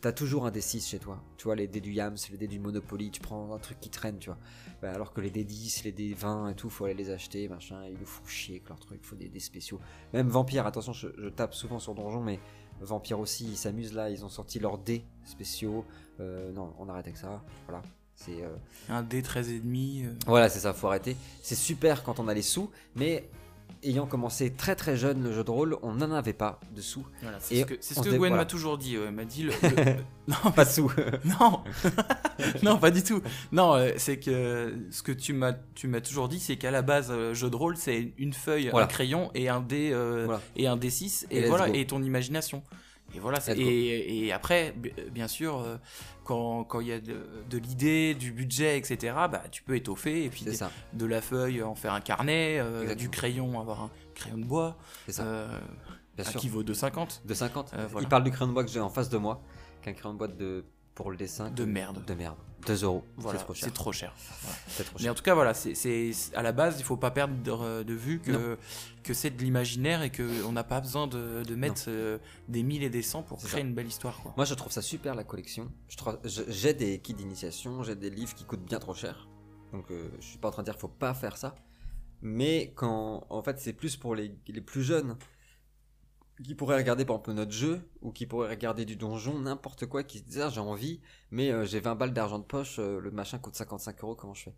T'as 0.00 0.12
toujours 0.12 0.46
un 0.46 0.50
D6 0.50 0.86
chez 0.88 0.98
toi. 1.00 1.22
Tu 1.36 1.44
vois, 1.44 1.56
les 1.56 1.66
dés 1.66 1.80
du 1.80 1.92
Yams, 1.92 2.16
les 2.30 2.36
dés 2.38 2.46
du 2.46 2.60
Monopoly, 2.60 3.10
tu 3.10 3.20
prends 3.20 3.52
un 3.52 3.58
truc 3.58 3.80
qui 3.80 3.90
traîne, 3.90 4.18
tu 4.18 4.30
vois. 4.30 4.38
Bah, 4.80 4.92
alors 4.92 5.12
que 5.12 5.20
les 5.20 5.30
dés 5.30 5.42
10, 5.44 5.82
les 5.84 5.92
dés 5.92 6.14
20 6.14 6.50
et 6.50 6.54
tout, 6.54 6.70
faut 6.70 6.84
aller 6.84 6.94
les 6.94 7.10
acheter, 7.10 7.48
machin. 7.48 7.84
Ils 7.86 7.98
nous 7.98 8.06
font 8.06 8.24
chier 8.26 8.56
avec 8.56 8.68
leurs 8.68 8.78
trucs, 8.78 9.04
faut 9.04 9.16
des 9.16 9.28
dés 9.28 9.40
spéciaux. 9.40 9.80
Même 10.12 10.28
Vampire, 10.28 10.66
attention, 10.66 10.92
je, 10.92 11.08
je 11.18 11.28
tape 11.28 11.52
souvent 11.54 11.80
sur 11.80 11.94
Donjon, 11.96 12.22
mais 12.22 12.38
Vampire 12.80 13.18
aussi, 13.18 13.44
ils 13.46 13.56
s'amusent 13.56 13.92
là, 13.94 14.08
ils 14.08 14.24
ont 14.24 14.28
sorti 14.28 14.60
leurs 14.60 14.78
dés 14.78 15.04
spéciaux. 15.24 15.84
Euh, 16.20 16.52
non, 16.52 16.74
on 16.78 16.88
arrête 16.88 17.06
avec 17.06 17.16
ça. 17.16 17.42
Voilà. 17.66 17.82
C'est. 18.14 18.42
euh, 18.44 18.54
Un 18.88 19.02
D13 19.02 19.48
et 19.50 19.58
demi. 19.60 20.04
euh, 20.04 20.12
Voilà, 20.26 20.48
c'est 20.48 20.60
ça, 20.60 20.72
faut 20.72 20.86
arrêter. 20.86 21.16
C'est 21.42 21.54
super 21.56 22.04
quand 22.04 22.20
on 22.20 22.28
a 22.28 22.34
les 22.34 22.42
sous, 22.42 22.70
mais 22.94 23.28
ayant 23.82 24.06
commencé 24.06 24.52
très 24.52 24.74
très 24.74 24.96
jeune 24.96 25.22
le 25.22 25.32
jeu 25.32 25.44
de 25.44 25.50
rôle, 25.50 25.76
on 25.82 25.94
n'en 25.94 26.10
avait 26.12 26.32
pas 26.32 26.58
de 26.74 26.80
sous. 26.80 27.06
Voilà, 27.22 27.38
c'est 27.40 27.56
ce 27.60 27.64
que, 27.64 27.74
ce 27.80 27.94
Gwen 28.00 28.18
voilà. 28.18 28.36
m'a 28.36 28.44
toujours 28.44 28.76
dit. 28.78 28.96
Elle 28.96 29.12
m'a 29.12 29.24
dit 29.24 29.42
le, 29.44 29.52
le- 29.62 29.94
non, 30.26 30.50
Pas 30.52 30.64
de 30.64 30.70
sous. 30.70 30.90
non, 31.24 31.60
non, 32.62 32.78
pas 32.78 32.90
du 32.90 33.02
tout. 33.02 33.22
Non, 33.52 33.74
euh, 33.74 33.92
c'est 33.96 34.18
que 34.18 34.74
ce 34.90 35.02
que 35.02 35.12
tu 35.12 35.32
m'as, 35.32 35.52
tu 35.74 35.88
m'as 35.88 36.00
toujours 36.00 36.28
dit, 36.28 36.40
c'est 36.40 36.56
qu'à 36.56 36.70
la 36.70 36.82
base, 36.82 37.08
euh, 37.10 37.34
jeu 37.34 37.50
de 37.50 37.56
rôle, 37.56 37.76
c'est 37.76 38.12
une 38.18 38.32
feuille, 38.32 38.68
Voilà. 38.70 38.86
un 38.86 38.88
crayon 38.88 39.30
et 39.34 39.48
un 39.48 39.60
dé 39.60 39.90
euh, 39.92 40.36
et 40.56 40.66
un 40.66 40.76
D6 40.76 41.26
Et 41.30 41.46
voilà 41.46 41.68
go. 41.68 41.74
et 41.74 41.86
ton 41.86 42.02
imagination. 42.02 42.62
Et 43.14 43.20
voilà, 43.20 43.38
et, 43.56 44.26
et 44.26 44.32
après, 44.32 44.72
bi- 44.76 44.92
bien 45.10 45.28
sûr, 45.28 45.58
euh, 45.58 45.76
quand 46.24 46.64
quand 46.64 46.80
il 46.80 46.88
y 46.88 46.92
a 46.92 47.00
de, 47.00 47.16
de 47.48 47.58
l'idée, 47.58 48.14
du 48.14 48.32
budget, 48.32 48.76
etc. 48.76 49.14
Bah, 49.32 49.42
tu 49.50 49.62
peux 49.62 49.76
étoffer 49.76 50.24
et 50.24 50.28
puis 50.28 50.44
ça, 50.54 50.70
de 50.92 51.06
la 51.06 51.22
feuille 51.22 51.62
en 51.62 51.74
faire 51.74 51.94
un 51.94 52.00
carnet, 52.02 52.58
euh, 52.60 52.94
du 52.94 53.08
crayon 53.08 53.58
avoir 53.60 53.84
un 53.84 53.90
crayon 54.14 54.36
de 54.38 54.44
bois, 54.44 54.76
ça. 55.08 55.22
euh, 55.24 55.58
Bien 56.16 56.26
un 56.26 56.30
sûr. 56.30 56.40
qui 56.40 56.48
vaut 56.48 56.62
2,50 56.64 57.24
De 57.26 57.32
50. 57.34 57.70
Euh, 57.74 57.86
voilà. 57.90 58.04
Il 58.06 58.08
parle 58.08 58.24
du 58.24 58.30
crayon 58.30 58.48
de 58.48 58.52
bois 58.54 58.64
que 58.64 58.70
j'ai 58.70 58.80
en 58.80 58.90
face 58.90 59.08
de 59.08 59.16
moi, 59.18 59.40
qu'un 59.82 59.92
crayon 59.94 60.12
de 60.14 60.18
bois 60.18 60.28
de 60.28 60.64
pour 60.94 61.10
le 61.10 61.16
dessin. 61.16 61.50
de 61.50 61.64
merde. 61.64 62.04
De 62.04 62.14
merde. 62.14 62.36
2 62.66 62.84
euros. 62.84 63.04
Voilà, 63.16 63.44
c'est 63.54 63.72
trop 63.72 63.92
cher. 63.92 64.12
c'est 64.68 64.84
trop 64.84 64.98
Mais 65.00 65.08
en 65.08 65.14
tout 65.14 65.22
cas, 65.22 65.34
voilà, 65.34 65.54
c'est 65.54 66.10
à 66.34 66.42
la 66.42 66.52
base, 66.52 66.76
il 66.78 66.84
faut 66.84 66.96
pas 66.96 67.10
perdre 67.10 67.34
de, 67.34 67.82
de 67.82 67.94
vue 67.94 68.20
que, 68.20 68.58
que 69.02 69.14
c'est 69.14 69.30
de 69.30 69.42
l'imaginaire 69.42 70.02
et 70.02 70.10
qu'on 70.10 70.52
n'a 70.52 70.64
pas 70.64 70.80
besoin 70.80 71.06
de, 71.06 71.42
de 71.44 71.54
mettre 71.54 71.84
euh, 71.88 72.18
des 72.48 72.62
1000 72.62 72.82
et 72.82 72.90
des 72.90 73.02
100 73.02 73.22
pour 73.22 73.38
créer 73.38 73.50
ça. 73.50 73.60
une 73.60 73.74
belle 73.74 73.86
histoire. 73.86 74.20
Quoi. 74.20 74.34
Moi, 74.36 74.44
je 74.44 74.54
trouve 74.54 74.72
ça 74.72 74.82
super 74.82 75.14
la 75.14 75.24
collection. 75.24 75.70
J'ai 76.24 76.74
des 76.74 76.98
kits 76.98 77.14
d'initiation, 77.14 77.82
j'ai 77.82 77.94
des 77.94 78.10
livres 78.10 78.34
qui 78.34 78.44
coûtent 78.44 78.64
bien 78.64 78.78
trop 78.78 78.94
cher. 78.94 79.28
Donc, 79.72 79.90
euh, 79.90 80.08
je 80.20 80.26
suis 80.26 80.38
pas 80.38 80.48
en 80.48 80.50
train 80.50 80.62
de 80.62 80.66
dire 80.66 80.74
qu'il 80.74 80.80
faut 80.80 80.88
pas 80.88 81.14
faire 81.14 81.36
ça. 81.36 81.54
Mais 82.20 82.72
quand, 82.74 83.26
en 83.30 83.42
fait, 83.42 83.60
c'est 83.60 83.72
plus 83.72 83.96
pour 83.96 84.14
les, 84.14 84.34
les 84.48 84.60
plus 84.60 84.82
jeunes 84.82 85.16
qui 86.44 86.54
pourraient 86.54 86.76
regarder 86.76 87.04
par 87.04 87.16
exemple 87.16 87.32
notre 87.32 87.52
jeu 87.52 87.80
ou 88.02 88.12
qui 88.12 88.26
pourraient 88.26 88.48
regarder 88.50 88.84
du 88.84 88.96
donjon, 88.96 89.38
n'importe 89.38 89.86
quoi, 89.86 90.02
qui 90.04 90.18
se 90.18 90.24
disent 90.24 90.40
ah, 90.40 90.50
j'ai 90.50 90.60
envie, 90.60 91.00
mais 91.30 91.50
euh, 91.50 91.64
j'ai 91.64 91.80
20 91.80 91.94
balles 91.94 92.12
d'argent 92.12 92.38
de 92.38 92.44
poche, 92.44 92.78
euh, 92.78 93.00
le 93.00 93.10
machin 93.10 93.38
coûte 93.38 93.54
55 93.56 94.02
euros, 94.02 94.14
comment 94.14 94.34
je 94.34 94.44
fais? 94.44 94.54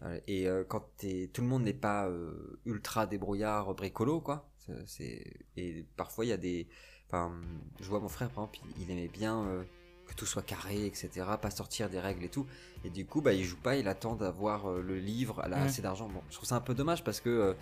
Voilà. 0.00 0.18
Et 0.26 0.46
euh, 0.48 0.64
quand 0.64 0.84
t'es- 0.96 1.30
tout 1.32 1.42
le 1.42 1.46
monde 1.48 1.62
n'est 1.62 1.72
pas 1.72 2.08
euh, 2.08 2.60
ultra 2.66 3.06
débrouillard, 3.06 3.74
bricolo, 3.74 4.20
quoi. 4.20 4.48
C'est- 4.58 4.86
C'est 4.86 5.32
et 5.56 5.84
parfois 5.96 6.24
il 6.24 6.28
y 6.28 6.32
a 6.32 6.36
des, 6.36 6.68
enfin, 7.08 7.32
je 7.80 7.88
vois 7.88 8.00
mon 8.00 8.08
frère 8.08 8.30
par 8.30 8.44
exemple, 8.44 8.60
il, 8.78 8.82
il 8.84 8.90
aimait 8.90 9.08
bien 9.08 9.44
euh, 9.46 9.62
que 10.06 10.14
tout 10.14 10.26
soit 10.26 10.42
carré, 10.42 10.86
etc., 10.86 11.38
pas 11.40 11.50
sortir 11.50 11.88
des 11.88 12.00
règles 12.00 12.24
et 12.24 12.28
tout. 12.28 12.46
Et 12.84 12.90
du 12.90 13.06
coup, 13.06 13.20
bah, 13.22 13.32
il 13.32 13.44
joue 13.44 13.56
pas, 13.56 13.76
il 13.76 13.86
attend 13.88 14.16
d'avoir 14.16 14.66
euh, 14.70 14.82
le 14.82 14.98
livre, 14.98 15.40
elle 15.44 15.52
a 15.54 15.58
Ouais. 15.58 15.62
assez 15.66 15.80
d'argent. 15.82 16.08
Bon, 16.08 16.20
je 16.28 16.34
trouve 16.34 16.48
ça 16.48 16.56
un 16.56 16.60
peu 16.60 16.74
dommage 16.74 17.04
parce 17.04 17.20
que 17.20 17.28
euh, 17.30 17.54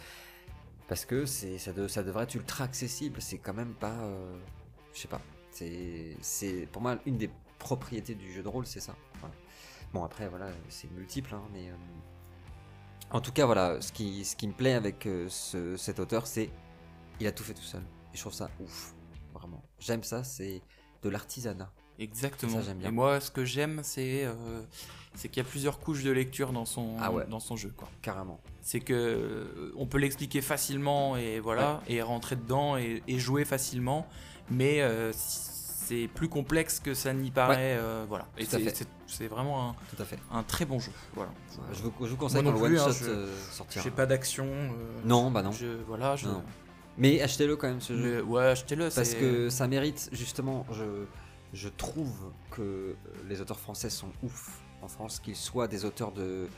parce 0.90 1.05
que 1.05 1.24
c'est 1.24 1.57
ça, 1.59 1.72
de- 1.72 1.87
ça 1.87 2.03
devrait 2.03 2.24
être 2.24 2.35
ultra 2.35 2.64
accessible. 2.64 3.22
C'est 3.22 3.38
quand 3.38 3.55
même 3.55 3.74
pas, 3.74 3.92
euh, 4.03 4.38
je 4.92 4.98
sais 4.98 5.09
pas. 5.09 5.20
C'est 5.53 6.68
pour 6.72 6.83
moi 6.83 6.98
une 7.07 7.16
des 7.16 7.31
propriétés 7.61 8.16
du 8.16 8.33
jeu 8.33 8.42
de 8.42 8.48
rôle, 8.48 8.66
c'est 8.66 8.81
ça. 8.81 8.96
Bon 9.92 10.03
après 10.05 10.29
voilà, 10.29 10.50
c'est 10.68 10.90
multiple, 10.90 11.33
hein, 11.35 11.42
mais 11.53 11.68
euh, 11.70 11.74
en 13.11 13.20
tout 13.20 13.31
cas 13.33 13.46
voilà, 13.46 13.81
ce 13.81 13.92
qui 13.92 14.48
me 14.48 14.53
plaît 14.53 14.74
avec 14.74 15.07
euh, 15.07 15.29
ce- 15.29 15.76
cet 15.76 16.00
auteur, 16.00 16.26
c'est 16.26 16.50
il 17.20 17.26
a 17.29 17.33
tout 17.33 17.44
fait 17.44 17.55
tout 17.55 17.62
seul. 17.62 17.83
Et 18.12 18.16
je 18.16 18.20
trouve 18.20 18.33
ça 18.33 18.50
ouf, 18.61 18.92
vraiment. 19.33 19.62
J'aime 19.79 20.03
ça, 20.03 20.24
c'est 20.24 20.61
de 21.03 21.09
l'artisanat. 21.09 21.72
Exactement. 22.01 22.53
Ça, 22.57 22.63
j'aime 22.63 22.79
bien. 22.79 22.89
Et 22.89 22.93
moi, 22.93 23.21
ce 23.21 23.31
que 23.31 23.45
j'aime, 23.45 23.81
c'est 23.85 24.25
euh, 24.25 24.33
c'est 25.15 25.29
qu'il 25.29 25.43
y 25.43 25.47
a 25.47 25.49
plusieurs 25.49 25.79
couches 25.81 26.03
de 26.03 26.11
lecture 26.11 26.53
dans 26.53 26.65
son, 26.65 26.97
Ah 27.01 27.13
ouais. 27.13 27.27
dans 27.29 27.41
son 27.41 27.57
jeu. 27.57 27.73
Quoi. 27.77 27.89
Carrément. 28.03 28.41
C'est 28.63 28.81
que 28.81 28.93
euh, 28.95 29.73
on 29.77 29.87
peut 29.87 29.99
l'expliquer 29.99 30.41
facilement 30.41 31.17
et 31.17 31.41
voilà, 31.41 31.83
et 31.89 32.01
rentrer 32.03 32.37
dedans 32.37 32.77
et, 32.77 33.03
et 33.09 33.19
jouer 33.19 33.45
facilement, 33.45 34.07
mais 34.51 34.81
euh, 34.83 35.13
c'est 35.15 36.09
plus 36.15 36.29
complexe 36.29 36.79
que 36.81 36.95
ça 36.95 37.13
n'y 37.13 37.31
paraît. 37.31 37.79
voilà. 38.09 38.27
Et 38.39 38.45
c'est- 38.45 38.59
fait. 38.61 38.75
c'est 38.77 38.89
c'est 39.09 39.27
vraiment 39.27 39.71
un, 39.71 39.75
Tout 39.97 40.01
à 40.01 40.05
fait. 40.05 40.19
un 40.31 40.45
très 40.45 40.65
bon 40.65 40.79
jeu. 40.79 40.93
Voilà. 41.15 41.33
Je 41.73 41.83
vous, 41.83 41.93
je 42.03 42.11
vous 42.13 42.17
conseille 42.17 42.45
quand 42.45 42.53
le 42.53 42.59
one 42.61 42.77
hein, 42.79 42.85
shot 42.87 42.93
je- 42.93 43.11
euh, 43.11 43.37
sortira. 43.51 43.83
J'ai 43.83 43.91
pas 43.91 44.07
d'action. 44.07 44.47
Non, 45.05 45.33
bah 45.33 45.43
non. 45.43 45.51
Je, 45.51 45.67
voilà, 45.89 46.15
je. 46.15 46.27
Non. 46.29 46.45
Mais 46.97 47.21
achetez-le 47.21 47.57
quand 47.57 47.67
même 47.69 47.81
ce 47.81 47.97
jeu. 47.97 48.03
Mais 48.03 48.21
ouais, 48.23 48.45
achetez-le. 48.45 48.89
Parce 48.89 49.15
que 49.15 49.49
ça 49.51 49.67
mérite, 49.67 50.11
justement, 50.13 50.65
je, 50.73 50.85
je 51.53 51.69
trouve 51.69 52.33
que 52.51 52.95
les 53.29 53.41
auteurs 53.41 53.59
français 53.59 53.91
sont 53.91 54.11
ouf 54.23 54.61
en 54.83 54.89
France, 54.89 55.21
qu'ils 55.21 55.37
soient 55.37 55.69
des 55.69 55.85
auteurs 55.85 56.13
de. 56.13 56.49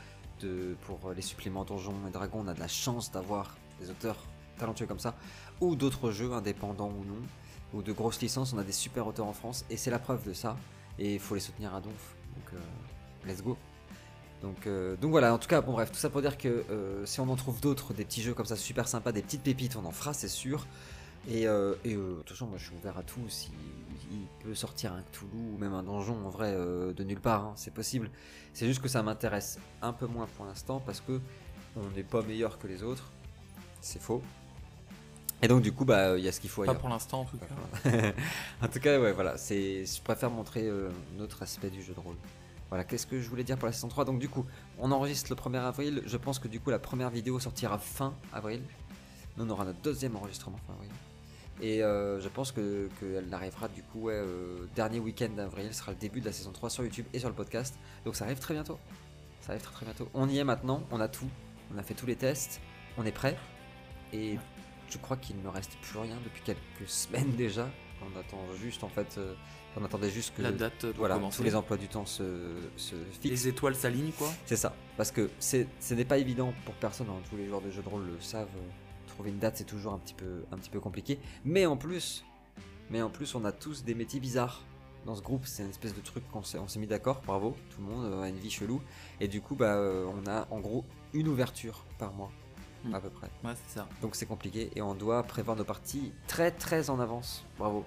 Pour 0.81 1.13
les 1.13 1.21
suppléments 1.21 1.63
Donjons 1.63 1.95
et 2.05 2.11
Dragons, 2.11 2.41
on 2.43 2.47
a 2.49 2.53
de 2.53 2.59
la 2.59 2.67
chance 2.67 3.13
d'avoir 3.13 3.55
des 3.79 3.89
auteurs 3.89 4.17
talentueux 4.57 4.87
comme 4.87 4.99
ça, 4.99 5.15
ou 5.61 5.77
d'autres 5.77 6.11
jeux, 6.11 6.33
indépendants 6.33 6.89
ou 6.89 7.05
non, 7.05 7.21
ou 7.73 7.81
de 7.81 7.93
grosses 7.93 8.21
licences, 8.21 8.51
on 8.51 8.57
a 8.57 8.63
des 8.63 8.73
super 8.73 9.07
auteurs 9.07 9.27
en 9.27 9.31
France, 9.31 9.63
et 9.69 9.77
c'est 9.77 9.91
la 9.91 9.99
preuve 9.99 10.27
de 10.27 10.33
ça, 10.33 10.57
et 10.99 11.13
il 11.13 11.19
faut 11.19 11.35
les 11.35 11.39
soutenir 11.39 11.73
à 11.73 11.79
donf. 11.79 12.15
Donc, 12.35 12.53
euh, 12.53 13.27
let's 13.29 13.41
go. 13.41 13.57
Donc, 14.41 14.67
euh, 14.67 14.97
voilà, 15.01 15.33
en 15.33 15.37
tout 15.37 15.47
cas, 15.47 15.61
bon 15.61 15.71
bref, 15.71 15.89
tout 15.89 15.97
ça 15.97 16.09
pour 16.09 16.21
dire 16.21 16.37
que 16.37 16.65
euh, 16.69 17.05
si 17.05 17.21
on 17.21 17.29
en 17.29 17.37
trouve 17.37 17.61
d'autres, 17.61 17.93
des 17.93 18.03
petits 18.03 18.21
jeux 18.21 18.33
comme 18.33 18.45
ça 18.45 18.57
super 18.57 18.89
sympas, 18.89 19.13
des 19.13 19.21
petites 19.21 19.43
pépites, 19.43 19.77
on 19.77 19.85
en 19.85 19.91
fera, 19.91 20.13
c'est 20.13 20.27
sûr. 20.27 20.67
Et, 21.29 21.47
euh, 21.47 21.75
et 21.85 21.93
euh, 21.93 22.09
de 22.09 22.17
toute 22.17 22.31
façon, 22.31 22.47
moi 22.47 22.57
je 22.57 22.65
suis 22.65 22.75
ouvert 22.75 22.97
à 22.97 23.03
tout. 23.03 23.21
Si 23.29 23.51
il 24.11 24.27
peut 24.43 24.55
sortir 24.55 24.93
un 24.93 25.01
Cthulhu 25.01 25.53
ou 25.53 25.57
même 25.57 25.73
un 25.73 25.83
donjon, 25.83 26.25
en 26.25 26.29
vrai, 26.29 26.53
euh, 26.53 26.93
de 26.93 27.03
nulle 27.03 27.19
part, 27.19 27.45
hein, 27.45 27.53
c'est 27.55 27.73
possible. 27.73 28.09
C'est 28.53 28.67
juste 28.67 28.81
que 28.81 28.87
ça 28.87 29.03
m'intéresse 29.03 29.59
un 29.81 29.93
peu 29.93 30.07
moins 30.07 30.27
pour 30.37 30.45
l'instant 30.45 30.81
parce 30.85 31.01
que 31.01 31.19
on 31.75 31.89
n'est 31.95 32.03
pas 32.03 32.21
meilleur 32.21 32.59
que 32.59 32.67
les 32.67 32.83
autres. 32.83 33.11
C'est 33.81 34.01
faux. 34.01 34.21
Et 35.41 35.47
donc, 35.47 35.61
du 35.61 35.73
coup, 35.73 35.83
bah, 35.83 36.17
il 36.17 36.23
y 36.23 36.27
a 36.27 36.31
ce 36.31 36.39
qu'il 36.39 36.49
faut 36.49 36.63
Pas 36.63 36.71
ailleurs. 36.71 36.79
pour 36.79 36.89
l'instant 36.89 37.21
en 37.21 37.25
tout 37.25 37.37
cas. 37.37 37.89
en 38.61 38.67
tout 38.67 38.79
cas, 38.79 38.99
ouais, 38.99 39.11
voilà, 39.11 39.37
c'est, 39.37 39.85
je 39.85 40.01
préfère 40.01 40.29
montrer 40.29 40.67
euh, 40.67 40.89
un 41.17 41.21
autre 41.21 41.43
aspect 41.43 41.69
du 41.69 41.81
jeu 41.81 41.93
de 41.93 41.99
rôle. 41.99 42.15
Voilà, 42.69 42.85
qu'est-ce 42.85 43.05
que 43.05 43.19
je 43.19 43.29
voulais 43.29 43.43
dire 43.43 43.57
pour 43.57 43.65
la 43.65 43.73
saison 43.73 43.89
3 43.89 44.05
Donc, 44.05 44.19
du 44.19 44.29
coup, 44.29 44.45
on 44.79 44.91
enregistre 44.91 45.29
le 45.31 45.35
1er 45.35 45.59
avril. 45.59 46.01
Je 46.05 46.17
pense 46.17 46.39
que 46.39 46.47
du 46.47 46.59
coup, 46.59 46.69
la 46.69 46.79
première 46.79 47.09
vidéo 47.09 47.39
sortira 47.39 47.77
fin 47.77 48.13
avril. 48.31 48.63
Nous, 49.37 49.45
on 49.45 49.49
aura 49.49 49.65
notre 49.65 49.79
deuxième 49.81 50.15
enregistrement 50.15 50.57
fin 50.65 50.73
avril. 50.73 50.89
Et 51.61 51.83
euh, 51.83 52.19
je 52.19 52.27
pense 52.29 52.51
que 52.51 52.89
qu'elle 52.99 53.33
arrivera 53.33 53.67
du 53.67 53.83
coup, 53.83 54.03
ouais, 54.03 54.13
euh, 54.15 54.65
dernier 54.75 54.99
week-end 54.99 55.29
d'avril. 55.35 55.67
Ce 55.71 55.79
sera 55.79 55.91
le 55.91 55.97
début 55.97 56.19
de 56.19 56.25
la 56.25 56.31
saison 56.33 56.51
3 56.51 56.69
sur 56.69 56.83
YouTube 56.83 57.05
et 57.13 57.19
sur 57.19 57.29
le 57.29 57.35
podcast. 57.35 57.75
Donc, 58.05 58.15
ça 58.15 58.25
arrive 58.25 58.39
très 58.39 58.53
bientôt. 58.53 58.79
Ça 59.41 59.51
arrive 59.51 59.61
très 59.63 59.73
très 59.73 59.85
bientôt. 59.85 60.09
On 60.13 60.27
y 60.29 60.37
est 60.39 60.43
maintenant, 60.43 60.83
on 60.91 60.99
a 60.99 61.07
tout. 61.07 61.29
On 61.73 61.77
a 61.77 61.83
fait 61.83 61.93
tous 61.93 62.05
les 62.05 62.15
tests. 62.15 62.59
On 62.97 63.05
est 63.05 63.11
prêt. 63.11 63.37
Et 64.13 64.37
je 64.89 64.97
crois 64.97 65.17
qu'il 65.17 65.37
ne 65.37 65.41
me 65.41 65.49
reste 65.49 65.77
plus 65.81 65.97
rien 65.99 66.17
depuis 66.23 66.41
quelques 66.43 66.87
semaines 66.89 67.31
déjà. 67.35 67.67
On 68.01 68.19
attend 68.19 68.39
juste 68.61 68.83
en 68.83 68.89
fait, 68.89 69.15
euh, 69.17 69.33
on 69.77 69.85
attendait 69.85 70.09
juste 70.09 70.35
que 70.35 70.41
La 70.41 70.51
date 70.51 70.83
voilà, 70.97 71.15
commencer. 71.15 71.37
tous 71.37 71.43
les 71.43 71.55
emplois 71.55 71.77
du 71.77 71.87
temps 71.87 72.05
se, 72.05 72.23
se 72.75 72.95
fixent. 73.21 73.23
Les 73.43 73.47
étoiles 73.47 73.75
s'alignent 73.75 74.11
quoi. 74.11 74.29
C'est 74.45 74.57
ça, 74.57 74.75
parce 74.97 75.09
que 75.09 75.29
ce 75.39 75.93
n'est 75.93 76.03
pas 76.03 76.17
évident 76.17 76.53
pour 76.65 76.73
personne. 76.75 77.07
hein, 77.09 77.21
Tous 77.29 77.37
les 77.37 77.47
joueurs 77.47 77.61
de 77.61 77.69
jeux 77.71 77.81
de 77.81 77.87
rôle 77.87 78.05
le 78.05 78.19
savent. 78.19 78.49
Trouver 79.13 79.29
une 79.31 79.39
date 79.39 79.57
c'est 79.57 79.63
toujours 79.63 79.93
un 79.93 79.99
petit 79.99 80.13
peu, 80.13 80.43
un 80.51 80.57
petit 80.57 80.69
peu 80.69 80.79
compliqué. 80.79 81.19
Mais 81.45 81.65
en 81.65 81.77
plus, 81.77 82.23
mais 82.89 83.01
en 83.01 83.09
plus, 83.09 83.35
on 83.35 83.45
a 83.45 83.51
tous 83.51 83.83
des 83.83 83.95
métiers 83.95 84.19
bizarres. 84.19 84.61
Dans 85.05 85.15
ce 85.15 85.21
groupe, 85.21 85.41
c'est 85.45 85.63
une 85.63 85.69
espèce 85.69 85.93
de 85.93 85.99
truc 86.01 86.23
qu'on 86.31 86.43
s'est, 86.43 86.57
on 86.59 86.67
s'est 86.67 86.79
mis 86.79 86.87
d'accord. 86.87 87.21
Bravo, 87.25 87.55
tout 87.75 87.81
le 87.81 87.87
monde 87.93 88.23
a 88.23 88.27
une 88.29 88.37
vie 88.37 88.49
chelou. 88.49 88.81
Et 89.19 89.27
du 89.27 89.41
coup, 89.41 89.53
bah, 89.55 89.75
euh, 89.75 90.05
on 90.07 90.29
a 90.29 90.47
en 90.49 90.59
gros 90.61 90.85
une 91.13 91.27
ouverture 91.27 91.85
par 91.99 92.13
mois, 92.13 92.31
Hmm. 92.85 92.95
à 92.95 92.99
peu 92.99 93.09
près. 93.09 93.27
Ouais, 93.45 93.53
c'est 93.67 93.79
ça. 93.79 93.87
Donc 94.01 94.15
c'est 94.15 94.25
compliqué 94.25 94.69
et 94.75 94.81
on 94.81 94.93
doit 94.93 95.23
prévoir 95.23 95.55
nos 95.55 95.63
parties 95.63 96.11
très 96.27 96.51
très 96.51 96.89
en 96.89 96.99
avance. 96.99 97.45
Bravo. 97.57 97.85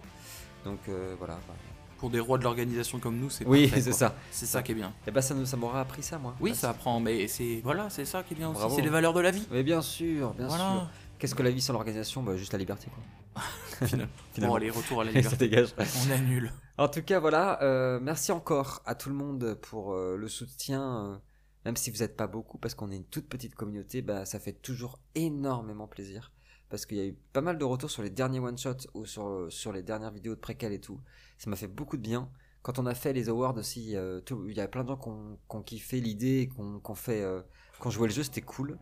Donc 0.64 0.78
euh, 0.88 1.14
voilà. 1.18 1.34
bah. 1.48 1.54
Pour 1.98 2.08
des 2.10 2.20
rois 2.20 2.36
de 2.38 2.44
l'organisation 2.44 2.98
comme 2.98 3.16
nous, 3.18 3.28
c'est 3.30 3.46
Oui, 3.46 3.66
parfait, 3.68 3.80
c'est 3.82 3.90
quoi. 3.90 3.98
ça. 3.98 4.14
C'est 4.30 4.44
ça 4.46 4.62
qui 4.62 4.72
est 4.72 4.74
bien. 4.74 4.92
Et 5.06 5.10
bah 5.10 5.20
ça, 5.22 5.34
nous- 5.34 5.46
ça 5.46 5.56
m'aura 5.56 5.80
appris 5.80 6.02
ça 6.02 6.18
moi. 6.18 6.34
Oui, 6.40 6.50
Bah, 6.50 6.56
ça 6.56 6.70
apprend, 6.70 7.00
mais 7.00 7.26
c'est 7.28 7.60
voilà, 7.64 7.88
c'est 7.90 8.04
ça 8.06 8.22
qui 8.22 8.34
est 8.34 8.36
bien 8.36 8.48
aussi. 8.50 8.58
Bravo. 8.58 8.74
C'est 8.76 8.82
les 8.82 8.88
valeurs 8.90 9.12
de 9.14 9.20
la 9.20 9.30
vie. 9.30 9.46
Mais 9.50 9.62
bien 9.62 9.80
sûr, 9.82 10.32
bien 10.34 10.46
Voilà. 10.48 10.70
sûr. 10.72 10.88
Qu'est-ce 11.18 11.34
que 11.34 11.42
la 11.42 11.50
vie 11.50 11.60
sans 11.60 11.72
l'organisation 11.72 12.22
bah, 12.22 12.36
Juste 12.36 12.52
la 12.52 12.58
liberté 12.58 12.88
quoi. 12.94 13.42
Finalement. 13.86 14.08
Finalement. 14.32 14.52
Bon, 14.54 14.56
allez, 14.56 14.70
retour 14.70 15.00
à 15.00 15.04
la 15.04 15.12
ça 15.14 15.18
liberté. 15.18 15.36
dégage. 15.48 15.74
On 15.78 16.10
annule. 16.10 16.52
En 16.78 16.88
tout 16.88 17.02
cas, 17.02 17.20
voilà. 17.20 17.62
euh, 17.62 17.98
merci 18.00 18.32
encore 18.32 18.82
à 18.86 18.94
tout 18.94 19.08
le 19.08 19.14
monde 19.14 19.54
pour 19.62 19.92
euh, 19.94 20.16
le 20.16 20.28
soutien. 20.28 21.06
euh, 21.06 21.16
même 21.64 21.76
si 21.76 21.90
vous 21.90 21.98
n'êtes 21.98 22.16
pas 22.16 22.26
beaucoup, 22.28 22.58
parce 22.58 22.74
qu'on 22.74 22.90
est 22.92 22.96
une 22.96 23.04
toute 23.06 23.28
petite 23.28 23.54
communauté, 23.56 24.00
bah, 24.02 24.24
ça 24.24 24.38
fait 24.38 24.52
toujours 24.52 25.00
énormément 25.14 25.88
plaisir. 25.88 26.32
Parce 26.68 26.84
qu'il 26.86 26.96
y 26.96 27.00
a 27.00 27.06
eu 27.06 27.14
pas 27.32 27.40
mal 27.40 27.58
de 27.58 27.64
retours 27.64 27.90
sur 27.90 28.02
les 28.02 28.10
derniers 28.10 28.40
one-shots 28.40 28.88
ou 28.94 29.04
sur, 29.04 29.46
sur 29.50 29.72
les 29.72 29.82
dernières 29.82 30.10
vidéos 30.12 30.34
de 30.34 30.40
préquel 30.40 30.72
et 30.72 30.80
tout. 30.80 31.00
Ça 31.38 31.48
m'a 31.50 31.56
fait 31.56 31.68
beaucoup 31.68 31.96
de 31.96 32.02
bien. 32.02 32.28
Quand 32.62 32.78
on 32.80 32.86
a 32.86 32.94
fait 32.94 33.12
les 33.12 33.28
awards 33.28 33.56
aussi, 33.56 33.94
euh, 33.96 34.20
tout- 34.20 34.48
il 34.48 34.56
y 34.56 34.60
a 34.60 34.66
plein 34.68 34.82
de 34.82 34.88
gens 34.88 34.96
qui 34.96 35.08
ont, 35.08 35.62
kiffé 35.62 36.00
l'idée, 36.00 36.48
qui 36.52 36.60
ont, 36.60 36.80
qui 36.80 36.90
ont 36.90 36.94
fait, 36.96 37.22
euh, 37.22 37.40
qui 37.80 37.86
ont 37.86 37.90
joué 37.90 38.08
le 38.08 38.14
jeu, 38.14 38.22
c'était 38.24 38.40
cool. 38.42 38.78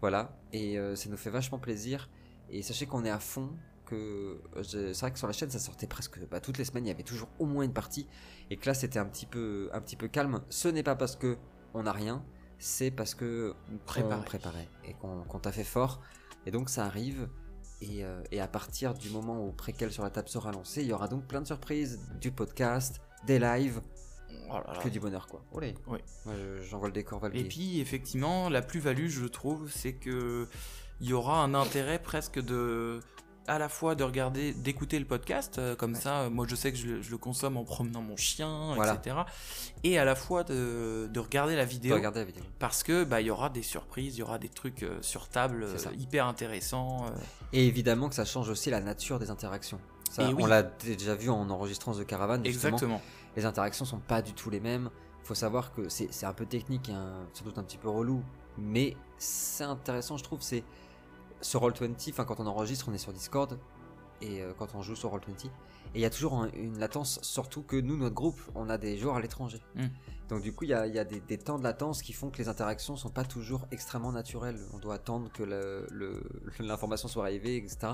Voilà. 0.00 0.36
Et 0.52 0.78
euh, 0.78 0.96
ça 0.96 1.08
nous 1.08 1.16
fait 1.16 1.30
vachement 1.30 1.58
plaisir. 1.58 2.08
Et 2.50 2.62
sachez 2.62 2.86
qu'on 2.86 3.04
est 3.04 3.10
à 3.10 3.18
fond. 3.18 3.50
Que 3.84 4.40
euh, 4.56 4.62
c'est 4.64 4.98
vrai 4.98 5.12
que 5.12 5.18
sur 5.18 5.28
la 5.28 5.32
chaîne 5.32 5.48
ça 5.48 5.60
sortait 5.60 5.86
presque 5.86 6.18
bah, 6.28 6.40
toutes 6.40 6.58
les 6.58 6.64
semaines. 6.64 6.86
Il 6.86 6.88
y 6.88 6.92
avait 6.92 7.04
toujours 7.04 7.28
au 7.38 7.46
moins 7.46 7.62
une 7.62 7.72
partie. 7.72 8.08
Et 8.50 8.56
que 8.56 8.66
là 8.66 8.74
c'était 8.74 8.98
un 8.98 9.06
petit 9.06 9.26
peu 9.26 9.70
un 9.72 9.80
petit 9.80 9.94
peu 9.94 10.08
calme. 10.08 10.40
Ce 10.50 10.66
n'est 10.66 10.82
pas 10.82 10.96
parce 10.96 11.14
que 11.14 11.38
on 11.72 11.84
n'a 11.84 11.92
rien, 11.92 12.24
c'est 12.58 12.90
parce 12.90 13.14
que 13.14 13.54
on 13.72 13.78
préparait 13.78 14.68
et 14.84 14.94
qu'on 14.94 15.22
qu'on 15.22 15.38
t'a 15.38 15.52
fait 15.52 15.62
fort. 15.62 16.00
Et 16.46 16.50
donc 16.50 16.68
ça 16.68 16.84
arrive. 16.84 17.28
Et, 17.82 18.04
euh, 18.04 18.22
et 18.32 18.40
à 18.40 18.48
partir 18.48 18.94
du 18.94 19.10
moment 19.10 19.46
où 19.46 19.52
Préquel 19.52 19.92
sur 19.92 20.02
la 20.02 20.10
table 20.10 20.28
sera 20.28 20.50
lancé, 20.50 20.80
il 20.80 20.88
y 20.88 20.92
aura 20.92 21.08
donc 21.08 21.26
plein 21.26 21.42
de 21.42 21.46
surprises, 21.46 22.00
du 22.20 22.32
podcast, 22.32 23.02
des 23.26 23.38
lives, 23.38 23.82
Oh 24.50 24.54
là 24.54 24.72
là. 24.74 24.78
que 24.82 24.88
du 24.88 25.00
bonheur 25.00 25.26
quoi. 25.26 25.42
Olé. 25.52 25.74
Oui. 25.86 25.98
Moi 26.24 26.34
j'envoie 26.68 26.88
le 26.88 26.94
décor 26.94 27.18
valgué. 27.20 27.40
Et 27.40 27.44
puis, 27.44 27.80
effectivement, 27.80 28.48
la 28.48 28.62
plus-value, 28.62 29.08
je 29.08 29.26
trouve, 29.26 29.70
c'est 29.70 29.94
que 29.94 30.46
il 31.00 31.08
y 31.08 31.12
aura 31.12 31.42
un 31.42 31.54
intérêt 31.54 31.98
presque 31.98 32.40
de 32.40 33.00
à 33.48 33.60
la 33.60 33.68
fois 33.68 33.94
de 33.94 34.02
regarder, 34.02 34.52
d'écouter 34.54 34.98
le 34.98 35.04
podcast, 35.04 35.58
euh, 35.58 35.76
comme 35.76 35.92
Ouais. 35.92 36.00
ça, 36.00 36.22
euh, 36.22 36.30
moi 36.30 36.46
je 36.48 36.56
sais 36.56 36.72
que 36.72 36.78
je, 36.78 36.86
le- 36.88 37.02
je 37.02 37.12
le 37.12 37.16
consomme 37.18 37.56
en 37.56 37.62
promenant 37.62 38.02
mon 38.02 38.16
chien, 38.16 38.72
Voilà. 38.74 38.94
etc. 38.94 39.18
Et 39.84 40.00
à 40.00 40.04
la 40.04 40.16
fois 40.16 40.42
de, 40.42 41.08
de 41.12 41.20
regarder 41.20 41.54
la 41.54 41.64
De 41.64 41.70
vidéo, 41.70 41.94
regarder 41.94 42.18
la 42.20 42.24
vidéo. 42.24 42.42
parce 42.58 42.82
que 42.82 43.04
bah 43.04 43.20
il 43.20 43.28
y 43.28 43.30
aura 43.30 43.48
des 43.48 43.62
surprises, 43.62 44.16
il 44.16 44.18
y 44.18 44.22
aura 44.24 44.38
des 44.40 44.48
trucs 44.48 44.82
euh, 44.82 44.98
sur 45.00 45.28
table 45.28 45.62
euh, 45.62 45.76
hyper 45.96 46.26
intéressants. 46.26 47.06
euh. 47.06 47.10
Et 47.52 47.68
évidemment 47.68 48.08
que 48.08 48.16
ça 48.16 48.24
change 48.24 48.48
aussi 48.48 48.68
la 48.70 48.80
nature 48.80 49.20
des 49.20 49.30
interactions. 49.30 49.78
Ça, 50.10 50.28
oui. 50.28 50.34
On 50.42 50.46
l'a 50.46 50.62
déjà 50.64 51.14
vu 51.14 51.30
en 51.30 51.48
enregistrant 51.48 51.92
The 51.92 52.04
Caravan. 52.04 52.42
justement. 52.44 52.74
Exactement. 52.74 53.02
Les 53.36 53.44
interactions 53.44 53.84
sont 53.84 53.98
pas 54.00 54.22
du 54.22 54.32
tout 54.32 54.50
les 54.50 54.60
mêmes. 54.60 54.90
Il 55.22 55.26
faut 55.26 55.34
savoir 55.34 55.72
que 55.72 55.88
c'est 55.88 56.24
un 56.24 56.32
peu 56.32 56.46
technique 56.46 56.88
et 56.88 56.92
un- 56.92 57.26
sans 57.32 57.44
doute 57.44 57.58
un 57.58 57.62
petit 57.64 57.78
peu 57.78 57.88
relou. 57.88 58.22
Mais 58.58 58.96
c'est 59.18 59.64
intéressant, 59.64 60.16
je 60.16 60.24
trouve. 60.24 60.40
C'est 60.40 60.64
sur 61.42 61.60
Roll20, 61.62 62.10
enfin 62.10 62.24
quand 62.24 62.40
on 62.40 62.46
enregistre, 62.46 62.88
on 62.88 62.94
est 62.94 62.98
sur 62.98 63.12
Discord. 63.12 63.58
Et 64.22 64.40
euh, 64.42 64.52
quand 64.58 64.74
on 64.74 64.80
joue 64.82 64.96
sur 64.96 65.12
Roll20. 65.14 65.46
Et 65.46 65.50
il 65.96 66.00
y 66.00 66.06
a 66.06 66.10
toujours 66.10 66.34
un- 66.40 66.50
une 66.52 66.78
latence, 66.78 67.18
surtout 67.22 67.62
que 67.62 67.76
nous, 67.76 67.96
notre 67.98 68.14
groupe, 68.14 68.40
on 68.54 68.70
a 68.70 68.78
des 68.78 68.96
joueurs 68.96 69.16
à 69.16 69.20
l'étranger. 69.20 69.60
Mm. 69.74 69.86
Donc 70.30 70.42
du 70.42 70.52
coup, 70.54 70.64
il 70.64 70.70
y 70.70 70.74
a, 70.74 70.86
il 70.86 70.94
y 70.94 70.98
a 70.98 71.04
des, 71.04 71.20
des 71.20 71.36
temps 71.38 71.58
de 71.58 71.64
latence 71.64 72.00
qui 72.02 72.12
font 72.14 72.30
que 72.30 72.38
les 72.38 72.48
interactions 72.48 72.96
sont 72.96 73.10
pas 73.10 73.24
toujours 73.24 73.66
extrêmement 73.70 74.12
naturelles. 74.12 74.58
On 74.72 74.78
doit 74.78 74.94
attendre 74.94 75.30
que 75.32 75.42
l'information 76.60 77.08
soit 77.08 77.24
arrivée, 77.24 77.56
etc. 77.56 77.92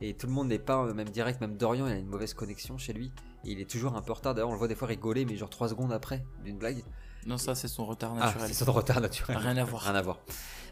Et 0.00 0.14
tout 0.14 0.26
le 0.26 0.32
monde 0.32 0.48
n'est 0.48 0.58
pas 0.58 0.84
euh, 0.84 0.92
même 0.94 1.08
direct, 1.08 1.40
même 1.40 1.56
Dorian, 1.56 1.86
il 1.86 1.92
a 1.92 1.96
une 1.96 2.06
mauvaise 2.08 2.34
connexion 2.34 2.76
chez 2.78 2.92
lui. 2.92 3.12
Et 3.44 3.52
il 3.52 3.60
est 3.60 3.70
toujours 3.70 3.96
un 3.96 4.02
peu 4.02 4.12
en 4.12 4.14
retard. 4.14 4.34
D'ailleurs, 4.34 4.50
on 4.50 4.52
le 4.52 4.58
voit 4.58 4.68
des 4.68 4.74
fois 4.74 4.88
rigoler, 4.88 5.24
mais 5.24 5.36
genre 5.36 5.48
3 5.50 5.68
secondes 5.70 5.92
après 5.92 6.24
d'une 6.44 6.58
blague. 6.58 6.82
Non, 7.26 7.38
ça 7.38 7.54
c'est 7.56 7.66
son 7.68 7.84
retard 7.86 8.12
Ah, 8.20 8.26
naturel. 8.26 8.48
c'est 8.48 8.64
son 8.64 8.72
retard 8.72 9.00
naturel. 9.00 9.36
Rien 9.38 9.56
à 9.56 9.64
voir. 9.64 9.82
Rien 9.82 9.94
à 9.96 10.02
voir. 10.02 10.20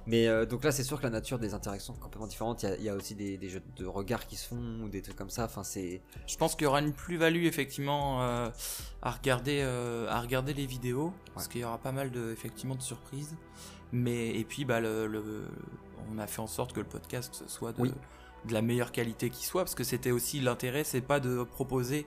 Mais 0.07 0.29
euh, 0.29 0.45
donc 0.45 0.63
là, 0.63 0.71
c'est 0.71 0.85
sûr 0.85 0.99
que 0.99 1.03
la 1.05 1.11
nature 1.11 1.39
des 1.39 1.55
interactions 1.55 1.95
est 1.95 1.99
complètement 1.99 2.27
différente. 2.27 2.63
Il 2.63 2.69
y 2.69 2.73
a, 2.73 2.77
il 2.77 2.83
y 2.85 2.89
a 2.91 2.95
aussi 2.95 3.15
des, 3.15 3.39
des 3.39 3.49
jeux 3.49 3.63
de 3.77 3.87
regard 3.87 4.27
qui 4.27 4.37
se 4.37 4.47
font 4.49 4.81
ou 4.85 4.89
des 4.89 5.01
trucs 5.03 5.17
comme 5.17 5.31
ça. 5.31 5.47
Enfin, 5.47 5.65
c'est. 5.65 6.03
Je 6.27 6.37
pense 6.37 6.55
qu'il 6.55 6.65
y 6.65 6.67
aura 6.67 6.81
une 6.81 6.93
plus-value 6.93 7.45
effectivement 7.47 8.23
euh, 8.23 8.51
à 9.03 9.11
regarder 9.11 9.61
euh, 9.63 10.07
à 10.11 10.21
regarder 10.21 10.53
les 10.55 10.67
vidéos 10.67 11.13
parce 11.33 11.49
qu'il 11.49 11.63
y 11.63 11.65
aura 11.65 11.79
pas 11.79 11.93
mal 11.93 12.11
de 12.13 12.31
effectivement 12.33 12.75
de 12.77 12.83
surprises. 12.83 13.35
Mais 13.93 14.31
et 14.39 14.45
puis 14.45 14.65
bah 14.65 14.81
le, 14.81 15.07
le- 15.07 15.47
on 16.13 16.19
a 16.19 16.27
fait 16.27 16.41
en 16.43 16.47
sorte 16.47 16.73
que 16.73 16.81
le 16.81 16.87
podcast 16.87 17.45
soit 17.47 17.73
de, 17.73 17.81
Oui. 17.81 17.93
De 18.47 18.53
la 18.53 18.63
meilleure 18.63 18.93
qualité 18.93 19.31
qui 19.31 19.45
soit 19.45 19.63
parce 19.63 19.75
que 19.75 19.85
c'était 19.85 20.11
aussi 20.11 20.41
l'intérêt, 20.41 20.85
c'est 20.85 21.01
pas 21.01 21.21
de 21.21 21.43
proposer 21.45 22.07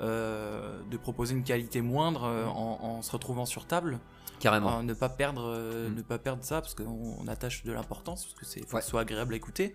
euh, 0.00 0.82
de 0.90 0.96
proposer 0.98 1.34
une 1.34 1.42
qualité 1.44 1.80
moindre 1.80 2.24
euh, 2.24 2.44
Mm. 2.44 2.48
en, 2.50 2.84
en 2.98 3.02
se 3.02 3.10
retrouvant 3.12 3.46
sur 3.46 3.66
table, 3.66 3.98
Carrément. 4.40 4.80
Euh, 4.80 4.82
ne 4.82 4.92
pas 4.92 5.08
perdre 5.08 5.56
Mm. 5.88 5.94
ne 5.94 6.02
pas 6.02 6.18
perdre 6.18 6.44
ça 6.44 6.60
parce 6.60 6.74
qu'on 6.74 7.16
on 7.18 7.26
attache 7.28 7.64
de 7.64 7.72
l'importance 7.72 8.24
parce 8.26 8.34
que 8.38 8.44
c'est 8.44 8.68
faut 8.68 8.76
Ouais. 8.76 8.82
soit 8.82 9.00
agréable 9.00 9.32
à 9.32 9.36
écouter. 9.36 9.74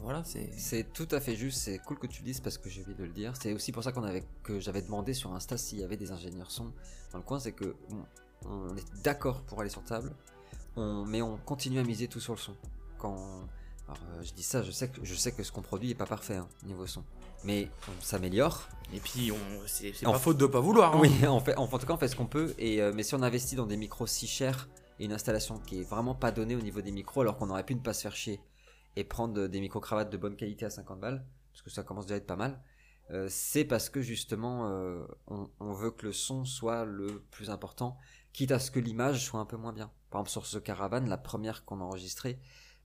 Voilà, 0.00 0.24
c'est 0.24 0.50
C'est 0.58 0.92
tout 0.92 1.06
à 1.12 1.20
fait 1.20 1.36
juste, 1.36 1.58
c'est 1.60 1.78
cool 1.78 1.96
que 2.00 2.08
tu 2.08 2.22
le 2.22 2.26
dises 2.26 2.40
parce 2.40 2.58
que 2.58 2.68
j'ai 2.68 2.80
oublié 2.80 2.98
de 2.98 3.04
le 3.04 3.12
dire. 3.12 3.32
C'est 3.40 3.52
aussi 3.52 3.70
pour 3.70 3.84
ça 3.84 3.92
qu'on 3.92 4.02
avait, 4.02 4.24
que 4.42 4.58
j'avais 4.58 4.82
demandé 4.82 5.14
sur 5.14 5.32
Insta 5.34 5.56
s'il 5.56 5.78
y 5.78 5.84
avait 5.84 5.96
des 5.96 6.10
ingénieurs 6.10 6.50
son 6.50 6.72
dans 7.12 7.18
le 7.18 7.22
coin, 7.22 7.38
c'est 7.38 7.52
que 7.52 7.76
bon, 7.90 8.04
on 8.44 8.74
est 8.76 9.02
d'accord 9.04 9.42
pour 9.42 9.60
aller 9.60 9.70
sur 9.70 9.84
table, 9.84 10.12
on, 10.74 11.04
mais 11.04 11.22
on 11.22 11.36
continue 11.36 11.78
à 11.78 11.84
miser 11.84 12.08
tout 12.08 12.18
sur 12.18 12.32
le 12.32 12.40
son. 12.40 12.56
Quand, 12.98 13.46
alors, 13.88 13.98
euh, 14.14 14.22
je 14.22 14.32
dis 14.32 14.42
ça, 14.42 14.62
je 14.62 14.70
sais 14.70 14.88
que 14.88 15.04
je 15.04 15.14
sais 15.14 15.32
que 15.32 15.42
ce 15.42 15.50
qu'on 15.52 15.62
produit 15.62 15.90
est 15.90 15.94
pas 15.94 16.06
parfait 16.06 16.36
hein, 16.36 16.48
niveau 16.64 16.86
son, 16.86 17.04
mais 17.44 17.68
on 17.88 18.00
s'améliore. 18.02 18.68
et 18.94 19.00
puis 19.00 19.32
on 19.32 19.36
c'est 19.66 19.92
c'est 19.92 20.06
En 20.06 20.12
pas 20.12 20.18
faute 20.18 20.38
de 20.38 20.46
pas 20.46 20.60
vouloir. 20.60 20.94
hein. 20.96 20.98
Oui, 21.00 21.10
en 21.26 21.40
fait, 21.40 21.56
en, 21.56 21.64
en 21.64 21.78
tout 21.78 21.86
cas, 21.86 21.92
on 21.94 21.98
fait 21.98 22.08
ce 22.08 22.16
qu'on 22.16 22.26
peut. 22.26 22.54
Et 22.58 22.80
euh, 22.80 22.92
mais 22.94 23.02
si 23.02 23.14
on 23.14 23.22
investit 23.22 23.56
dans 23.56 23.66
des 23.66 23.76
micros 23.76 24.06
si 24.06 24.26
chers 24.26 24.68
et 24.98 25.04
une 25.06 25.12
installation 25.12 25.58
qui 25.58 25.80
est 25.80 25.84
vraiment 25.84 26.14
pas 26.14 26.30
donnée 26.32 26.54
au 26.56 26.60
niveau 26.60 26.80
des 26.80 26.92
micros, 26.92 27.22
alors 27.22 27.36
qu'on 27.38 27.50
aurait 27.50 27.64
pu 27.66 27.74
ne 27.74 27.80
pas 27.80 27.92
se 27.92 28.02
faire 28.02 28.14
chier 28.14 28.40
et 28.96 29.04
prendre 29.04 29.38
euh, 29.40 29.48
des 29.48 29.60
micros 29.60 29.80
cravates 29.80 30.10
de 30.10 30.16
bonne 30.16 30.36
qualité 30.36 30.64
à 30.64 30.70
50 30.70 31.00
balles, 31.00 31.26
parce 31.52 31.62
que 31.62 31.70
ça 31.70 31.82
commence 31.82 32.06
déjà 32.06 32.14
à 32.14 32.18
être 32.18 32.26
pas 32.26 32.36
mal. 32.36 32.62
euh, 33.10 33.26
c'est 33.28 33.64
parce 33.64 33.88
que 33.90 34.00
justement, 34.00 34.70
on, 35.26 35.50
on 35.60 35.72
veut 35.72 35.90
que 35.90 36.06
le 36.06 36.12
son 36.12 36.44
soit 36.44 36.84
le 36.84 37.24
plus 37.32 37.50
important, 37.50 37.98
quitte 38.32 38.52
à 38.52 38.58
ce 38.60 38.70
que 38.70 38.78
l'image 38.78 39.24
soit 39.26 39.40
un 39.40 39.44
peu 39.44 39.56
moins 39.56 39.72
bien. 39.72 39.90
Par 40.10 40.20
exemple, 40.20 40.30
sur 40.30 40.46
ce 40.46 40.58
caravane, 40.58 41.08
la 41.08 41.18
première 41.18 41.64
qu'on 41.64 41.80
a 41.80 41.84
enregistrée, 41.84 42.38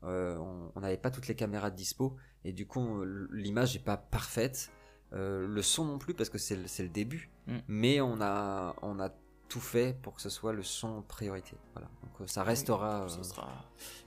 euh, 0.04 0.38
on 0.76 0.80
n'avait 0.80 0.98
pas 0.98 1.12
toutes 1.12 1.28
les 1.28 1.36
caméras 1.36 1.70
de 1.72 1.76
dispo, 1.76 2.16
et 2.46 2.52
du 2.54 2.66
coup, 2.68 3.04
l'image 3.32 3.76
n'est 3.76 3.84
pas 3.84 3.98
parfaite. 3.98 4.72
Euh, 5.14 5.48
le 5.48 5.62
son 5.62 5.86
non 5.86 5.98
plus, 6.00 6.14
parce 6.14 6.30
que 6.30 6.38
c'est 6.38 6.56
le, 6.58 6.64
le 6.80 6.90
début. 6.90 7.30
Mm. 7.48 7.58
Mais 7.70 8.02
on 8.02 8.20
a, 8.22 8.76
on 8.82 9.00
a 9.00 9.10
tout 9.48 9.62
fait 9.62 9.98
pour 10.02 10.14
que 10.16 10.22
ce 10.22 10.30
soit 10.30 10.52
le 10.52 10.64
son 10.64 11.02
priorité. 11.04 11.56
Voilà. 11.74 11.88
Donc 12.04 12.12
euh, 12.22 12.28
ça 12.28 12.44
restera. 12.44 13.04
euh, 13.04 13.08
Ça 13.08 13.24
sera, 13.24 13.48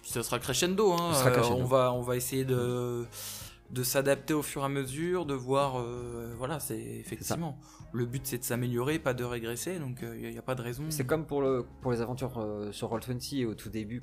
puis 0.03 0.11
ça 0.11 0.23
sera 0.23 0.39
crescendo. 0.39 0.93
Hein. 0.93 1.15
Ça 1.15 1.21
sera 1.21 1.31
crescendo. 1.31 1.57
on 1.63 1.65
va, 1.65 1.93
on 1.95 2.03
va 2.03 2.17
essayer 2.17 2.45
de, 2.45 3.07
de 3.71 3.83
s'adapter 3.83 4.35
au 4.35 4.43
fur 4.43 4.61
et 4.61 4.67
à 4.67 4.69
mesure, 4.69 5.25
de 5.25 5.33
voir. 5.33 5.81
euh, 5.81 6.35
voilà, 6.37 6.61
c'est 6.61 6.79
effectivement. 6.79 7.59
Le 7.93 8.05
but 8.07 8.25
c'est 8.27 8.39
de 8.39 8.45
s'améliorer, 8.45 8.99
pas 8.99 9.15
de 9.15 9.25
régresser. 9.25 9.79
Donc 9.79 10.01
il 10.03 10.31
n'y 10.31 10.39
a, 10.39 10.43
pas 10.43 10.55
de 10.55 10.61
raison. 10.63 10.85
C'est 10.91 11.07
comme 11.07 11.25
pour, 11.25 11.41
le, 11.41 11.65
pour 11.81 11.93
les 11.93 12.03
aventures 12.03 12.39
euh, 12.39 12.71
sur 12.73 12.91
Roll20 12.95 13.47
au 13.47 13.55
tout 13.55 13.71
début, 13.71 14.03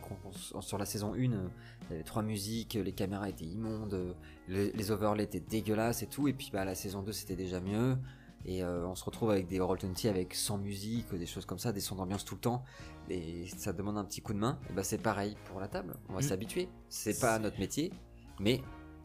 on- 0.55 0.61
sur 0.61 0.77
la 0.79 0.85
saison 0.85 1.13
1, 1.13 1.31
euh, 1.31 1.47
il 1.89 1.93
y 1.93 1.95
avait 1.95 2.03
trois 2.03 2.23
musiques, 2.23 2.73
les 2.75 2.91
caméras 2.91 3.29
étaient 3.29 3.45
immondes, 3.45 4.15
les, 4.47 4.71
les 4.71 4.91
overlays 4.91 5.23
étaient 5.23 5.39
dégueulasses 5.39 6.03
et 6.03 6.07
tout, 6.07 6.27
et 6.27 6.33
puis 6.33 6.49
bah, 6.51 6.65
la 6.65 6.75
saison 6.75 7.01
2 7.01 7.11
c'était 7.11 7.35
déjà 7.35 7.59
mieux, 7.59 7.97
et 8.45 8.63
euh, 8.63 8.85
on 8.87 8.95
se 8.95 9.03
retrouve 9.05 9.31
avec 9.31 9.47
des 9.47 9.59
Roll20 9.59 10.09
avec 10.09 10.33
100 10.33 10.57
musiques, 10.59 11.13
des 11.15 11.25
choses 11.25 11.45
comme 11.45 11.59
ça, 11.59 11.71
des 11.71 11.79
sons 11.79 11.95
d'ambiance 11.95 12.25
tout 12.25 12.35
le 12.35 12.41
temps, 12.41 12.63
et 13.09 13.45
ça 13.57 13.71
demande 13.73 13.97
un 13.97 14.03
petit 14.05 14.21
coup 14.21 14.33
de 14.33 14.39
main, 14.39 14.59
et 14.69 14.73
bah 14.73 14.83
c'est 14.83 14.97
pareil 15.01 15.35
pour 15.45 15.59
la 15.59 15.67
table, 15.67 15.95
on 16.09 16.13
va 16.13 16.19
Mm. 16.19 16.23
s'habituer, 16.23 16.69
c'est 16.89 17.19
pas 17.19 17.39
notre 17.39 17.59
métier, 17.59 17.91
mais 18.39 18.61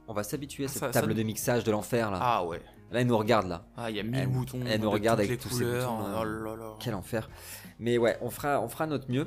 on 0.08 0.12
va 0.14 0.24
s'habituer 0.24 0.64
à 0.64 0.68
cette 0.68 0.80
Ça- 0.80 0.92
ça 0.92 1.00
table 1.00 1.14
de 1.14 1.22
mixage 1.22 1.62
de 1.64 1.70
l'enfer 1.70 2.10
là. 2.10 2.18
Ah 2.20 2.44
ouais. 2.44 2.60
Là, 2.90 3.00
elle 3.00 3.06
nous 3.06 3.16
regarde 3.16 3.46
là. 3.46 3.64
Ah, 3.74 3.88
il 3.90 3.96
y 3.96 4.00
a 4.00 4.02
mille 4.02 4.16
Elle- 4.16 4.28
boutons. 4.28 4.60
elle 4.66 4.78
nous 4.80 4.88
de 4.88 4.92
regarde 4.92 5.18
avec 5.20 5.40
tous 5.40 5.48
ces 5.48 5.64
boutons, 5.64 5.98
Oh 5.98 6.22
euh, 6.24 6.44
là 6.44 6.56
là. 6.56 6.74
Quel 6.78 6.94
enfer. 6.94 7.30
Mais 7.78 7.96
ouais, 7.96 8.18
on 8.20 8.28
fera, 8.28 8.60
on 8.60 8.68
fera 8.68 8.86
notre 8.86 9.10
mieux. 9.10 9.26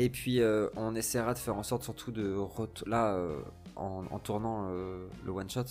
Et 0.00 0.10
puis, 0.10 0.40
euh, 0.40 0.68
on 0.76 0.94
essaiera 0.94 1.34
de 1.34 1.38
faire 1.40 1.56
en 1.56 1.64
sorte 1.64 1.82
surtout 1.82 2.12
de... 2.12 2.36
Là, 2.86 3.14
euh, 3.14 3.40
en, 3.74 4.18
tournant 4.20 4.68
euh, 4.70 5.08
le 5.24 5.32
one-shot 5.32 5.64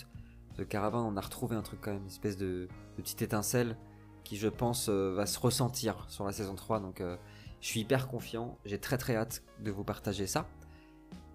de 0.57 0.65
Caravan, 0.65 1.09
on 1.09 1.15
a 1.15 1.21
retrouvé 1.21 1.55
un 1.55 1.61
truc 1.61 1.79
quand 1.81 1.93
même, 1.93 2.01
une 2.01 2.07
espèce 2.07 2.35
de, 2.35 2.67
petite 2.97 3.21
étincelle 3.21 3.77
qui, 4.25 4.35
je 4.35 4.49
pense, 4.49 4.89
va 4.89 5.25
se 5.25 5.39
ressentir 5.39 6.05
sur 6.09 6.25
la 6.25 6.33
saison 6.33 6.55
3. 6.55 6.81
Donc, 6.81 7.01
je 7.01 7.67
suis 7.67 7.79
hyper 7.79 8.09
confiant. 8.09 8.57
J'ai 8.65 8.79
très 8.79 8.97
très 8.97 9.15
hâte 9.15 9.43
de 9.61 9.71
vous 9.71 9.85
partager 9.85 10.27
ça. 10.27 10.45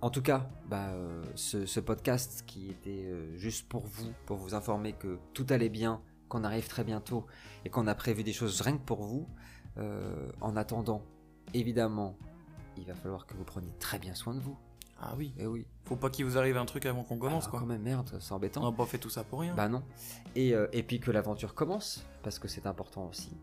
En 0.03 0.11
tout 0.11 0.21
cas, 0.21 0.51
bah, 0.69 0.93
ce, 1.35 1.81
podcast 1.81 2.45
qui 2.47 2.69
était 2.69 3.09
juste 3.37 3.67
pour 3.71 3.87
vous, 3.87 4.13
pour 4.27 4.37
vous 4.37 4.55
informer 4.55 4.93
que 4.93 5.19
tout 5.33 5.47
allait 5.49 5.71
bien, 5.71 6.03
qu'on 6.29 6.45
arrive 6.45 6.69
très 6.69 6.85
bientôt 6.85 7.25
et 7.65 7.71
qu'on 7.71 7.87
a 7.87 7.95
prévu 7.95 8.23
des 8.23 8.35
choses 8.35 8.61
rien 8.61 8.77
que 8.77 8.85
pour 8.85 9.03
vous. 9.03 9.27
En 10.43 10.57
attendant, 10.57 11.03
évidemment, 11.55 12.19
il 12.77 12.85
va 12.87 12.95
falloir 12.95 13.27
que 13.27 13.35
vous 13.35 13.45
preniez 13.45 13.73
très 13.79 13.99
bien 13.99 14.15
soin 14.15 14.35
de 14.35 14.41
vous. 14.41 14.57
Ah 15.01 15.15
oui. 15.19 15.35
Eh 15.39 15.47
oui. 15.47 15.67
Faut 15.85 15.97
pas 15.97 16.11
qu'il 16.11 16.25
vous 16.25 16.39
arrive 16.39 16.57
un 16.57 16.65
truc 16.65 16.87
avant 16.87 17.03
qu'on 17.03 17.19
commence 17.19 17.45
Ah, 17.49 17.51
quoi. 17.51 17.61
Quand 17.61 17.67
même, 17.67 17.83
merde, 17.83 18.09
c'est 18.21 18.33
On 18.33 18.37
embêtant. 18.37 18.63
n'a 18.71 18.77
pas 18.77 18.87
fait 18.87 18.99
tout 18.99 19.11
ça 19.11 19.25
pour 19.25 19.41
rien. 19.41 19.53
Bah 19.55 19.69
non. 19.69 19.83
Et, 20.37 20.55
euh, 20.55 20.69
et 20.73 20.83
puis 20.85 21.01
que 21.01 21.11
l'aventure 21.11 21.55
commence, 21.55 22.05
parce 22.23 22.39
que 22.39 22.47
c'est 22.47 22.67
important 22.67 23.09
aussi. 23.09 23.37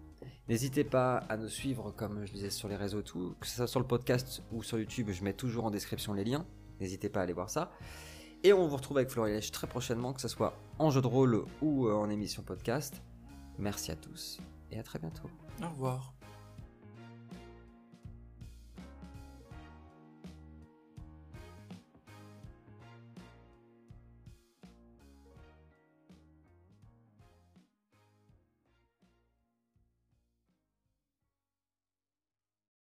N'hésitez 0.47 0.83
pas 0.83 1.17
à 1.29 1.35
nous 1.37 1.49
suivre, 1.49 1.91
comme 1.91 2.25
je 2.25 2.31
disais, 2.31 2.49
sur 2.49 2.69
les 2.69 2.75
réseaux, 2.77 3.01
tout, 3.01 3.35
que 3.39 3.45
ce 3.45 3.57
soit 3.57 3.67
sur 3.67 3.79
le 3.79 3.85
podcast 3.85 4.41
ou 4.51 4.63
sur 4.63 4.79
YouTube, 4.79 5.09
je 5.11 5.23
mets 5.23 5.33
toujours 5.33 5.65
en 5.65 5.69
description 5.71 6.13
les 6.13 6.23
liens. 6.23 6.45
N'hésitez 6.79 7.09
pas 7.09 7.19
à 7.19 7.23
aller 7.23 7.33
voir 7.33 7.49
ça. 7.49 7.71
Et 8.43 8.53
on 8.53 8.65
vous 8.67 8.77
retrouve 8.77 8.97
avec 8.97 9.09
Florilège 9.09 9.51
très 9.51 9.67
prochainement, 9.67 10.13
que 10.13 10.21
ce 10.21 10.29
soit 10.29 10.55
en 10.79 10.89
jeu 10.91 11.01
de 11.01 11.07
rôle 11.07 11.43
ou 11.61 11.87
euh, 11.87 11.93
en 11.93 12.09
émission 12.09 12.41
podcast. 12.41 13.01
Merci 13.57 13.91
à 13.91 13.95
tous 13.97 14.39
et 14.71 14.79
à 14.79 14.83
très 14.83 14.97
bientôt. 14.97 15.29
Au 15.61 15.67
revoir. 15.67 16.18